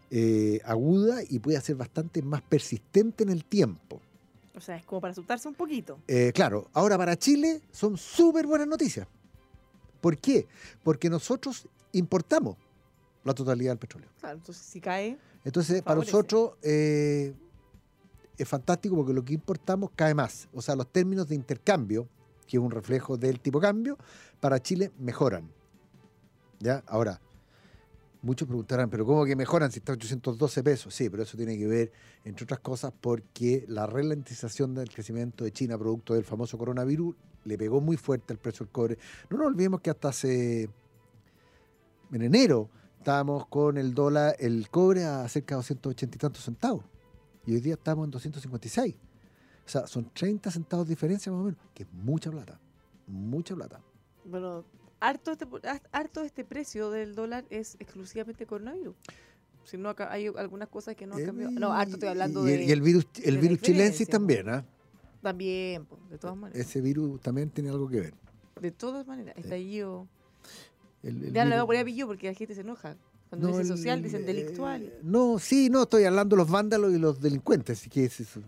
eh, 0.09 0.59
aguda 0.65 1.21
y 1.29 1.39
puede 1.39 1.61
ser 1.61 1.75
bastante 1.75 2.21
más 2.21 2.41
persistente 2.41 3.23
en 3.23 3.29
el 3.29 3.45
tiempo. 3.45 4.01
O 4.55 4.59
sea, 4.59 4.75
es 4.75 4.83
como 4.83 4.99
para 4.99 5.11
asustarse 5.11 5.47
un 5.47 5.53
poquito. 5.53 5.99
Eh, 6.07 6.31
claro, 6.33 6.69
ahora 6.73 6.97
para 6.97 7.15
Chile 7.17 7.61
son 7.71 7.97
súper 7.97 8.45
buenas 8.45 8.67
noticias. 8.67 9.07
¿Por 10.01 10.17
qué? 10.17 10.47
Porque 10.83 11.09
nosotros 11.09 11.67
importamos 11.93 12.57
la 13.23 13.33
totalidad 13.33 13.71
del 13.71 13.79
petróleo. 13.79 14.09
Claro, 14.19 14.37
entonces 14.37 14.65
si 14.65 14.81
cae, 14.81 15.17
Entonces, 15.43 15.81
para 15.81 15.99
nosotros 15.99 16.53
eh, 16.61 17.33
es 18.37 18.47
fantástico 18.47 18.95
porque 18.95 19.13
lo 19.13 19.23
que 19.23 19.33
importamos 19.33 19.91
cae 19.95 20.13
más. 20.13 20.47
O 20.53 20.61
sea, 20.61 20.75
los 20.75 20.91
términos 20.91 21.27
de 21.27 21.35
intercambio, 21.35 22.07
que 22.47 22.57
es 22.57 22.63
un 22.63 22.71
reflejo 22.71 23.17
del 23.17 23.39
tipo 23.39 23.59
cambio, 23.59 23.97
para 24.39 24.61
Chile 24.61 24.91
mejoran. 24.97 25.49
¿Ya? 26.59 26.83
Ahora, 26.87 27.19
muchos 28.21 28.47
preguntarán, 28.47 28.89
¿pero 28.89 29.05
cómo 29.05 29.25
que 29.25 29.35
mejoran 29.35 29.71
si 29.71 29.79
está 29.79 29.93
a 29.93 29.95
812 29.95 30.63
pesos? 30.63 30.93
Sí, 30.93 31.09
pero 31.09 31.23
eso 31.23 31.37
tiene 31.37 31.57
que 31.57 31.67
ver, 31.67 31.91
entre 32.23 32.43
otras 32.43 32.59
cosas, 32.59 32.93
porque 32.99 33.65
la 33.67 33.85
ralentización 33.85 34.75
del 34.75 34.89
crecimiento 34.89 35.43
de 35.43 35.51
China, 35.51 35.77
producto 35.77 36.13
del 36.13 36.23
famoso 36.23 36.57
coronavirus, 36.57 37.15
le 37.45 37.57
pegó 37.57 37.81
muy 37.81 37.97
fuerte 37.97 38.33
al 38.33 38.39
precio 38.39 38.65
del 38.65 38.71
cobre. 38.71 38.97
No 39.29 39.37
nos 39.37 39.47
olvidemos 39.47 39.81
que 39.81 39.89
hasta 39.89 40.09
hace. 40.09 40.69
en 42.11 42.21
enero 42.21 42.69
estábamos 43.01 43.47
con 43.47 43.79
el 43.79 43.95
dólar, 43.95 44.35
el 44.37 44.69
cobre 44.69 45.05
a 45.05 45.27
cerca 45.27 45.55
de 45.55 45.57
280 45.57 46.15
y 46.15 46.19
tantos 46.19 46.43
centavos. 46.43 46.83
Y 47.47 47.55
hoy 47.55 47.59
día 47.59 47.73
estamos 47.73 48.05
en 48.05 48.11
256. 48.11 48.95
O 49.65 49.69
sea, 49.69 49.87
son 49.87 50.11
30 50.13 50.51
centavos 50.51 50.85
de 50.85 50.91
diferencia 50.91 51.31
más 51.31 51.41
o 51.41 51.43
menos, 51.45 51.59
que 51.73 51.83
es 51.83 51.89
mucha 51.91 52.29
plata. 52.29 52.59
Mucha 53.07 53.55
plata. 53.55 53.81
bueno, 54.23 54.63
harto 54.99 55.31
este, 55.31 55.47
harto 55.91 56.21
este 56.21 56.45
precio 56.45 56.91
del 56.91 57.15
dólar 57.15 57.43
es 57.49 57.75
exclusivamente 57.79 58.45
coronavirus. 58.45 58.95
Si 59.63 59.77
no, 59.77 59.89
acá 59.89 60.11
hay 60.11 60.27
algunas 60.37 60.69
cosas 60.69 60.95
que 60.95 61.07
no 61.07 61.15
han 61.15 61.25
cambiado. 61.25 61.51
No, 61.53 61.73
harto 61.73 61.95
estoy 61.95 62.09
hablando 62.09 62.47
y, 62.47 62.51
de... 62.51 62.63
y 62.65 62.71
el 62.71 62.81
virus, 62.81 63.07
el 63.23 63.39
virus 63.39 63.61
chilensis 63.61 64.07
también, 64.07 64.47
¿ah? 64.47 64.63
También, 65.23 65.85
po, 65.85 65.97
de 66.09 66.19
todas 66.19 66.37
maneras. 66.37 66.67
Ese 66.67 66.81
virus 66.81 67.19
también 67.21 67.49
tiene 67.49 67.71
algo 67.71 67.89
que 67.89 67.99
ver. 67.99 68.13
De 68.59 68.71
todas 68.71 69.07
maneras. 69.07 69.35
Estallido. 69.37 70.07
El- 71.03 71.23
el 71.25 71.33
Ya 71.33 71.43
no 71.45 71.49
le 71.51 71.55
voy 71.57 71.63
a 71.63 71.65
poner 71.67 71.81
apellido 71.81 72.07
porque 72.07 72.27
la 72.27 72.33
gente 72.33 72.53
se 72.55 72.61
enoja. 72.61 72.95
Cuando 73.29 73.49
No, 73.49 73.59
el- 73.59 73.65
social, 73.65 74.01
dicen 74.03 74.23
eh, 74.23 74.25
delictual. 74.25 74.93
No, 75.03 75.39
sí, 75.39 75.69
no, 75.69 75.83
estoy 75.83 76.03
hablando 76.03 76.35
de 76.35 76.41
los 76.41 76.49
vándalos 76.51 76.93
y 76.93 76.97
los 76.99 77.21
delincuentes. 77.21 77.79
así 77.79 77.89
que 77.89 78.05
es 78.05 78.19
eso? 78.19 78.41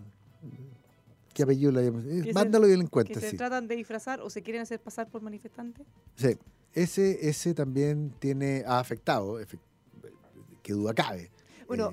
¿Qué 1.32 1.42
apellido 1.42 1.72
le 1.72 1.84
llamamos? 1.84 2.04
Que 2.06 2.22
se- 2.24 2.32
Vándalos 2.32 2.68
y 2.68 2.70
que 2.70 2.76
delincuentes, 2.76 3.20
se 3.20 3.30
sí. 3.30 3.36
tratan 3.36 3.66
de 3.66 3.74
disfrazar 3.76 4.20
o 4.20 4.30
se 4.30 4.42
quieren 4.42 4.62
hacer 4.62 4.78
pasar 4.80 5.08
por 5.08 5.20
manifestantes. 5.22 5.84
Sí, 6.16 6.36
ese, 6.74 7.28
ese 7.28 7.54
también 7.54 8.12
tiene, 8.20 8.62
ha 8.66 8.78
afectado, 8.78 9.38
que 10.62 10.72
duda 10.72 10.94
cabe. 10.94 11.30
Bueno, 11.66 11.92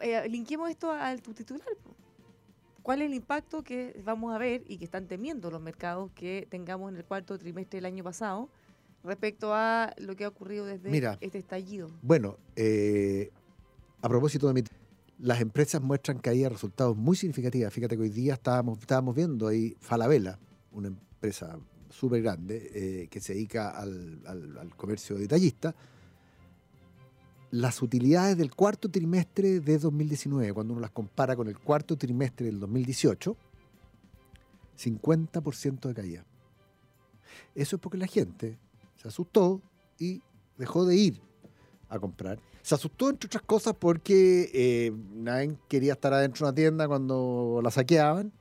Eh, 0.00 0.12
eh, 0.24 0.28
linquemos 0.28 0.68
esto 0.70 0.90
al 0.92 1.22
tu 1.22 1.32
titular. 1.32 1.66
¿Cuál 2.82 3.02
es 3.02 3.06
el 3.06 3.14
impacto 3.14 3.64
que 3.64 4.00
vamos 4.04 4.32
a 4.34 4.38
ver 4.38 4.62
y 4.68 4.78
que 4.78 4.84
están 4.84 5.06
temiendo 5.08 5.50
los 5.50 5.60
mercados 5.60 6.10
que 6.14 6.46
tengamos 6.50 6.90
en 6.92 6.96
el 6.98 7.04
cuarto 7.04 7.36
trimestre 7.38 7.78
del 7.78 7.86
año 7.86 8.04
pasado 8.04 8.48
respecto 9.06 9.54
a 9.54 9.92
lo 9.98 10.14
que 10.16 10.24
ha 10.24 10.28
ocurrido 10.28 10.66
desde 10.66 10.90
Mira. 10.90 11.18
este 11.20 11.38
estallido? 11.38 11.90
Bueno, 12.02 12.36
eh, 12.56 13.30
a 14.02 14.08
propósito 14.08 14.48
de 14.48 14.54
mi... 14.54 14.62
Las 15.18 15.40
empresas 15.40 15.80
muestran 15.80 16.18
caída 16.18 16.44
de 16.44 16.50
resultados 16.50 16.94
muy 16.96 17.16
significativas. 17.16 17.72
Fíjate 17.72 17.96
que 17.96 18.02
hoy 18.02 18.10
día 18.10 18.34
estábamos, 18.34 18.78
estábamos 18.80 19.14
viendo 19.14 19.48
ahí 19.48 19.74
Falabella, 19.80 20.38
una 20.72 20.88
empresa 20.88 21.58
súper 21.88 22.20
grande 22.22 22.70
eh, 22.74 23.08
que 23.08 23.20
se 23.20 23.32
dedica 23.32 23.70
al, 23.70 24.20
al- 24.26 24.58
al 24.58 24.76
comercio 24.76 25.16
detallista. 25.16 25.74
Las 27.50 27.80
utilidades 27.80 28.36
del 28.36 28.54
cuarto 28.54 28.90
trimestre 28.90 29.60
de 29.60 29.78
2019, 29.78 30.52
cuando 30.52 30.74
uno 30.74 30.82
las 30.82 30.90
compara 30.90 31.34
con 31.34 31.48
el 31.48 31.58
cuarto 31.58 31.96
trimestre 31.96 32.46
del 32.46 32.60
2018, 32.60 33.34
50% 34.78 35.88
de 35.88 35.94
caída. 35.94 36.24
Eso 37.54 37.76
es 37.76 37.82
porque 37.82 37.96
la 37.98 38.06
gente 38.06 38.58
se 39.06 39.08
asustó 39.08 39.62
y 39.98 40.20
dejó 40.58 40.84
de 40.84 40.96
ir 40.96 41.20
a 41.88 41.98
comprar. 41.98 42.40
Se 42.62 42.74
asustó, 42.74 43.08
entre 43.10 43.28
otras 43.28 43.44
cosas, 43.44 43.74
porque 43.78 44.50
eh, 44.52 44.92
nadie 45.14 45.56
quería 45.68 45.92
estar 45.92 46.12
adentro 46.12 46.44
de 46.44 46.48
una 46.50 46.54
tienda 46.56 46.88
cuando 46.88 47.60
la 47.62 47.70
saqueaban. 47.70 48.32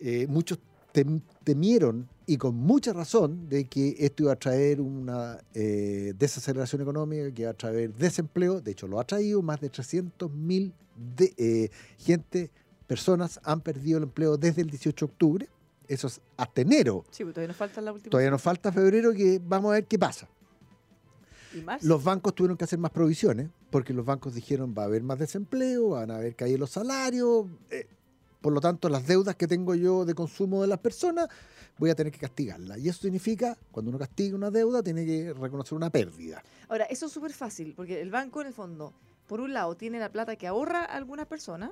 Eh, 0.00 0.26
muchos 0.28 0.60
tem- 0.92 1.20
temieron, 1.42 2.08
y 2.26 2.36
con 2.36 2.54
mucha 2.54 2.92
razón, 2.92 3.48
de 3.48 3.64
que 3.64 3.96
esto 3.98 4.22
iba 4.22 4.32
a 4.32 4.36
traer 4.36 4.80
una 4.80 5.38
eh, 5.52 6.14
desaceleración 6.16 6.82
económica, 6.82 7.32
que 7.32 7.42
iba 7.42 7.50
a 7.50 7.54
traer 7.54 7.92
desempleo. 7.94 8.60
De 8.60 8.70
hecho, 8.70 8.86
lo 8.86 9.00
ha 9.00 9.04
traído. 9.04 9.42
Más 9.42 9.60
de 9.60 9.68
300.000 9.68 10.72
de, 11.16 11.70
gente, 11.98 12.52
personas 12.86 13.40
han 13.42 13.60
perdido 13.62 13.98
el 13.98 14.04
empleo 14.04 14.36
desde 14.36 14.62
el 14.62 14.70
18 14.70 15.06
de 15.06 15.10
octubre. 15.12 15.48
Eso 15.88 16.06
es 16.06 16.20
hasta 16.36 16.60
enero. 16.60 17.04
Sí, 17.10 17.24
pero 17.24 17.32
todavía 17.32 17.48
nos 17.48 17.56
falta 17.56 17.80
la 17.80 17.92
última. 17.92 18.10
Todavía 18.10 18.30
nos 18.30 18.42
falta 18.42 18.72
febrero 18.72 19.12
que 19.12 19.40
vamos 19.44 19.70
a 19.70 19.74
ver 19.74 19.86
qué 19.86 19.98
pasa. 19.98 20.28
¿Y 21.54 21.60
marzo? 21.60 21.86
Los 21.86 22.02
bancos 22.02 22.34
tuvieron 22.34 22.56
que 22.56 22.64
hacer 22.64 22.78
más 22.78 22.90
provisiones 22.90 23.48
porque 23.70 23.92
los 23.92 24.04
bancos 24.04 24.34
dijeron 24.34 24.74
va 24.76 24.82
a 24.82 24.86
haber 24.86 25.02
más 25.02 25.18
desempleo, 25.18 25.90
van 25.90 26.10
a 26.10 26.16
haber 26.16 26.34
caído 26.34 26.58
los 26.58 26.70
salarios. 26.70 27.46
eh, 27.70 27.86
por 28.44 28.52
lo 28.52 28.60
tanto, 28.60 28.90
las 28.90 29.06
deudas 29.06 29.36
que 29.36 29.48
tengo 29.48 29.74
yo 29.74 30.04
de 30.04 30.14
consumo 30.14 30.60
de 30.60 30.68
las 30.68 30.78
personas 30.78 31.28
voy 31.78 31.88
a 31.88 31.94
tener 31.94 32.12
que 32.12 32.18
castigarlas. 32.18 32.78
Y 32.78 32.90
eso 32.90 33.00
significa, 33.00 33.56
cuando 33.70 33.88
uno 33.88 33.98
castiga 33.98 34.36
una 34.36 34.50
deuda, 34.50 34.82
tiene 34.82 35.06
que 35.06 35.32
reconocer 35.32 35.74
una 35.74 35.88
pérdida. 35.88 36.42
Ahora, 36.68 36.84
eso 36.84 37.06
es 37.06 37.12
súper 37.12 37.32
fácil, 37.32 37.72
porque 37.74 38.02
el 38.02 38.10
banco, 38.10 38.42
en 38.42 38.48
el 38.48 38.52
fondo, 38.52 38.92
por 39.26 39.40
un 39.40 39.54
lado, 39.54 39.74
tiene 39.76 39.98
la 39.98 40.12
plata 40.12 40.36
que 40.36 40.46
ahorra 40.46 40.80
a 40.80 40.94
algunas 40.94 41.26
personas 41.26 41.70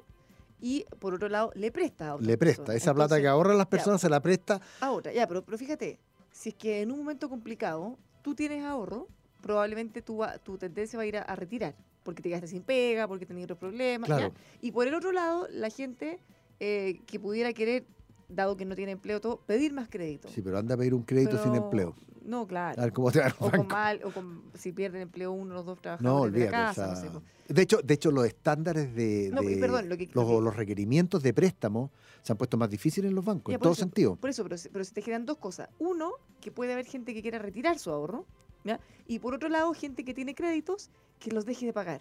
y, 0.63 0.87
por 1.01 1.13
otro 1.13 1.29
lado, 1.29 1.51
le 1.55 1.73
presta 1.73 2.11
a 2.11 2.15
otras 2.15 2.27
Le 2.27 2.39
presta. 2.39 2.75
Esa 2.75 2.95
plata 2.95 3.21
que 3.21 3.27
ahorran 3.27 3.59
las 3.59 3.67
ya. 3.67 3.71
personas 3.71 4.01
se 4.01 4.09
la 4.09 4.23
presta. 4.23 4.61
Ahora, 4.81 5.13
ya, 5.13 5.27
pero, 5.27 5.45
pero 5.45 5.59
fíjate, 5.59 5.99
si 6.31 6.51
es 6.51 6.55
que 6.55 6.81
en 6.81 6.93
un 6.93 6.99
momento 6.99 7.29
complicado 7.29 7.99
tú 8.23 8.35
tienes 8.35 8.65
ahorro, 8.65 9.09
probablemente 9.41 10.03
tu, 10.03 10.23
tu 10.45 10.57
tendencia 10.57 10.97
va 10.97 11.03
a 11.03 11.07
ir 11.07 11.17
a, 11.17 11.23
a 11.23 11.35
retirar, 11.35 11.75
porque 12.05 12.23
te 12.23 12.29
quedaste 12.29 12.47
sin 12.47 12.63
pega, 12.63 13.09
porque 13.09 13.27
tenías 13.27 13.45
otros 13.45 13.59
problemas. 13.59 14.07
Claro. 14.07 14.33
Y 14.61 14.71
por 14.71 14.87
el 14.87 14.95
otro 14.95 15.11
lado, 15.11 15.49
la 15.51 15.69
gente 15.69 16.21
eh, 16.61 17.01
que 17.07 17.19
pudiera 17.19 17.53
querer, 17.53 17.85
dado 18.29 18.57
que 18.57 18.65
no 18.65 18.77
tiene 18.77 18.93
empleo, 18.93 19.21
todo, 19.21 19.41
pedir 19.41 19.73
más 19.73 19.89
crédito. 19.89 20.29
Sí, 20.29 20.43
pero 20.43 20.59
anda 20.59 20.77
a 20.77 20.79
pedir 20.79 20.95
un 20.95 21.03
crédito 21.03 21.43
sin 21.43 21.57
empleo. 21.57 21.97
No, 22.25 22.47
claro. 22.47 22.81
A 22.81 22.85
ver 22.85 22.93
cómo 22.93 23.11
te 23.11 23.19
va 23.21 23.27
el 23.27 23.35
O 23.39 23.51
con 23.51 23.67
mal, 23.69 24.01
o 24.05 24.11
con, 24.13 24.43
si 24.55 24.73
pierden 24.73 25.03
empleo 25.03 25.33
uno 25.33 25.53
o 25.53 25.55
los 25.55 25.67
dos 25.67 25.77
No, 25.79 25.83
trabajadores 25.83 26.33
de 26.35 26.39
la 26.41 26.47
olvídate. 26.47 26.81
o 26.81 26.85
casa, 26.85 26.95
no 26.95 27.01
sé, 27.01 27.11
po. 27.11 27.23
de, 27.49 27.63
hecho, 27.63 27.79
de 27.83 27.95
hecho, 27.95 28.11
los 28.11 28.27
estándares 28.27 28.95
de, 28.95 29.31
No, 29.33 29.43
de- 29.43 29.57
perdón, 29.57 29.89
lo 29.89 29.97
que- 29.97 30.07
los, 30.07 30.15
lo 30.15 30.27
que- 30.39 30.45
los 30.45 30.57
requerimientos 30.57 31.23
de 31.23 31.35
préstamo 31.35 31.91
se 32.23 32.33
han 32.33 32.39
puesto 32.39 32.57
más 32.57 32.71
difíciles 32.71 33.09
en 33.09 33.15
los 33.17 33.25
bancos, 33.25 33.51
Ya, 33.53 33.57
en 33.57 33.61
todo 33.61 33.73
eso, 33.73 33.81
sentido. 33.83 34.17
Por 34.17 34.31
eso, 34.31 34.43
pero, 34.45 34.57
se- 34.57 34.71
pero 34.71 34.85
se 34.85 34.93
te 34.95 35.03
generan 35.03 35.27
dos 35.27 35.39
cosas. 35.39 35.69
Uno, 35.79 36.13
que 36.41 36.51
puede 36.53 36.73
haber 36.73 36.87
gente 36.87 37.13
que 37.15 37.23
quiera 37.23 37.39
retirar 37.41 37.79
su 37.79 37.91
ahorro, 37.91 38.25
¿ya? 38.65 38.79
Y 39.07 39.19
por 39.19 39.35
otro 39.35 39.49
lado, 39.49 39.73
gente 39.75 40.05
que 40.05 40.15
tiene 40.15 40.35
créditos 40.35 40.91
que 41.19 41.31
los 41.33 41.45
deje 41.45 41.67
de 41.67 41.73
pagar. 41.73 42.01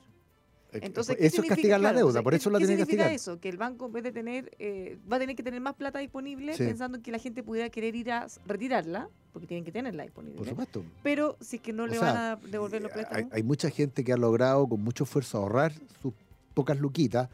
Entonces, 0.74 1.18
¿qué 1.18 1.26
eso 1.26 1.42
es 1.42 1.50
castigar 1.50 1.82
la 1.82 1.90
deuda, 1.90 2.00
entonces, 2.00 2.24
por 2.24 2.32
¿qué- 2.32 2.38
eso 2.38 2.50
la 2.50 2.60
¿qué 2.60 2.66
tiene 2.66 2.78
que 2.80 2.86
significa 2.86 3.04
castigar. 3.10 3.34
eso? 3.34 3.42
Que 3.42 3.50
el 3.50 3.58
banco 3.58 3.88
en 3.88 3.92
vez 3.92 4.04
de 4.04 4.12
tener, 4.14 4.52
eh, 4.58 4.98
va 5.12 5.18
a 5.18 5.20
tener 5.20 5.36
que 5.36 5.44
tener 5.44 5.60
más 5.60 5.74
plata 5.76 6.00
disponible 6.00 6.54
Sí. 6.56 6.64
pensando 6.64 6.96
en 6.98 7.04
que 7.04 7.12
la 7.12 7.20
gente 7.20 7.44
pudiera 7.44 7.70
querer 7.70 7.94
ir 7.96 8.10
a 8.10 8.28
retirarla, 8.46 9.10
porque 9.32 9.48
tienen 9.48 9.63
que 9.63 9.72
tenerla 9.72 10.04
disponible. 10.04 10.38
Por 10.38 10.48
supuesto. 10.48 10.84
Pero 11.04 11.38
si 11.39 11.58
es 11.58 11.62
que 11.62 11.74
no 11.74 11.84
O 11.84 11.88
le 11.88 11.98
sea, 11.98 12.13
van 12.13 12.17
a 12.17 12.36
devolver 12.36 12.82
los 12.82 12.91
préstamos. 12.91 13.32
Hay, 13.32 13.38
hay 13.39 13.44
mucha 13.44 13.70
gente 13.70 14.04
que 14.04 14.13
ha 14.13 14.17
logrado 14.17 14.67
con 14.67 14.84
mucho 14.84 15.04
esfuerzo 15.04 15.38
ahorrar 15.38 15.74
sus 16.02 16.13
pocas 16.54 16.80
luquitas 16.80 17.30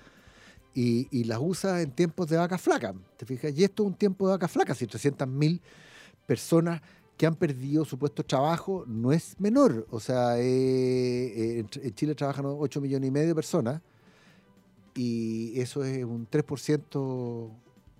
y, 0.73 1.07
y 1.11 1.23
las 1.23 1.39
usa 1.41 1.81
en 1.81 1.91
tiempos 1.91 2.29
de 2.29 2.37
vacas 2.37 2.61
flacas. 2.61 2.95
¿Te 3.17 3.25
fijas? 3.25 3.57
Y 3.57 3.63
esto 3.63 3.83
es 3.83 3.87
un 3.87 3.95
tiempo 3.95 4.27
de 4.27 4.33
vacas 4.33 4.51
flacas. 4.51 4.77
Si 4.77 4.85
300.000 4.85 5.59
personas 6.25 6.81
que 7.17 7.25
han 7.25 7.35
perdido 7.35 7.83
su 7.83 7.97
puesto 7.97 8.21
de 8.21 8.27
trabajo 8.27 8.83
no 8.87 9.11
es 9.11 9.39
menor. 9.39 9.87
O 9.89 9.99
sea, 9.99 10.37
eh, 10.39 10.43
eh, 10.45 11.59
en, 11.59 11.69
en 11.83 11.95
Chile 11.95 12.13
trabajan 12.13 12.45
8 12.45 12.79
millones 12.79 13.07
y 13.07 13.11
medio 13.11 13.29
de 13.29 13.35
personas 13.35 13.81
y 14.97 15.59
eso 15.59 15.83
es 15.83 16.03
un 16.03 16.27
3%, 16.27 17.51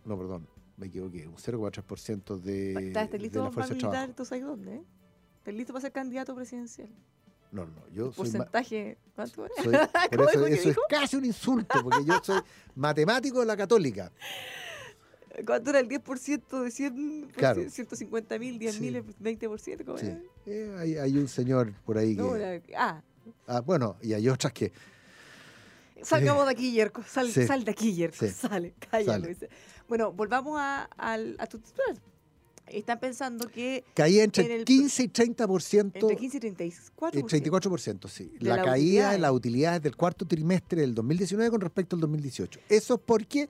no, 0.05 0.17
perdón, 0.17 0.47
me 0.77 0.87
equivoqué, 0.87 1.27
un 1.27 1.35
0,3% 1.35 2.39
de, 2.39 2.73
¿Estás 2.87 3.11
de 3.11 3.19
listo 3.19 3.39
la 3.39 3.45
para 3.45 3.53
fuerza 3.53 3.73
de 3.73 3.79
trabajo. 3.79 3.99
militar? 4.01 4.15
¿Tú 4.15 4.25
sabes 4.25 4.43
dónde? 4.45 4.75
eh? 4.75 4.81
¿Estás 5.39 5.53
listo 5.55 5.73
para 5.73 5.81
ser 5.81 5.91
candidato 5.91 6.35
presidencial? 6.35 6.89
No, 7.51 7.65
no, 7.65 7.87
yo 7.89 8.11
soy, 8.11 8.29
¿Porcentaje? 8.29 8.97
¿Cuánto 9.15 9.45
era? 9.45 9.55
soy- 9.63 9.71
por 10.09 10.17
¿Cómo 10.17 10.29
eso, 10.29 10.45
dijo 10.45 10.59
eso 10.59 10.69
es 10.69 10.77
casi 10.89 11.15
un 11.15 11.25
insulto, 11.25 11.81
porque 11.81 12.05
yo 12.05 12.19
soy 12.23 12.41
matemático 12.75 13.39
de 13.39 13.45
la 13.47 13.57
católica. 13.57 14.11
¿Cuánto 15.45 15.69
era 15.69 15.79
el 15.79 15.87
10% 15.87 16.63
de 16.63 16.71
100? 16.71 17.31
Claro. 17.35 17.61
150 17.69 18.39
mil, 18.39 18.57
10 18.59 18.79
mil, 18.81 19.03
Sí. 19.03 19.13
20%. 19.23 19.85
¿cómo 19.85 19.97
Sí. 19.97 20.07
Eh, 20.45 20.75
hay, 20.77 20.97
hay 20.97 21.17
un 21.17 21.27
señor 21.27 21.73
por 21.85 21.97
ahí 21.97 22.15
que... 22.15 22.21
No, 22.21 22.35
era- 22.35 22.61
ah, 22.77 23.01
Ah, 23.45 23.59
bueno, 23.61 23.97
y 24.01 24.13
hay 24.13 24.27
otras 24.29 24.53
que... 24.53 24.71
salgamos 26.01 26.45
de 26.45 26.51
aquí, 26.51 26.71
Yerko. 26.71 27.03
Sal, 27.03 27.29
Sí. 27.29 27.45
sal 27.45 27.63
de 27.65 27.71
aquí, 27.71 27.93
Yerko. 27.93 28.25
Sale, 28.27 28.73
cállalo. 28.89 29.25
Sale. 29.25 29.49
Bueno, 29.87 30.11
volvamos 30.11 30.59
a, 30.59 30.83
al- 30.97 31.35
a 31.39 31.47
tu 31.47 31.59
titular. 31.59 31.95
Están 32.67 32.99
pensando 32.99 33.47
que 33.47 33.85
Caía 33.93 34.23
En 34.23 34.25
entre 34.25 34.53
el- 34.53 34.65
15 34.65 35.03
y 35.03 35.07
30%. 35.07 35.91
entre 35.95 36.17
15 36.17 36.37
y 36.37 36.39
34. 36.41 37.19
eh, 37.19 37.23
34%, 37.23 38.09
sí. 38.09 38.29
De 38.41 38.49
la 38.49 38.61
caída 38.61 39.15
en 39.15 39.21
las 39.21 39.31
utilidades 39.31 39.81
del 39.81 39.95
cuarto 39.95 40.25
trimestre 40.25 40.81
del 40.81 40.93
2019 40.93 41.49
con 41.49 41.61
respecto 41.61 41.95
al 41.95 42.01
2018. 42.01 42.59
Eso 42.67 42.95
es 42.95 42.99
porque 43.05 43.47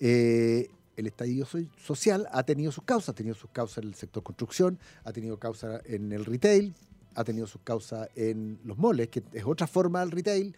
eh, 0.00 0.68
el 0.98 1.06
estallido 1.06 1.46
so- 1.46 1.58
social 1.82 2.28
ha 2.30 2.42
tenido 2.42 2.70
sus 2.72 2.84
causas. 2.84 3.08
Ha 3.10 3.14
tenido 3.14 3.34
sus 3.34 3.48
causas 3.50 3.78
en 3.78 3.88
el 3.88 3.94
sector 3.94 4.22
construcción, 4.22 4.78
ha 5.04 5.12
tenido 5.12 5.38
causas 5.38 5.80
en 5.86 6.12
el 6.12 6.26
retail, 6.26 6.74
ha 7.14 7.24
tenido 7.24 7.46
sus 7.46 7.62
causas 7.62 8.10
en 8.16 8.58
los 8.64 8.76
moles, 8.76 9.08
que 9.08 9.22
es 9.32 9.44
otra 9.46 9.66
forma 9.66 10.00
del 10.00 10.10
retail. 10.10 10.54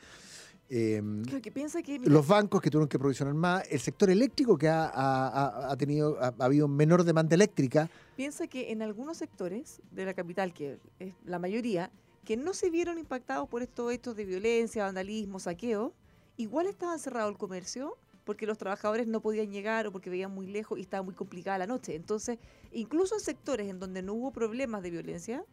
Eh, 0.71 1.03
Claro, 1.25 1.43
que 1.43 1.53
piensa 1.53 1.83
que 1.83 1.99
mira, 1.99 2.11
los 2.13 2.27
bancos 2.27 2.61
que 2.63 2.71
tuvieron 2.71 2.89
que 2.89 2.99
provisionar 2.99 3.35
más, 3.35 3.65
el 3.71 3.81
sector 3.81 4.09
eléctrico 4.11 4.57
que 4.57 4.69
ha, 4.69 4.85
ha- 4.87 5.29
ha- 5.29 5.73
ha 5.73 5.77
tenido, 5.77 6.19
ha, 6.21 6.35
ha 6.39 6.45
habido 6.45 6.69
menor 6.69 7.05
demanda 7.05 7.35
eléctrica. 7.35 7.91
piensa 8.17 8.47
que 8.47 8.73
en 8.73 8.81
algunos 8.83 9.19
sectores 9.19 9.83
de 9.91 10.05
la 10.07 10.15
capital, 10.15 10.53
que 10.55 10.79
es 10.99 11.13
la 11.27 11.39
mayoría, 11.39 11.91
que 12.25 12.37
no 12.39 12.55
se 12.55 12.71
vieron 12.71 12.99
impactados 12.99 13.49
por 13.49 13.63
estos 13.63 13.93
hechos 13.93 14.17
de 14.17 14.25
violencia, 14.25 14.85
vandalismo, 14.85 15.39
saqueo, 15.39 15.93
igual 16.39 16.67
estaba 16.67 16.97
cerrado 16.99 17.29
el 17.29 17.37
comercio 17.37 17.97
porque 18.25 18.47
los 18.47 18.57
trabajadores 18.57 19.07
no 19.07 19.21
podían 19.21 19.51
llegar 19.53 19.87
o 19.87 19.93
porque 19.93 20.09
veían 20.09 20.31
muy 20.33 20.47
lejos 20.47 20.79
y 20.79 20.81
estaba 20.81 21.03
muy 21.03 21.13
complicada 21.15 21.59
la 21.59 21.67
noche. 21.67 21.95
Entonces, 21.95 22.39
incluso 22.73 23.15
en 23.17 23.21
sectores 23.21 23.69
en 23.69 23.79
donde 23.79 24.01
no 24.01 24.15
hubo 24.15 24.31
problemas 24.33 24.83
de 24.83 24.91
violencia, 24.91 25.45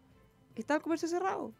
estaba 0.55 0.77
el 0.77 0.81
comercio 0.83 1.09
cerrado. 1.09 1.51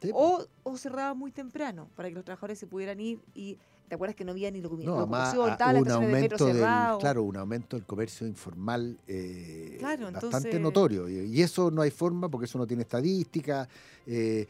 Sí. 0.00 0.10
O, 0.14 0.44
o 0.62 0.76
cerraba 0.76 1.14
muy 1.14 1.32
temprano 1.32 1.88
para 1.96 2.08
que 2.08 2.14
los 2.14 2.24
trabajadores 2.24 2.58
se 2.58 2.66
pudieran 2.66 3.00
ir 3.00 3.20
y 3.34 3.58
¿te 3.88 3.94
acuerdas 3.94 4.14
que 4.14 4.24
no 4.24 4.32
había 4.32 4.50
ni 4.50 4.60
locomi- 4.62 4.84
No, 4.84 4.98
además 4.98 5.34
ah, 5.34 5.36
hubo 5.36 5.44
un 5.44 5.50
estaciones 5.50 5.84
de 5.84 5.98
metro 6.20 6.36
aumento 6.38 6.46
del, 6.46 6.98
claro, 7.00 7.22
un 7.24 7.36
aumento 7.36 7.76
del 7.76 7.86
comercio 7.86 8.26
informal 8.26 8.98
eh, 9.08 9.76
Claro, 9.78 10.04
bastante 10.12 10.26
entonces- 10.26 10.60
notorio. 10.60 11.08
Y, 11.08 11.42
eso 11.42 11.70
no 11.70 11.82
hay 11.82 11.90
forma 11.90 12.28
porque 12.28 12.44
eso 12.44 12.58
no 12.58 12.66
tiene 12.66 12.82
estadística, 12.82 13.68
eh, 14.06 14.46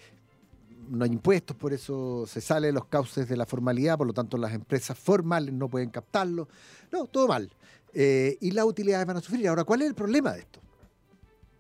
no 0.91 1.05
hay 1.05 1.13
impuestos, 1.13 1.57
por 1.57 1.73
eso 1.73 2.25
se 2.27 2.41
sale 2.41 2.67
de 2.69 2.73
los 2.73 2.87
cauces 2.87 3.29
de 3.29 3.37
la 3.37 3.47
formalidad, 3.47 3.97
por 3.97 4.07
lo 4.07 4.13
tanto 4.13 4.37
las 4.37 4.53
empresas 4.53 4.99
formales 4.99 5.55
no 5.55 5.69
pueden 5.69 5.89
captarlo. 5.91 6.49
No, 6.93 7.07
todo 7.07 7.29
mal. 7.29 7.51
Eh, 7.95 8.37
y 8.41 8.51
las 8.51 8.65
utilidades 8.67 9.07
van 9.07 9.17
a 9.17 9.21
sufrir. 9.21 9.49
Ahora, 9.49 9.65
¿cuál 9.65 9.81
es 9.83 9.89
el 9.89 9.95
problema 9.95 10.33
de 10.33 10.41
esto? 10.41 10.61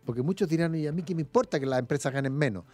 Porque 0.04 0.22
muchos 0.22 0.48
dirán, 0.48 0.74
y 0.74 0.86
a 0.86 0.92
mí 0.92 1.02
qué 1.02 1.14
me 1.14 1.22
importa 1.22 1.58
que 1.60 1.66
las 1.66 1.78
empresas 1.78 2.12
ganen 2.12 2.34
menos. 2.34 2.64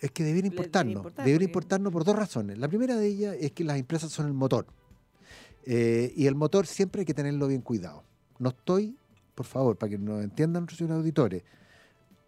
Es 0.00 0.10
que 0.10 0.24
debería 0.24 0.48
importarnos. 0.48 0.96
importar, 0.96 1.24
Debería 1.24 1.46
porque- 1.46 1.50
importarnos 1.52 1.92
por 1.92 2.04
dos 2.04 2.16
razones. 2.16 2.58
La 2.58 2.68
primera 2.68 2.96
de 2.96 3.06
ellas 3.06 3.36
es 3.40 3.52
que 3.52 3.64
las 3.64 3.78
empresas 3.78 4.12
son 4.12 4.26
el 4.26 4.32
motor. 4.34 4.66
Eh, 5.64 6.12
y 6.16 6.26
el 6.26 6.34
motor 6.34 6.66
siempre 6.66 7.00
hay 7.00 7.06
que 7.06 7.14
tenerlo 7.14 7.48
bien 7.48 7.62
cuidado. 7.62 8.04
No 8.38 8.50
estoy, 8.50 8.96
por 9.34 9.46
favor, 9.46 9.76
para 9.76 9.90
que 9.90 9.98
nos 9.98 10.22
entiendan 10.22 10.64
nuestros 10.64 10.90
auditores, 10.90 11.42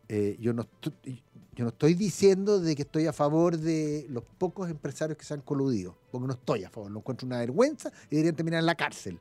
eh, 0.08 0.36
yo, 0.40 0.52
no 0.54 0.62
estoy, 0.62 1.22
yo 1.54 1.64
no 1.64 1.68
estoy 1.68 1.94
diciendo 1.94 2.58
de 2.60 2.74
que 2.74 2.82
estoy 2.82 3.06
a 3.06 3.12
favor 3.12 3.58
de 3.58 4.06
los 4.08 4.24
pocos 4.38 4.70
empresarios 4.70 5.18
que 5.18 5.24
se 5.24 5.34
han 5.34 5.42
coludido, 5.42 5.96
porque 6.10 6.26
no 6.26 6.32
estoy 6.32 6.64
a 6.64 6.70
favor, 6.70 6.90
no 6.90 6.98
encuentro 7.00 7.26
una 7.26 7.38
vergüenza 7.38 7.92
y 8.10 8.16
deberían 8.16 8.34
terminar 8.34 8.60
en 8.60 8.66
la 8.66 8.74
cárcel. 8.74 9.18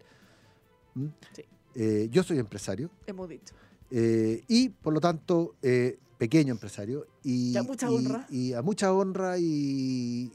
¿Mm? 0.95 1.05
Sí. 1.35 1.43
Eh, 1.75 2.07
yo 2.09 2.23
soy 2.23 2.39
empresario 2.39 2.89
Hemos 3.05 3.29
dicho. 3.29 3.53
eh, 3.91 4.41
y, 4.47 4.69
por 4.69 4.93
lo 4.93 4.99
tanto, 5.01 5.55
eh, 5.61 5.99
pequeño 6.17 6.51
empresario. 6.53 7.05
Y, 7.23 7.51
Y 7.53 7.57
a 7.57 7.63
mucha 7.63 7.89
y- 7.89 7.95
honra. 7.95 8.27
Y, 8.29 8.53
a 8.53 8.61
mucha 8.61 8.93
honra 8.93 9.37
y, 9.37 10.31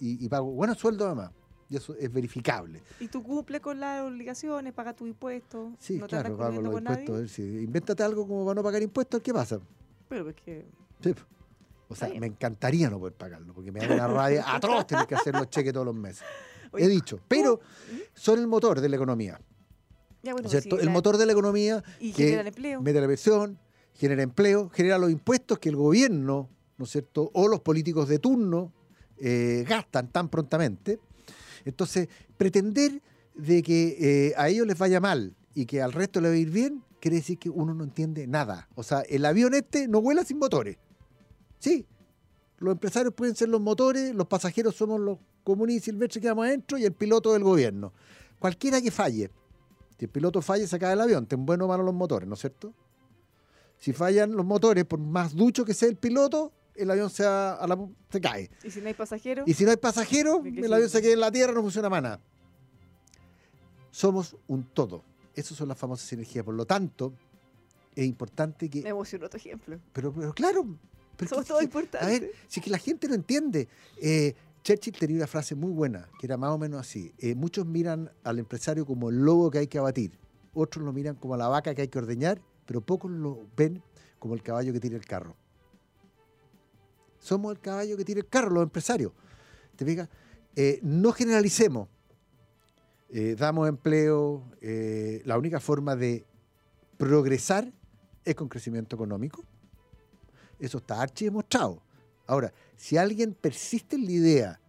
y- 0.00 0.28
pago 0.28 0.50
buenos 0.52 0.78
sueldos 0.78 1.06
además. 1.06 1.30
Y 1.68 1.76
eso 1.76 1.94
es 1.96 2.12
verificable. 2.12 2.80
Y 3.00 3.08
tú 3.08 3.22
cumples 3.24 3.60
con 3.60 3.80
las 3.80 4.02
obligaciones, 4.02 4.72
pagas 4.72 4.94
tus 4.94 5.08
impuestos. 5.08 5.72
Sí, 5.80 5.98
no 5.98 6.06
claro, 6.06 6.36
pago 6.36 6.60
los 6.60 6.74
impuestos. 6.78 7.30
sí. 7.32 7.42
Invéntate 7.42 8.02
algo 8.04 8.26
como 8.28 8.44
para 8.44 8.54
no 8.56 8.62
pagar 8.62 8.82
impuestos, 8.82 9.20
¿qué 9.20 9.32
pasa? 9.34 9.58
Pero 10.08 10.28
es 10.30 10.36
que 10.36 10.66
Sí. 11.02 11.14
O 11.88 11.94
sea, 11.94 12.08
bien. 12.08 12.20
me 12.20 12.26
encantaría 12.26 12.88
no 12.90 12.98
poder 12.98 13.14
pagarlo, 13.14 13.52
porque 13.54 13.70
me 13.72 13.80
da 13.80 13.94
una 13.94 14.06
rabia 14.08 14.44
atroz 14.54 14.86
tener 14.86 15.06
que 15.06 15.14
hacer 15.14 15.34
los 15.34 15.48
cheques 15.50 15.72
todos 15.72 15.86
los 15.86 15.94
meses. 15.94 16.22
Oye, 16.72 16.84
He 16.84 16.88
dicho, 16.88 17.18
pero 17.28 17.60
¿Mm? 17.92 17.96
son 18.14 18.38
el 18.40 18.46
motor 18.48 18.80
de 18.80 18.88
la 18.88 18.96
economía. 18.96 19.40
ya 20.22 20.32
bueno, 20.32 20.48
sí, 20.48 20.58
el 20.80 20.90
motor 20.90 21.16
de 21.16 21.26
la 21.26 21.32
economía 21.32 21.82
y 22.00 22.12
que 22.12 22.24
generan 22.24 22.46
empleo. 22.48 22.80
mete 22.82 23.00
la 23.00 23.06
presión, 23.06 23.58
genera 23.96 24.22
empleo, 24.22 24.68
genera 24.70 24.98
los 24.98 25.10
impuestos 25.10 25.58
que 25.58 25.68
el 25.68 25.76
gobierno, 25.76 26.48
¿no 26.78 26.84
es 26.84 26.90
cierto?, 26.90 27.30
o 27.34 27.48
los 27.48 27.60
políticos 27.60 28.08
de 28.08 28.18
turno 28.18 28.72
eh, 29.18 29.64
gastan 29.68 30.12
tan 30.12 30.28
prontamente. 30.28 31.00
Entonces, 31.64 32.08
pretender 32.36 33.02
de 33.34 33.62
que 33.62 33.96
eh, 33.98 34.34
a 34.36 34.48
ellos 34.48 34.66
les 34.66 34.78
vaya 34.78 35.00
mal 35.00 35.34
y 35.54 35.66
que 35.66 35.82
al 35.82 35.92
resto 35.92 36.20
le 36.20 36.28
va 36.28 36.34
a 36.34 36.38
ir 36.38 36.50
bien, 36.50 36.82
quiere 37.00 37.16
decir 37.16 37.38
que 37.38 37.50
uno 37.50 37.74
no 37.74 37.84
entiende 37.84 38.26
nada. 38.26 38.68
O 38.74 38.82
sea, 38.82 39.00
el 39.00 39.24
avión 39.24 39.54
este 39.54 39.88
no 39.88 40.00
vuela 40.00 40.24
sin 40.24 40.38
motores. 40.38 40.76
Sí, 41.58 41.86
los 42.58 42.72
empresarios 42.72 43.14
pueden 43.14 43.34
ser 43.34 43.48
los 43.48 43.60
motores, 43.60 44.14
los 44.14 44.26
pasajeros 44.26 44.74
somos 44.74 45.00
los 45.00 45.18
comunes 45.44 45.76
y 45.76 45.80
silvestres 45.80 46.22
que 46.22 46.28
vamos 46.28 46.46
adentro 46.46 46.78
y 46.78 46.84
el 46.84 46.92
piloto 46.92 47.32
del 47.32 47.42
gobierno. 47.42 47.92
Cualquiera 48.38 48.80
que 48.80 48.90
falle, 48.90 49.30
si 49.98 50.04
el 50.04 50.10
piloto 50.10 50.42
falla, 50.42 50.66
se 50.66 50.78
cae 50.78 50.92
el 50.92 51.00
avión, 51.00 51.26
ten 51.26 51.46
bueno 51.46 51.64
o 51.64 51.68
malo 51.68 51.82
los 51.82 51.94
motores, 51.94 52.28
¿no 52.28 52.34
es 52.34 52.40
cierto? 52.40 52.74
Si 53.78 53.92
fallan 53.92 54.32
los 54.32 54.44
motores, 54.44 54.84
por 54.84 54.98
más 54.98 55.34
ducho 55.34 55.64
que 55.64 55.74
sea 55.74 55.88
el 55.88 55.96
piloto, 55.96 56.52
el 56.74 56.90
avión 56.90 57.08
se, 57.10 57.24
va 57.24 57.54
a 57.54 57.66
la- 57.66 57.88
se 58.10 58.20
cae. 58.20 58.50
Y 58.64 58.70
si 58.70 58.80
no 58.80 58.88
hay 58.88 58.94
pasajeros, 58.94 59.46
Y 59.48 59.54
si 59.54 59.64
no 59.64 59.70
hay 59.70 59.76
pasajeros, 59.76 60.42
¿De 60.42 60.52
qué 60.52 60.60
el 60.60 60.72
avión 60.72 60.88
se 60.88 61.00
queda 61.02 61.12
en 61.12 61.20
la 61.20 61.30
tierra, 61.30 61.52
no 61.52 61.62
funciona 61.62 61.88
más 61.88 62.02
nada. 62.02 62.20
Somos 63.90 64.36
un 64.48 64.64
todo. 64.64 65.02
Esas 65.34 65.56
son 65.56 65.68
las 65.68 65.78
famosas 65.78 66.10
energías. 66.12 66.44
Por 66.44 66.54
lo 66.54 66.64
tanto, 66.66 67.12
es 67.94 68.04
importante 68.06 68.68
que 68.68 68.82
me 68.82 68.90
emocionó 68.90 69.28
tu 69.28 69.36
ejemplo. 69.36 69.78
pero, 69.92 70.12
pero 70.12 70.32
claro. 70.34 70.66
pero 71.16 71.28
Somos 71.30 71.44
que- 71.44 71.48
todos 71.48 71.58
que- 71.60 71.64
importantes. 71.66 72.02
A 72.08 72.10
ver, 72.10 72.30
si 72.48 72.60
es 72.60 72.64
que 72.64 72.70
la 72.70 72.78
gente 72.78 73.08
no 73.08 73.14
entiende. 73.14 73.68
Eh, 74.00 74.34
Churchill 74.62 74.94
tenía 74.98 75.16
una 75.16 75.26
frase 75.26 75.54
muy 75.54 75.70
buena, 75.70 76.08
que 76.18 76.26
era 76.26 76.36
más 76.36 76.50
o 76.50 76.58
menos 76.58 76.80
así. 76.80 77.12
eh, 77.18 77.34
muchos 77.34 77.64
miran 77.66 78.10
al 78.24 78.38
empresario 78.38 78.84
como 78.84 79.10
el 79.10 79.16
lobo 79.24 79.50
que 79.50 79.58
hay 79.58 79.66
que 79.68 79.78
abatir. 79.78 80.18
Otros 80.54 80.84
lo 80.84 80.92
miran 80.92 81.14
como 81.16 81.36
la 81.36 81.48
vaca 81.48 81.74
que 81.74 81.82
hay 81.82 81.88
que 81.88 81.98
ordeñar, 81.98 82.40
pero 82.66 82.80
pocos 82.80 83.10
lo 83.10 83.46
ven 83.56 83.82
como 84.18 84.34
el 84.34 84.42
caballo 84.42 84.72
que 84.72 84.80
tira 84.80 84.96
el 84.96 85.04
carro. 85.04 85.36
Somos 87.18 87.52
el 87.52 87.60
caballo 87.60 87.96
que 87.96 88.04
tira 88.04 88.20
el 88.20 88.28
carro, 88.28 88.50
los 88.50 88.62
empresarios. 88.62 89.12
¿Te 89.76 89.84
fijas? 89.84 90.08
Eh, 90.54 90.80
no 90.82 91.12
generalicemos. 91.12 91.88
Eh, 93.08 93.36
damos 93.38 93.68
empleo. 93.68 94.44
eh, 94.60 95.22
la 95.24 95.38
única 95.38 95.60
forma 95.60 95.96
de 95.96 96.26
progresar 96.96 97.72
es 98.24 98.34
con 98.34 98.48
crecimiento 98.48 98.96
económico. 98.96 99.44
Eso 100.58 100.78
está 100.78 101.00
archi 101.00 101.26
demostrado. 101.26 101.82
Ahora, 102.26 102.52
si 102.76 102.96
alguien 102.96 103.34
persiste 103.34 103.96
en 103.96 104.06
la 104.06 104.12
idea 104.12 104.60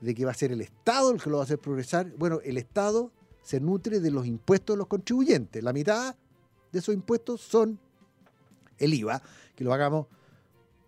de 0.00 0.14
que 0.14 0.24
va 0.24 0.30
a 0.30 0.34
ser 0.34 0.52
el 0.52 0.60
Estado 0.60 1.10
el 1.10 1.22
que 1.22 1.30
lo 1.30 1.36
va 1.36 1.42
a 1.42 1.44
hacer 1.44 1.58
progresar, 1.58 2.10
bueno, 2.16 2.40
el 2.44 2.56
Estado 2.56 3.12
se 3.42 3.60
nutre 3.60 4.00
de 4.00 4.10
los 4.10 4.26
impuestos 4.26 4.74
de 4.74 4.78
los 4.78 4.86
contribuyentes. 4.86 5.62
La 5.62 5.72
mitad 5.72 6.16
de 6.74 6.80
esos 6.80 6.94
impuestos 6.94 7.40
son 7.40 7.78
el 8.78 8.92
IVA, 8.92 9.22
que 9.54 9.64
lo 9.64 9.70
pagamos 9.70 10.06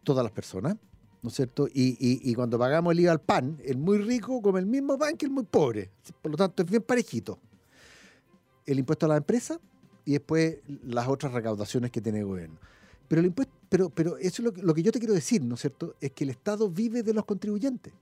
todas 0.02 0.22
las 0.24 0.32
personas, 0.32 0.76
¿no 1.22 1.28
es 1.30 1.34
cierto? 1.36 1.66
Y, 1.68 1.96
y- 1.98 2.28
y 2.30 2.34
cuando 2.34 2.58
pagamos 2.58 2.92
el 2.92 3.00
IVA 3.00 3.12
al 3.12 3.20
pan, 3.20 3.58
el 3.64 3.78
muy 3.78 3.98
rico 3.98 4.42
come 4.42 4.60
el 4.60 4.66
mismo 4.66 4.98
pan 4.98 5.16
que 5.16 5.26
el 5.26 5.32
muy 5.32 5.44
pobre. 5.44 5.90
Por 6.20 6.32
lo 6.32 6.36
tanto, 6.36 6.62
es 6.62 6.68
bien 6.70 6.82
parejito. 6.82 7.38
El 8.66 8.78
impuesto 8.80 9.06
a 9.06 9.08
la 9.10 9.16
empresa 9.16 9.60
y 10.04 10.12
después 10.12 10.58
las 10.84 11.06
otras 11.08 11.32
recaudaciones 11.32 11.90
que 11.92 12.00
tiene 12.00 12.18
el 12.18 12.26
gobierno. 12.26 12.58
Pero 13.08 13.20
el 13.20 13.26
impuesto, 13.26 13.54
pero, 13.68 13.88
pero 13.90 14.16
eso 14.18 14.42
es 14.42 14.44
lo 14.44 14.52
que, 14.52 14.62
lo 14.62 14.74
que 14.74 14.82
yo 14.82 14.90
te 14.90 14.98
quiero 14.98 15.14
decir, 15.14 15.40
¿no 15.42 15.54
es 15.54 15.60
cierto? 15.60 15.94
Es 16.00 16.10
que 16.12 16.24
el 16.24 16.30
Estado 16.30 16.68
vive 16.68 17.04
de 17.04 17.14
los 17.14 17.24
contribuyentes. 17.24 17.92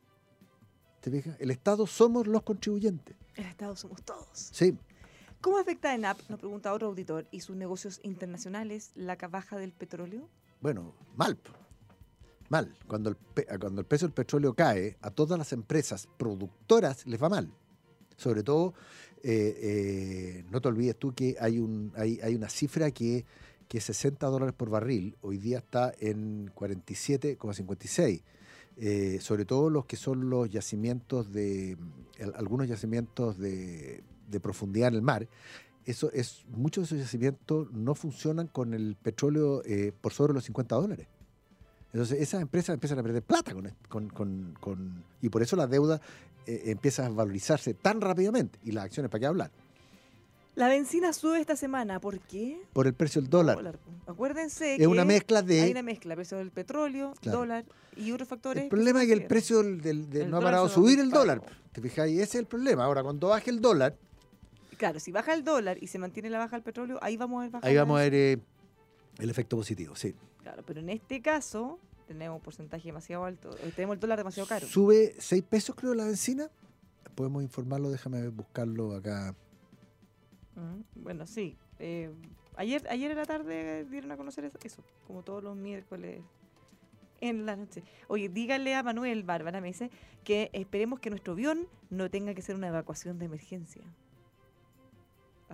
¿Te 1.02 1.10
fijas? 1.10 1.36
El 1.38 1.50
Estado 1.50 1.86
somos 1.86 2.26
los 2.26 2.42
contribuyentes. 2.42 3.14
El 3.34 3.44
Estado 3.44 3.76
somos 3.76 4.02
todos. 4.02 4.26
Sí. 4.32 4.74
¿Cómo 5.44 5.58
afecta 5.58 5.90
a 5.90 5.94
ENAP, 5.94 6.18
nos 6.30 6.40
pregunta 6.40 6.72
otro 6.72 6.86
auditor, 6.88 7.26
y 7.30 7.40
sus 7.40 7.54
negocios 7.54 8.00
internacionales 8.02 8.92
la 8.94 9.14
baja 9.16 9.58
del 9.58 9.72
petróleo? 9.72 10.26
Bueno, 10.62 10.94
mal. 11.16 11.38
Mal. 12.48 12.74
Cuando 12.86 13.10
el, 13.10 13.16
pe- 13.16 13.46
cuando 13.60 13.82
el 13.82 13.86
precio 13.86 14.08
del 14.08 14.14
petróleo 14.14 14.54
cae, 14.54 14.96
a 15.02 15.10
todas 15.10 15.38
las 15.38 15.52
empresas 15.52 16.08
productoras 16.16 17.06
les 17.06 17.22
va 17.22 17.28
mal. 17.28 17.52
Sobre 18.16 18.42
todo, 18.42 18.72
eh, 19.22 19.58
eh, 19.60 20.44
no 20.50 20.62
te 20.62 20.68
olvides 20.68 20.96
tú 20.98 21.12
que 21.14 21.36
hay, 21.38 21.58
un, 21.58 21.92
hay, 21.94 22.18
hay 22.22 22.34
una 22.34 22.48
cifra 22.48 22.90
que, 22.90 23.26
que 23.68 23.76
es 23.78 23.84
60 23.84 24.26
dólares 24.28 24.54
por 24.56 24.70
barril. 24.70 25.14
Hoy 25.20 25.36
día 25.36 25.58
está 25.58 25.92
en 25.98 26.50
47,56. 26.54 28.22
Eh, 28.76 29.18
sobre 29.20 29.44
todo 29.44 29.68
los 29.68 29.84
que 29.84 29.96
son 29.96 30.30
los 30.30 30.48
yacimientos 30.48 31.30
de, 31.30 31.76
algunos 32.34 32.66
yacimientos 32.66 33.38
de, 33.38 34.02
de 34.28 34.40
profundidad 34.40 34.88
en 34.88 34.94
el 34.94 35.02
mar, 35.02 35.28
eso 35.86 36.10
es, 36.12 36.44
muchos 36.48 36.88
de 36.90 36.96
esos 36.96 37.06
yacimientos 37.06 37.70
no 37.72 37.94
funcionan 37.94 38.46
con 38.48 38.72
el 38.74 38.96
petróleo 38.96 39.62
eh, 39.66 39.92
por 40.00 40.12
sobre 40.12 40.32
los 40.32 40.44
50 40.44 40.74
dólares. 40.76 41.06
Entonces 41.92 42.20
esas 42.20 42.40
empresas 42.42 42.74
empiezan 42.74 42.98
a 42.98 43.02
perder 43.02 43.22
plata 43.22 43.52
con, 43.52 43.70
con- 43.88 44.08
con- 44.08 44.54
con- 44.60 45.04
y 45.20 45.28
por 45.28 45.42
eso 45.42 45.56
la 45.56 45.66
deuda 45.66 46.00
eh, 46.46 46.62
empieza 46.66 47.06
a 47.06 47.08
valorizarse 47.10 47.74
tan 47.74 48.00
rápidamente 48.00 48.58
y 48.64 48.72
las 48.72 48.84
acciones, 48.84 49.10
¿para 49.10 49.20
qué 49.20 49.26
hablar? 49.26 49.50
La 50.56 50.68
benzina 50.68 51.12
sube 51.12 51.40
esta 51.40 51.56
semana, 51.56 52.00
¿por 52.00 52.20
qué? 52.20 52.62
Por 52.72 52.86
el 52.86 52.94
precio 52.94 53.20
del 53.20 53.28
dólar. 53.28 53.56
Dólar, 53.56 53.78
po. 53.78 54.12
Acuérdense 54.12 54.74
Es 54.74 54.78
que 54.78 54.86
una 54.86 55.04
mezcla 55.04 55.42
de- 55.42 55.60
hay 55.62 55.70
una 55.72 55.82
mezcla, 55.82 56.14
precio 56.14 56.38
del 56.38 56.50
petróleo, 56.52 57.12
Claro. 57.20 57.38
dólar 57.40 57.64
y 57.96 58.12
otros 58.12 58.28
factores. 58.28 58.62
El 58.64 58.68
problema 58.70 59.02
es 59.02 59.08
que 59.08 59.14
el 59.14 59.26
precio 59.26 59.58
del, 59.62 59.80
del- 59.80 60.08
del- 60.10 60.22
El 60.22 60.30
no 60.30 60.36
ha 60.38 60.40
parado 60.40 60.68
de 60.68 60.72
subir 60.74 60.98
el 61.00 61.10
dólar. 61.10 61.42
¿Te 61.72 61.80
fijas? 61.80 62.08
Y 62.08 62.14
ese 62.14 62.22
es 62.22 62.34
el 62.36 62.46
problema. 62.46 62.84
Ahora, 62.84 63.02
cuando 63.02 63.28
baje 63.28 63.50
el 63.50 63.60
dólar, 63.60 63.96
Claro, 64.76 65.00
si 65.00 65.12
baja 65.12 65.34
el 65.34 65.44
dólar 65.44 65.78
y 65.80 65.86
se 65.86 65.98
mantiene 65.98 66.30
la 66.30 66.38
baja 66.38 66.56
del 66.56 66.62
petróleo, 66.62 66.98
ahí 67.02 67.16
vamos 67.16 67.38
a 67.38 67.42
ver 67.42 67.50
bajar 67.50 67.68
ahí 67.70 67.76
vamos 67.76 67.98
a 67.98 68.02
ver 68.02 68.14
eh, 68.14 68.38
el 69.18 69.30
efecto 69.30 69.56
positivo. 69.56 69.94
Sí. 69.96 70.14
Claro, 70.42 70.62
pero 70.66 70.80
en 70.80 70.90
este 70.90 71.20
caso 71.22 71.78
tenemos 72.06 72.36
un 72.36 72.42
porcentaje 72.42 72.86
demasiado 72.88 73.24
alto, 73.24 73.56
eh, 73.58 73.72
tenemos 73.74 73.94
el 73.94 74.00
dólar 74.00 74.18
demasiado 74.18 74.48
caro. 74.48 74.66
Sube 74.66 75.14
6 75.18 75.42
pesos, 75.44 75.74
creo, 75.74 75.94
la 75.94 76.04
benzina. 76.04 76.50
Podemos 77.14 77.42
informarlo, 77.42 77.90
déjame 77.90 78.28
buscarlo 78.28 78.94
acá. 78.94 79.34
Mm, 80.56 81.02
Bueno, 81.02 81.26
sí. 81.26 81.56
eh, 81.78 82.10
ayer, 82.56 82.86
ayer 82.90 83.10
en 83.10 83.16
la 83.16 83.24
tarde 83.24 83.84
dieron 83.84 84.10
a 84.12 84.16
conocer 84.16 84.44
eso, 84.44 84.58
eso, 84.62 84.82
como 85.06 85.22
todos 85.22 85.42
los 85.42 85.56
miércoles 85.56 86.20
en 87.20 87.46
la 87.46 87.56
noche. 87.56 87.82
Oye, 88.08 88.28
díganle 88.28 88.74
a 88.74 88.82
Manuel 88.82 89.22
Bárbara, 89.22 89.60
me 89.60 89.68
dice, 89.68 89.90
que 90.24 90.50
esperemos 90.52 91.00
que 91.00 91.08
nuestro 91.10 91.32
avión 91.32 91.66
no 91.90 92.10
tenga 92.10 92.34
que 92.34 92.42
ser 92.42 92.54
una 92.56 92.68
evacuación 92.68 93.18
de 93.18 93.26
emergencia. 93.26 93.82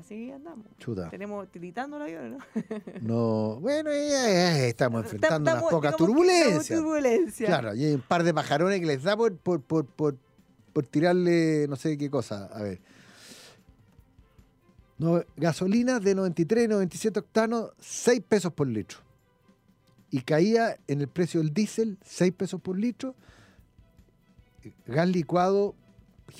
Así 0.01 0.31
andamos. 0.31 0.67
Chuta. 0.79 1.11
Tenemos 1.11 1.51
tiritando 1.51 1.97
el 1.99 2.03
avión, 2.03 2.39
¿no? 2.39 2.39
No, 3.03 3.61
bueno, 3.61 3.91
ya, 3.91 3.99
ya, 3.99 4.65
estamos 4.67 5.05
enfrentando 5.05 5.43
unas 5.43 5.55
Estamos, 5.55 5.71
pocas 5.71 5.91
que 5.91 5.95
estamos 5.95 6.17
turbulencias. 6.17 6.79
turbulencia. 6.81 7.47
Claro, 7.47 7.75
y 7.75 7.85
hay 7.85 7.95
un 7.95 8.01
par 8.01 8.25
de 8.25 8.33
pajarones 8.33 8.81
que 8.81 8.87
les 8.87 9.03
da 9.03 9.15
por, 9.17 9.37
por, 9.37 9.61
por, 9.61 9.85
por, 9.87 10.17
por 10.73 10.87
tirarle 10.87 11.67
no 11.69 11.77
sé 11.77 11.99
qué 11.99 12.09
cosa. 12.09 12.47
A 12.47 12.63
ver. 12.63 12.81
No, 14.97 15.23
gasolina 15.37 16.01
de 16.01 16.15
93 16.15 16.65
y 16.65 16.69
97 16.69 17.19
octanos, 17.21 17.71
6 17.79 18.23
pesos 18.27 18.53
por 18.55 18.67
litro. 18.69 18.99
Y 20.11 20.23
caía 20.23 20.77
en 20.89 21.03
el 21.03 21.09
precio 21.09 21.41
del 21.41 21.53
diésel, 21.53 21.99
6 22.05 22.33
pesos 22.33 22.61
por 22.61 22.79
litro. 22.79 23.15
Gas 24.87 25.09
licuado 25.09 25.75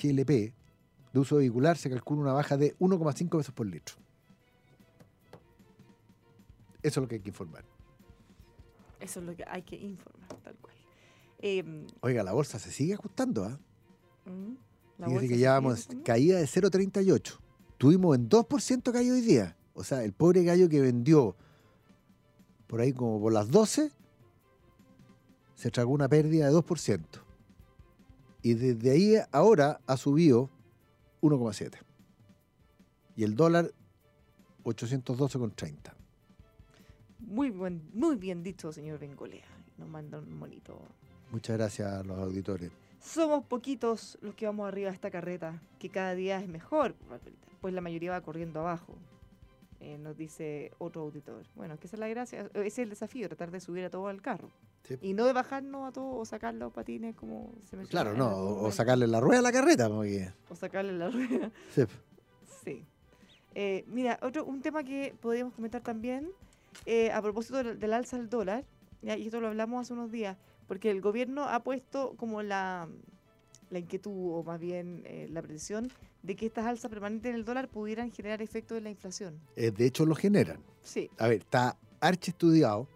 GLP 0.01 0.53
de 1.13 1.19
uso 1.19 1.37
vehicular 1.37 1.77
se 1.77 1.89
calcula 1.89 2.21
una 2.21 2.33
baja 2.33 2.57
de 2.57 2.77
1,5 2.77 3.37
pesos 3.37 3.53
por 3.53 3.67
litro. 3.67 3.95
Eso 6.81 6.99
es 6.99 7.03
lo 7.03 7.07
que 7.07 7.15
hay 7.15 7.21
que 7.21 7.29
informar. 7.29 7.63
Eso 8.99 9.19
es 9.19 9.25
lo 9.25 9.35
que 9.35 9.43
hay 9.47 9.61
que 9.63 9.75
informar, 9.75 10.27
tal 10.43 10.55
cual. 10.55 10.75
Eh, 11.39 11.85
Oiga, 12.01 12.23
la 12.23 12.33
bolsa 12.33 12.59
se 12.59 12.71
sigue 12.71 12.93
ajustando, 12.93 13.45
¿ah? 13.45 13.59
mm, 14.25 14.53
la 14.99 15.07
Fíjese 15.07 15.13
bolsa 15.13 15.27
que 15.27 15.39
ya 15.39 15.53
vamos, 15.53 15.87
caída 16.03 16.37
de 16.37 16.45
0,38. 16.45 17.39
Tuvimos 17.77 18.15
en 18.15 18.29
2% 18.29 18.91
caído 18.91 19.15
hoy 19.15 19.21
día. 19.21 19.57
O 19.73 19.83
sea, 19.83 20.03
el 20.03 20.13
pobre 20.13 20.43
gallo 20.43 20.69
que 20.69 20.81
vendió 20.81 21.35
por 22.67 22.79
ahí 22.79 22.93
como 22.93 23.19
por 23.19 23.33
las 23.33 23.49
12, 23.49 23.91
se 25.55 25.71
tragó 25.71 25.91
una 25.91 26.07
pérdida 26.07 26.47
de 26.47 26.53
2%. 26.53 27.01
Y 28.43 28.53
desde 28.53 28.91
ahí 28.91 29.15
ahora 29.31 29.81
ha 29.87 29.97
subido 29.97 30.49
1,7. 31.21 31.77
Y 33.15 33.23
el 33.23 33.35
dólar 33.35 33.71
812,30. 34.63 35.93
Muy, 37.19 37.49
buen, 37.49 37.81
muy 37.93 38.15
bien 38.15 38.43
dicho, 38.43 38.71
señor 38.71 38.99
Bengolea. 38.99 39.45
Nos 39.77 39.87
manda 39.87 40.19
un 40.19 40.33
monito. 40.33 40.81
Muchas 41.31 41.57
gracias 41.57 41.91
a 41.91 42.03
los 42.03 42.17
auditores. 42.19 42.71
Somos 42.99 43.45
poquitos 43.45 44.17
los 44.21 44.35
que 44.35 44.45
vamos 44.45 44.67
arriba 44.67 44.89
de 44.89 44.95
esta 44.95 45.09
carreta, 45.09 45.61
que 45.79 45.89
cada 45.89 46.13
día 46.13 46.39
es 46.39 46.47
mejor, 46.47 46.95
pues 47.59 47.73
la 47.73 47.81
mayoría 47.81 48.11
va 48.11 48.21
corriendo 48.21 48.59
abajo. 48.59 48.95
Eh, 49.79 49.97
nos 49.97 50.15
dice 50.15 50.71
otro 50.77 51.01
auditor. 51.01 51.43
Bueno, 51.55 51.73
es 51.73 51.79
que 51.79 51.87
esa 51.87 51.95
es 51.95 51.99
la 51.99 52.07
gracia, 52.07 52.49
ese 52.53 52.67
es 52.67 52.79
el 52.79 52.89
desafío, 52.89 53.27
tratar 53.27 53.49
de 53.49 53.59
subir 53.59 53.83
a 53.85 53.89
todo 53.89 54.07
al 54.07 54.21
carro. 54.21 54.51
Sí. 54.83 54.97
Y 55.01 55.13
no 55.13 55.25
de 55.25 55.33
bajarnos 55.33 55.87
a 55.87 55.91
todo 55.91 56.15
o 56.17 56.25
sacar 56.25 56.53
los 56.55 56.73
patines 56.73 57.15
como 57.15 57.53
se 57.69 57.77
mencionó 57.77 57.89
Claro, 57.89 58.11
en 58.11 58.17
no, 58.17 58.35
o, 58.61 58.71
sacarle 58.71 59.07
la 59.07 59.19
rueda 59.19 59.39
a 59.39 59.43
la 59.43 59.51
carreta. 59.51 59.87
Porque, 59.89 60.31
O 60.49 60.55
sacarle 60.55 60.93
la 60.93 61.09
rueda. 61.09 61.51
sí. 61.75 61.83
Sí. 62.63 62.85
Eh, 63.55 63.83
mira, 63.87 64.17
otro, 64.21 64.45
un 64.45 64.61
tema 64.61 64.83
que 64.83 65.13
podríamos 65.19 65.53
comentar 65.53 65.81
también, 65.81 66.29
eh, 66.85 67.11
a 67.11 67.21
propósito 67.21 67.57
del, 67.57 67.79
del 67.79 67.93
alza 67.93 68.17
del 68.17 68.29
dólar, 68.29 68.65
ya, 69.01 69.17
y 69.17 69.25
esto 69.25 69.41
lo 69.41 69.47
hablamos 69.47 69.81
hace 69.81 69.93
unos 69.93 70.11
días, 70.11 70.37
porque 70.67 70.89
el 70.89 71.01
gobierno 71.01 71.43
ha 71.43 71.61
puesto 71.63 72.13
como 72.17 72.43
la, 72.43 72.87
la 73.69 73.79
inquietud, 73.79 74.11
o 74.35 74.43
más 74.43 74.59
bien 74.59 75.03
eh, 75.05 75.27
la 75.29 75.41
presión, 75.41 75.91
de 76.23 76.35
que 76.35 76.45
estas 76.45 76.65
alzas 76.65 76.89
permanentes 76.89 77.29
en 77.29 77.35
el 77.35 77.45
dólar 77.45 77.67
pudieran 77.67 78.11
generar 78.11 78.41
efecto 78.41 78.73
de 78.75 78.81
la 78.81 78.89
inflación. 78.89 79.39
Eh, 79.55 79.71
de 79.71 79.85
hecho, 79.85 80.05
lo 80.05 80.15
generan. 80.15 80.59
Sí, 80.83 81.09
a 81.17 81.27
ver, 81.27 81.39
está 81.41 81.77
archi 81.99 82.31
estudiado 82.31 82.87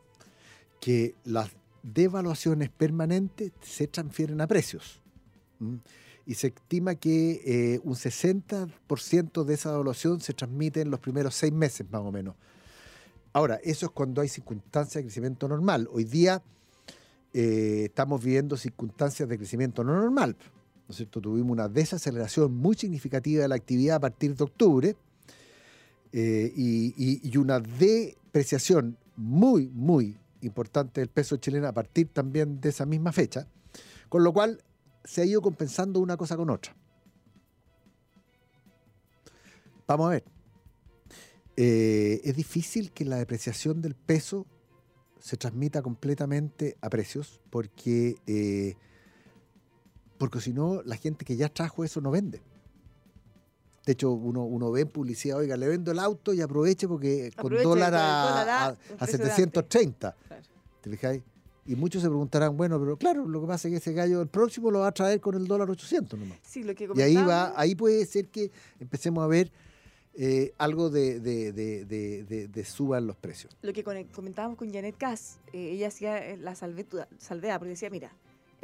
que 0.79 1.15
las 1.25 1.49
devaluaciones 1.93 2.69
permanentes 2.69 3.51
se 3.61 3.87
transfieren 3.87 4.41
a 4.41 4.47
precios. 4.47 5.01
¿m? 5.59 5.79
Y 6.25 6.33
se 6.33 6.47
estima 6.47 6.95
que 6.95 7.41
eh, 7.45 7.79
un 7.83 7.93
60% 7.93 9.43
de 9.43 9.53
esa 9.53 9.69
devaluación 9.71 10.19
se 10.21 10.33
transmite 10.33 10.81
en 10.81 10.89
los 10.89 10.99
primeros 10.99 11.35
seis 11.35 11.53
meses, 11.53 11.85
más 11.91 12.01
o 12.01 12.11
menos. 12.11 12.35
Ahora, 13.31 13.59
eso 13.63 13.85
es 13.85 13.91
cuando 13.91 14.21
hay 14.21 14.27
circunstancias 14.29 14.95
de 15.03 15.07
crecimiento 15.07 15.47
normal. 15.47 15.87
Hoy 15.91 16.03
día 16.05 16.41
eh, 17.33 17.83
estamos 17.85 18.23
viviendo 18.23 18.57
circunstancias 18.57 19.27
de 19.29 19.37
crecimiento 19.37 19.83
no 19.83 19.93
normal. 19.93 20.35
¿no? 20.87 21.05
Tuvimos 21.21 21.51
una 21.51 21.67
desaceleración 21.67 22.55
muy 22.55 22.75
significativa 22.75 23.43
de 23.43 23.47
la 23.49 23.55
actividad 23.55 23.97
a 23.97 23.99
partir 23.99 24.35
de 24.35 24.43
octubre 24.43 24.95
eh, 26.11 26.51
y- 26.55 27.19
y 27.29 27.37
una 27.37 27.59
depreciación 27.59 28.97
muy, 29.17 29.67
muy 29.73 30.17
importante 30.45 31.01
del 31.01 31.09
peso 31.09 31.37
chileno 31.37 31.67
a 31.67 31.73
partir 31.73 32.09
también 32.09 32.59
de 32.59 32.69
esa 32.69 32.85
misma 32.85 33.11
fecha, 33.11 33.47
con 34.09 34.23
lo 34.23 34.33
cual 34.33 34.63
se 35.03 35.21
ha 35.21 35.25
ido 35.25 35.41
compensando 35.41 35.99
una 35.99 36.17
cosa 36.17 36.35
con 36.35 36.49
otra. 36.49 36.75
Vamos 39.87 40.07
a 40.07 40.09
ver. 40.11 40.23
Eh, 41.57 42.21
es 42.23 42.35
difícil 42.35 42.91
que 42.91 43.05
la 43.05 43.17
depreciación 43.17 43.81
del 43.81 43.95
peso 43.95 44.45
se 45.19 45.37
transmita 45.37 45.81
completamente 45.81 46.77
a 46.81 46.89
precios 46.89 47.41
porque, 47.49 48.17
eh, 48.27 48.75
porque 50.17 50.41
si 50.41 50.53
no, 50.53 50.81
la 50.83 50.97
gente 50.97 51.23
que 51.23 51.35
ya 51.35 51.49
trajo 51.49 51.83
eso 51.83 52.01
no 52.01 52.11
vende. 52.11 52.41
De 53.85 53.93
hecho, 53.93 54.11
uno, 54.11 54.43
uno 54.43 54.71
ve 54.71 54.81
en 54.81 54.87
publicidad, 54.89 55.37
oiga, 55.37 55.55
le 55.57 55.67
vendo 55.67 55.91
el 55.91 55.99
auto 55.99 56.33
y 56.33 56.41
aproveche 56.41 56.87
porque 56.87 57.31
Aproveche, 57.37 57.63
dólar 57.63 57.91
con 57.91 57.99
a, 57.99 58.29
dólar 58.29 58.49
a 58.49 58.65
a- 58.65 58.69
a 58.69 58.73
precio 58.97 59.17
de 59.19 59.25
730. 59.25 60.15
claro. 60.27 60.43
¿Te 60.81 60.89
fijáis? 60.89 61.23
Y 61.67 61.75
muchos 61.75 62.01
se 62.03 62.07
preguntarán, 62.07 62.55
bueno, 62.57 62.79
pero 62.79 62.95
claro, 62.97 63.27
lo 63.27 63.41
que 63.41 63.47
pasa 63.47 63.67
es 63.67 63.71
que 63.73 63.77
ese 63.77 63.93
gallo, 63.93 64.21
el 64.21 64.27
próximo 64.27 64.69
lo 64.71 64.79
va 64.79 64.87
a 64.87 64.91
traer 64.91 65.19
con 65.19 65.33
el 65.35 65.47
dólar 65.47 65.69
800 65.69 66.19
nomás. 66.19 66.37
Sí, 66.43 66.63
lo 66.63 66.75
que 66.75 66.87
Y 66.95 67.01
ahí 67.01 67.15
va, 67.15 67.53
ahí 67.59 67.73
puede 67.75 68.05
ser 68.05 68.27
que 68.27 68.51
empecemos 68.79 69.23
a 69.23 69.27
ver 69.27 69.51
eh, 70.13 70.53
algo 70.59 70.89
de, 70.91 71.19
de, 71.19 71.51
de, 71.51 72.47
de, 72.47 72.65
suba 72.65 72.99
en 72.99 73.07
los 73.07 73.15
precios. 73.17 73.55
lo 73.61 73.73
que 73.73 73.83
comentábamos 73.83 74.57
con 74.57 74.71
Janet 74.71 74.95
Cass, 74.97 75.39
eh, 75.53 75.71
ella 75.71 75.87
hacía 75.89 76.17
eh, 76.25 76.37
la 76.37 76.53
salvedad, 76.55 77.07
porque 77.59 77.69
decía, 77.69 77.89
mira, 77.89 78.11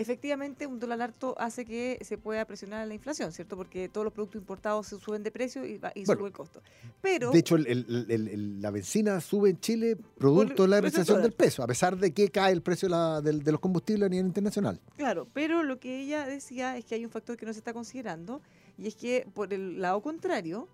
efectivamente 0.02 0.68
un 0.68 0.80
dólar 0.80 1.02
alto 1.02 1.36
hace 1.40 1.64
que 1.66 1.98
se 2.02 2.18
pueda 2.18 2.44
presionar 2.46 2.86
la 2.88 2.94
inflación, 2.94 3.32
¿cierto? 3.32 3.56
Porque 3.56 3.88
todos 3.88 4.04
los 4.04 4.14
productos 4.14 4.40
importados 4.42 4.88
se 4.88 5.00
suben 5.00 5.24
de 5.24 5.32
precio 5.32 5.66
y, 5.66 5.74
y 5.96 6.06
Bueno, 6.06 6.20
sube 6.20 6.28
el 6.28 6.34
costo. 6.34 6.62
Pero, 7.02 7.32
De 7.32 7.40
hecho, 7.40 7.56
el- 7.56 7.68
el- 7.68 8.06
el- 8.10 8.28
el- 8.28 8.62
la 8.62 8.72
benzina 8.72 9.20
sube 9.22 9.50
en 9.52 9.60
Chile 9.60 9.98
producto 10.18 10.64
de 10.64 10.70
la 10.70 10.76
depreciación 10.78 11.22
del 11.22 11.32
peso, 11.34 11.64
a 11.64 11.68
pesar 11.68 11.98
de 11.98 12.14
que 12.14 12.30
cae 12.30 12.52
el 12.52 12.62
precio 12.62 12.88
de, 12.88 12.92
la- 12.92 13.22
de 13.22 13.52
los 13.52 13.60
combustibles 13.62 14.08
a 14.08 14.10
nivel 14.10 14.26
internacional. 14.28 14.80
claro, 14.98 15.28
pero 15.34 15.64
lo 15.64 15.80
que 15.80 16.02
ella 16.02 16.26
decía 16.26 16.78
es 16.78 16.86
que 16.86 16.96
hay 16.96 17.06
un 17.06 17.12
factor 17.12 17.38
que 17.38 17.46
no 17.46 17.54
se 17.54 17.60
está 17.60 17.74
considerando 17.74 18.42
y 18.78 18.88
es 18.88 18.96
que 18.96 19.28
por 19.34 19.54
el 19.54 19.82
lado 19.82 20.02
contrario, 20.02 20.68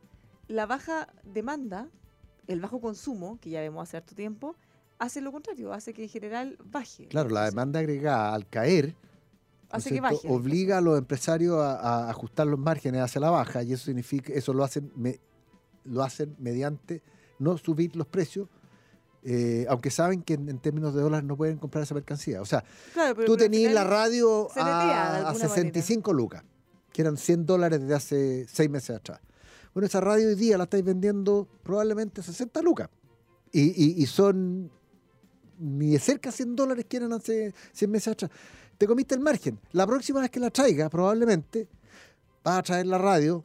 la 0.47 0.65
baja 0.65 1.07
demanda, 1.23 1.89
el 2.47 2.61
bajo 2.61 2.79
consumo, 2.79 3.37
que 3.41 3.49
ya 3.49 3.59
vemos 3.61 3.83
hace 3.83 3.97
harto 3.97 4.15
tiempo, 4.15 4.55
hace 4.99 5.21
lo 5.21 5.31
contrario, 5.31 5.73
hace 5.73 5.93
que 5.93 6.03
en 6.03 6.09
general 6.09 6.57
baje. 6.63 7.07
Claro, 7.07 7.29
la 7.29 7.45
demanda 7.45 7.79
agregada 7.79 8.33
al 8.33 8.47
caer 8.47 8.85
¿no 8.85 8.89
es 8.91 9.06
hace 9.69 9.89
que 9.91 10.01
baje. 10.01 10.19
obliga 10.29 10.77
a 10.77 10.81
los 10.81 10.97
empresarios 10.97 11.57
a, 11.59 11.75
a 12.05 12.09
ajustar 12.09 12.47
los 12.47 12.59
márgenes 12.59 13.01
hacia 13.01 13.21
la 13.21 13.29
baja 13.29 13.63
y 13.63 13.73
eso 13.73 13.85
significa 13.85 14.31
eso 14.33 14.53
lo 14.53 14.63
hacen 14.63 14.91
me- 14.95 15.19
lo 15.83 16.03
hacen 16.03 16.35
mediante 16.39 17.01
no 17.39 17.57
subir 17.57 17.95
los 17.95 18.07
precios 18.07 18.47
eh, 19.23 19.65
aunque 19.69 19.89
saben 19.91 20.21
que 20.21 20.35
en, 20.35 20.47
en 20.47 20.59
términos 20.59 20.93
de 20.93 21.01
dólares 21.01 21.25
no 21.25 21.35
pueden 21.35 21.57
comprar 21.57 21.83
esa 21.83 21.95
mercancía 21.95 22.41
o 22.41 22.45
sea 22.45 22.59
inflación. 22.59 22.93
Claro, 22.93 23.15
pero- 23.15 23.25
tú 23.27 23.37
tenías 23.37 23.73
la 23.73 23.83
radio 23.83 24.47
a, 24.55 24.61
a 24.61 25.27
alguna 25.29 25.47
65 25.47 26.13
lucas 26.13 26.43
que 26.93 27.01
eran 27.01 27.17
100 27.17 27.45
dólares 27.45 27.81
desde 27.81 27.93
hace 27.95 28.45
seis 28.47 28.69
meses 28.69 28.95
atrás 28.95 29.19
bueno 29.73 29.85
esa 29.87 29.99
radio 30.01 30.29
hoy 30.29 30.35
día 30.35 30.57
la 30.57 30.63
estáis 30.65 30.83
vendiendo 30.83 31.47
probablemente 31.63 32.21
a 32.21 32.23
60 32.23 32.61
lucas 32.61 32.89
y, 33.51 33.61
y- 33.61 34.01
y 34.01 34.05
son 34.05 34.71
ni 35.59 35.91
de 35.91 35.99
cerca 35.99 36.31
100 36.31 36.55
dólares 36.55 36.85
que 36.87 36.97
eran 36.97 37.13
hace 37.13 37.53
100 37.73 37.89
meses 37.91 38.09
atrás. 38.13 38.29
Te 38.77 38.85
comiste 38.87 39.15
el 39.15 39.21
margen. 39.21 39.59
La 39.71 39.87
próxima 39.87 40.21
vez 40.21 40.29
que 40.29 40.39
la 40.39 40.49
traiga, 40.51 40.89
probablemente, 40.89 41.67
vas 42.43 42.59
a 42.59 42.63
traer 42.63 42.85
la 42.87 42.97
radio 42.97 43.43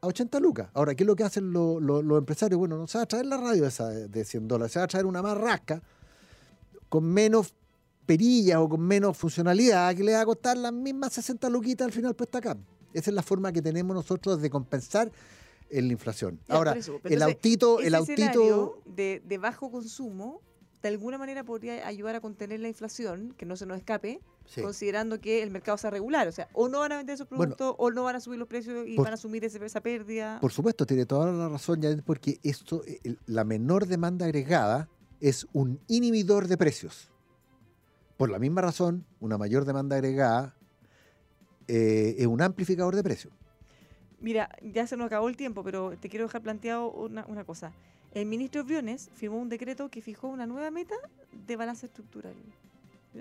a 0.00 0.06
80 0.06 0.40
lucas. 0.40 0.68
Ahora, 0.74 0.94
¿qué 0.94 1.02
es 1.04 1.06
lo 1.06 1.14
que 1.16 1.24
hacen 1.24 1.52
los, 1.52 1.80
los- 1.82 2.04
los 2.04 2.18
empresarios? 2.18 2.58
Bueno, 2.58 2.76
no 2.78 2.86
se 2.86 2.98
va 2.98 3.04
a 3.04 3.06
traer 3.06 3.26
la 3.26 3.36
radio 3.36 3.66
esa 3.66 3.88
de 3.88 4.08
de 4.08 4.24
100 4.24 4.48
dólares, 4.48 4.72
se 4.72 4.78
va 4.78 4.84
a 4.84 4.88
traer 4.88 5.06
una 5.06 5.20
más 5.22 5.36
rasca, 5.36 5.82
con 6.88 7.04
menos 7.04 7.54
perillas 8.06 8.58
o 8.58 8.68
con 8.68 8.80
menos 8.80 9.16
funcionalidad, 9.16 9.94
que 9.94 10.04
le 10.04 10.12
va 10.12 10.20
a 10.20 10.26
costar 10.26 10.56
las 10.56 10.72
mismas 10.72 11.12
60 11.14 11.48
luquitas 11.50 11.86
al 11.86 11.92
final 11.92 12.14
puesta 12.14 12.38
acá. 12.38 12.56
Esa 12.94 13.10
es 13.10 13.14
la 13.14 13.22
forma 13.22 13.52
que 13.52 13.60
tenemos 13.60 13.94
nosotros 13.94 14.40
de 14.40 14.48
compensar 14.48 15.10
en 15.68 15.86
la 15.88 15.92
inflación. 15.92 16.38
Ya, 16.48 16.54
Ahora, 16.54 16.72
eso, 16.72 16.98
pero 17.02 17.14
el 17.14 17.20
entonces, 17.20 17.34
autito, 17.36 17.80
el 17.80 17.94
autito... 17.94 18.82
de 18.94 19.38
bajo 19.40 19.70
consumo, 19.70 20.40
de 20.82 20.88
alguna 20.88 21.18
manera 21.18 21.42
podría 21.42 21.86
ayudar 21.86 22.14
a 22.14 22.20
contener 22.20 22.60
la 22.60 22.68
inflación, 22.68 23.34
que 23.36 23.44
no 23.44 23.56
se 23.56 23.66
nos 23.66 23.76
escape, 23.78 24.20
Sí. 24.46 24.62
considerando 24.62 25.20
que 25.20 25.42
el 25.42 25.50
mercado 25.50 25.76
sea 25.76 25.90
regular. 25.90 26.28
O 26.28 26.32
sea, 26.32 26.48
o 26.52 26.68
no 26.68 26.78
van 26.80 26.92
a 26.92 26.96
vender 26.98 27.14
esos 27.14 27.28
Bueno, 27.28 27.56
productos, 27.56 27.74
o 27.78 27.90
no 27.90 28.04
van 28.04 28.16
a 28.16 28.20
subir 28.20 28.38
los 28.38 28.48
precios 28.48 28.86
y 28.86 28.94
por- 28.96 29.04
van 29.06 29.12
a 29.12 29.14
asumir 29.14 29.44
ese- 29.44 29.64
esa 29.64 29.80
pérdida. 29.80 30.38
Por 30.40 30.52
supuesto, 30.52 30.86
tiene 30.86 31.04
toda 31.06 31.30
la 31.32 31.48
razón, 31.48 31.80
ya 31.82 31.90
porque 32.04 32.38
esto, 32.42 32.82
eh, 32.86 33.00
el- 33.04 33.18
la 33.26 33.44
menor 33.44 33.86
demanda 33.86 34.24
agregada 34.26 34.88
es 35.20 35.46
un 35.52 35.80
inhibidor 35.88 36.46
de 36.48 36.56
precios. 36.56 37.10
Por 38.16 38.30
la 38.30 38.38
misma 38.38 38.60
razón, 38.62 39.04
una 39.20 39.36
mayor 39.36 39.64
demanda 39.64 39.96
agregada 39.96 40.54
eh, 41.68 42.14
es 42.18 42.26
un 42.26 42.40
amplificador 42.42 42.94
de 42.94 43.02
precios. 43.02 43.32
Mira, 44.20 44.48
ya 44.62 44.86
se 44.86 44.96
nos 44.96 45.06
acabó 45.08 45.28
el 45.28 45.36
tiempo, 45.36 45.62
pero 45.64 45.96
te 46.00 46.08
quiero 46.08 46.24
dejar 46.26 46.42
planteado 46.42 46.90
una, 46.92 47.26
una 47.26 47.44
cosa. 47.44 47.72
El 48.14 48.26
ministro 48.26 48.64
Briones 48.64 49.10
firmó 49.14 49.38
un 49.38 49.48
decreto 49.48 49.90
que 49.90 50.00
fijó 50.00 50.28
una 50.28 50.46
nueva 50.46 50.70
meta 50.70 50.94
de 51.46 51.56
balance 51.56 51.86
estructural. 51.86 52.34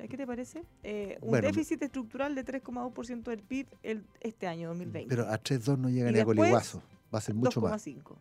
¿Qué 0.10 0.18
te 0.18 0.28
parece? 0.28 0.64
Eh, 0.84 1.18
un 1.22 1.30
Bueno, 1.32 1.48
déficit 1.48 1.82
estructural 1.82 2.36
de 2.36 2.44
3,2% 2.46 3.24
del 3.24 3.42
PIB 3.44 3.68
el, 3.84 4.06
este 4.22 4.48
año, 4.48 4.70
2020. 4.70 5.10
Pero 5.10 5.30
a 5.30 5.40
3.2 5.42 5.78
no 5.78 5.90
llega 5.90 6.12
ni 6.12 6.20
a 6.20 6.26
Coliguazo. 6.26 6.82
Va 7.14 7.20
a 7.20 7.22
ser 7.22 7.36
mucho 7.36 7.62
más. 7.62 7.86
2,5 7.86 8.16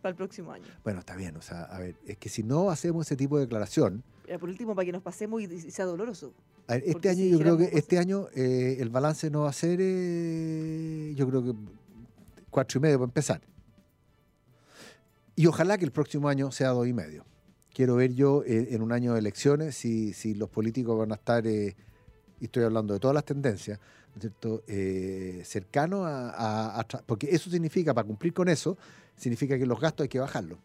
para 0.00 0.10
el 0.10 0.16
próximo 0.16 0.50
año. 0.52 0.64
Bueno, 0.82 1.00
está 1.00 1.14
bien. 1.14 1.36
O 1.36 1.42
sea, 1.42 1.64
a 1.64 1.78
ver, 1.78 1.94
es 2.06 2.16
que 2.16 2.28
si 2.30 2.42
no 2.42 2.70
hacemos 2.70 3.06
ese 3.06 3.16
tipo 3.16 3.36
de 3.36 3.44
declaración, 3.44 4.02
Eh, 4.26 4.38
por 4.38 4.48
último, 4.48 4.74
para 4.74 4.86
que 4.86 4.92
nos 4.92 5.02
pasemos 5.02 5.42
y, 5.42 5.44
y 5.44 5.70
sea 5.70 5.84
doloroso. 5.84 6.32
a 6.68 6.74
ver, 6.74 6.84
este 6.86 7.08
año 7.10 7.18
si 7.18 7.30
yo 7.30 7.38
creo 7.38 7.58
que 7.58 7.64
este 7.72 7.98
año 7.98 8.28
eh, 8.34 8.76
el 8.80 8.88
balance 8.88 9.28
no 9.30 9.42
va 9.42 9.50
a 9.50 9.52
ser, 9.52 9.78
eh, 9.82 11.12
yo 11.16 11.28
creo 11.28 11.44
que 11.44 11.52
cuatro 12.48 12.78
y 12.78 12.82
medio 12.82 12.98
para 12.98 13.08
empezar. 13.08 13.40
Y 15.36 15.46
ojalá 15.46 15.76
que 15.78 15.84
el 15.84 15.90
próximo 15.92 16.28
año 16.28 16.50
sea 16.50 16.68
dos 16.70 16.86
y 16.86 16.92
medio. 16.92 17.24
Quiero 17.72 17.96
ver 17.96 18.14
yo 18.14 18.42
eh, 18.44 18.68
en 18.70 18.82
un 18.82 18.92
año 18.92 19.12
de 19.12 19.20
elecciones 19.20 19.76
si, 19.76 20.12
si 20.12 20.34
los 20.34 20.48
políticos 20.48 20.98
van 20.98 21.12
a 21.12 21.14
estar, 21.14 21.46
eh, 21.46 21.76
y 22.40 22.44
estoy 22.46 22.64
hablando 22.64 22.94
de 22.94 23.00
todas 23.00 23.14
las 23.14 23.24
tendencias, 23.24 23.78
¿no 23.78 24.14
es 24.16 24.20
cierto? 24.22 24.62
Eh, 24.66 25.42
cercanos 25.44 26.04
a, 26.06 26.30
a- 26.30 26.80
a 26.80 26.88
tra- 26.88 27.02
Porque 27.06 27.28
eso 27.30 27.48
significa, 27.50 27.94
para 27.94 28.06
cumplir 28.06 28.32
con 28.32 28.48
eso, 28.48 28.76
significa 29.16 29.56
que 29.58 29.66
los 29.66 29.78
gastos 29.80 30.04
hay 30.04 30.08
que 30.08 30.18
bajarlos. 30.18 30.58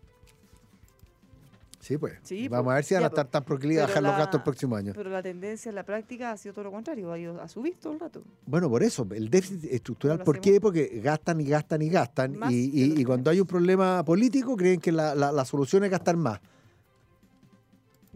Sí, 1.79 1.99
pues. 1.99 2.13
Sí, 2.23 2.47
Vamos 2.47 2.65
pues, 2.65 2.71
a 2.73 2.75
ver 2.77 2.83
si 2.83 2.93
van 2.95 3.03
a 3.03 3.07
estar 3.07 3.25
pues. 3.25 3.31
tan 3.33 3.43
proclives 3.43 3.83
a 3.83 3.87
bajar 3.87 4.01
los 4.01 4.17
gastos 4.17 4.39
el 4.39 4.43
próximo 4.43 4.75
año. 4.75 4.93
Pero 4.95 5.09
la 5.11 5.21
tendencia 5.21 5.69
en 5.69 5.75
la 5.75 5.83
práctica 5.83 6.31
ha 6.31 6.37
sido 6.37 6.53
todo 6.55 6.63
lo 6.63 6.71
contrario, 6.71 7.11
ha 7.11 7.19
ido 7.19 7.39
a 7.39 7.47
subir 7.47 7.75
todo 7.77 7.93
el 7.93 7.99
rato. 7.99 8.23
Bueno, 8.47 8.67
por 8.71 8.81
eso, 8.81 9.07
el 9.13 9.29
déficit 9.29 9.65
estructural, 9.71 10.23
¿por 10.23 10.39
qué? 10.41 10.59
Porque 10.59 10.99
gastan 11.03 11.39
y 11.41 11.45
gastan 11.45 11.83
y 11.83 11.89
gastan. 11.89 12.39
Y, 12.49 12.55
y- 12.83 12.99
y 12.99 13.03
cuando 13.03 13.29
hay 13.29 13.39
un 13.39 13.45
problema 13.45 14.03
político, 14.03 14.57
creen 14.57 14.79
que 14.81 14.91
la, 14.91 15.13
la- 15.13 15.31
la 15.31 15.45
solución 15.45 15.83
es 15.83 15.91
gastar 15.91 16.17
más. 16.17 16.39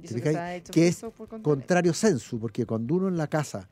Y 0.04 0.08
¿Te 0.08 0.16
eso 0.16 0.64
que 0.66 0.72
Que 0.72 0.88
es 0.88 0.98
por. 0.98 1.42
Contrario 1.42 1.94
sensu, 1.94 2.40
porque 2.40 2.66
cuando 2.66 2.96
uno 2.96 3.08
en 3.08 3.18
la 3.18 3.28
casa 3.28 3.68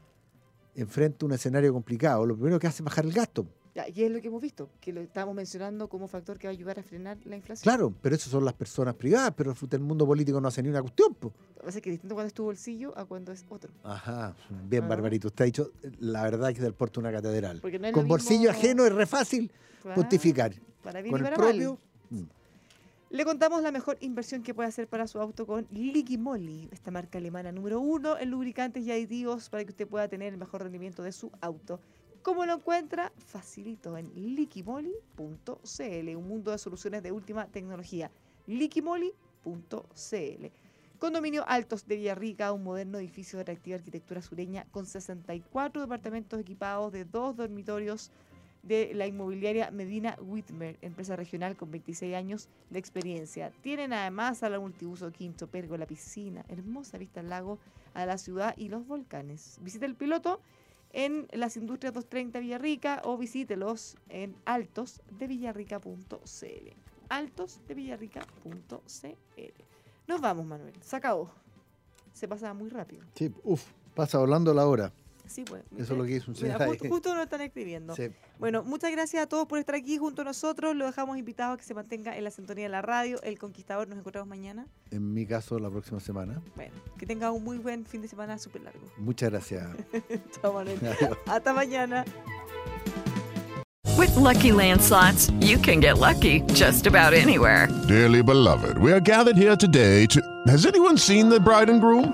enfrenta 0.76 1.26
un 1.26 1.32
escenario 1.34 1.74
complicado, 1.74 2.26
lo 2.26 2.36
primero 2.36 2.60
que 2.60 2.68
hace 2.68 2.82
es 2.82 2.86
bajar 2.86 3.06
el 3.06 3.14
gasto. 3.14 3.46
Y 3.94 4.02
es 4.04 4.12
lo 4.12 4.20
que 4.20 4.28
hemos 4.28 4.42
visto, 4.42 4.72
que 4.82 4.92
lo 4.92 5.02
estamos 5.02 5.36
mencionando 5.36 5.88
como 5.88 6.08
factor 6.08 6.40
que 6.40 6.48
va 6.48 6.52
a 6.52 6.54
ayudar 6.54 6.80
a 6.80 6.84
frenar 6.84 7.16
la 7.26 7.36
inflación. 7.36 7.62
Claro, 7.62 7.94
pero 8.02 8.16
eso 8.16 8.28
son 8.28 8.44
las 8.44 8.56
personas 8.56 8.96
privadas, 8.96 9.32
pero 9.38 9.54
el 9.72 9.80
mundo 9.82 10.04
político 10.08 10.42
no 10.42 10.48
hace 10.48 10.64
ni 10.64 10.70
una 10.70 10.82
cuestión. 10.82 11.16
Lo 11.22 11.30
que 11.30 11.64
pasa 11.64 11.78
es 11.78 11.84
que 11.84 11.92
es 11.92 11.94
distinto 11.94 12.16
cuando 12.16 12.28
es 12.28 12.34
tu 12.34 12.44
bolsillo 12.46 12.98
a 12.98 13.06
cuando 13.06 13.32
es 13.32 13.46
otro. 13.50 13.72
Ajá, 13.84 14.36
bien, 14.68 14.86
Ah. 14.86 14.88
Barbarito. 14.88 15.28
Usted 15.28 15.44
ha 15.44 15.46
dicho 15.46 15.72
la 16.00 16.24
verdad 16.24 16.48
que 16.48 16.56
es 16.56 16.62
del 16.64 16.74
porte 16.74 17.00
una 17.00 17.12
catedral. 17.12 17.62
No 17.64 17.92
Con 17.92 18.08
bolsillo 18.08 18.50
mismo- 18.50 18.58
ajeno 18.58 18.84
es 18.84 18.94
re 18.94 19.06
fácil 19.06 19.52
Claro, 19.84 19.96
pontificar. 20.02 20.54
Para 20.82 21.02
bien 21.04 21.12
Con 21.12 21.22
y 21.22 21.28
el 21.28 21.30
para 21.34 21.38
mal. 21.44 21.52
propio. 21.56 21.78
mm. 22.10 22.24
Le 23.10 23.24
contamos 23.24 23.62
la 23.62 23.72
mejor 23.72 23.98
inversión 24.02 24.44
que 24.44 24.54
puede 24.54 24.68
hacer 24.68 24.90
para 24.90 25.08
su 25.08 25.22
auto 25.22 25.48
con 25.48 25.66
Liqui 25.72 26.18
Moly, 26.18 26.68
esta 26.74 26.92
marca 26.92 27.20
alemana 27.20 27.54
número 27.54 27.80
uno 27.80 28.18
en 28.18 28.30
lubricantes 28.30 28.86
y 28.86 28.92
aditivos 28.92 29.50
para 29.50 29.64
que 29.64 29.72
usted 29.72 29.88
pueda 29.88 30.10
tener 30.10 30.34
el 30.34 30.38
mejor 30.38 30.64
rendimiento 30.64 31.04
de 31.04 31.14
su 31.14 31.32
auto. 31.40 31.80
¿Cómo 32.22 32.46
lo 32.46 32.56
encuentra? 32.56 33.14
Facilito 33.16 33.98
en 33.98 34.12
liquimoly.cl, 34.36 36.16
un 36.18 36.28
mundo 36.28 36.52
de 36.52 36.58
soluciones 36.58 37.02
de 37.02 37.14
última 37.14 37.48
tecnología. 37.48 38.12
liquimoly.cl. 38.46 40.46
Condominio 41.00 41.46
Altos 41.48 41.88
de 41.88 41.96
Villarrica, 41.96 42.52
un 42.52 42.66
moderno 42.66 42.98
edificio 42.98 43.38
de 43.38 43.44
atractiva 43.44 43.78
arquitectura 43.78 44.22
sureña 44.22 44.66
con 44.72 44.86
64 44.86 45.82
departamentos 45.82 46.42
equipados 46.42 46.92
de 46.92 47.06
dos 47.06 47.38
dormitorios 47.38 48.12
de 48.64 48.92
la 48.94 49.08
inmobiliaria 49.08 49.72
Medina 49.72 50.18
Whitmer, 50.22 50.78
empresa 50.82 51.16
regional 51.16 51.56
con 51.56 51.72
26 51.72 52.16
años 52.16 52.50
de 52.70 52.80
experiencia. 52.80 53.52
Tienen 53.62 53.94
además 53.94 54.44
a 54.44 54.50
la 54.50 54.60
multiuso 54.60 55.12
Quinto 55.12 55.48
Pergo, 55.48 55.78
la 55.78 55.86
piscina, 55.86 56.44
hermosa 56.50 56.98
vista 56.98 57.22
al 57.22 57.30
lago, 57.30 57.60
a 57.94 58.06
la 58.06 58.18
ciudad 58.18 58.54
y 58.58 58.70
los 58.70 58.86
volcanes. 58.86 59.60
Visite 59.62 59.86
el 59.86 59.96
piloto 59.96 60.42
en 60.92 61.28
las 61.32 61.58
Industrias 61.58 61.94
230 61.94 62.40
Villarrica 62.40 63.02
o 63.04 63.18
visítelos 63.18 63.98
en 64.10 64.36
altosdevillarrica.cl. 64.46 66.70
altosdevillarrica.cl. 67.10 69.64
Nos 70.08 70.22
vamos, 70.22 70.46
Manuel. 70.46 70.74
Se 70.82 70.96
acabó. 70.96 71.30
Se 72.14 72.28
pasa 72.28 72.54
muy 72.54 72.70
rápido. 72.70 73.04
Sí, 73.14 73.32
uf, 73.44 73.64
pasa 73.94 74.18
volando 74.18 74.54
la 74.54 74.68
hora. 74.68 74.92
Sí, 75.28 75.44
pues. 75.44 75.64
Eso 75.78 75.94
es 75.94 75.98
lo 76.00 76.06
que 76.06 76.16
hizo 76.16 76.32
un 76.32 76.38
Mira, 76.42 76.66
justo, 76.66 76.90
justo 76.90 77.14
nos 77.14 77.24
están 77.24 77.42
escribiendo. 77.42 77.96
Sí. 77.96 78.10
Bueno, 78.40 78.64
muchas 78.64 78.92
gracias 78.92 79.24
a 79.24 79.28
todos 79.28 79.48
por 79.48 79.60
estar 79.60 79.76
aquí 79.76 79.98
junto 79.98 80.22
a 80.22 80.26
nosotros. 80.26 80.76
Lo 80.76 80.86
dejamos 80.86 81.18
invitados 81.18 81.56
a 81.56 81.58
que 81.58 81.64
se 81.64 81.74
mantenga 81.74 82.18
en 82.18 82.24
la 82.24 82.32
sintonía 82.32 82.66
de 82.66 82.70
la 82.70 82.82
radio. 82.82 83.22
El 83.24 83.38
Conquistador, 83.38 83.88
nos 83.88 84.00
encontramos 84.00 84.28
mañana. 84.28 84.68
En 84.92 85.14
mi 85.14 85.26
caso, 85.26 85.60
la 85.60 85.70
próxima 85.70 86.00
semana. 86.00 86.42
Bueno, 86.56 86.74
que 86.98 87.06
tenga 87.06 87.32
un 87.32 87.44
muy 87.44 87.58
buen 87.58 87.86
fin 87.86 88.02
de 88.02 88.08
semana 88.08 88.38
súper 88.38 88.62
largo. 88.64 88.88
Muchas 88.98 89.30
gracias. 89.30 89.68
Chao, 90.42 90.54
Manuel. 90.54 90.78
Adiós. 90.80 91.18
Hasta 91.26 91.54
mañana. 91.54 92.06
With 93.98 94.16
Lucky 94.16 94.52
Land 94.52 94.82
slots, 94.82 95.32
you 95.40 95.58
can 95.58 95.80
get 95.80 95.98
lucky 95.98 96.42
just 96.54 96.86
about 96.86 97.14
anywhere. 97.14 97.68
Dearly 97.88 98.22
beloved, 98.22 98.78
we 98.78 98.92
are 98.92 99.00
gathered 99.00 99.36
here 99.38 99.56
today 99.56 100.06
to. 100.08 100.22
Has 100.48 100.68
anyone 100.68 100.98
seen 100.98 101.30
the 101.30 101.40
bride 101.40 101.70
and 101.70 101.82
groom? 101.82 102.14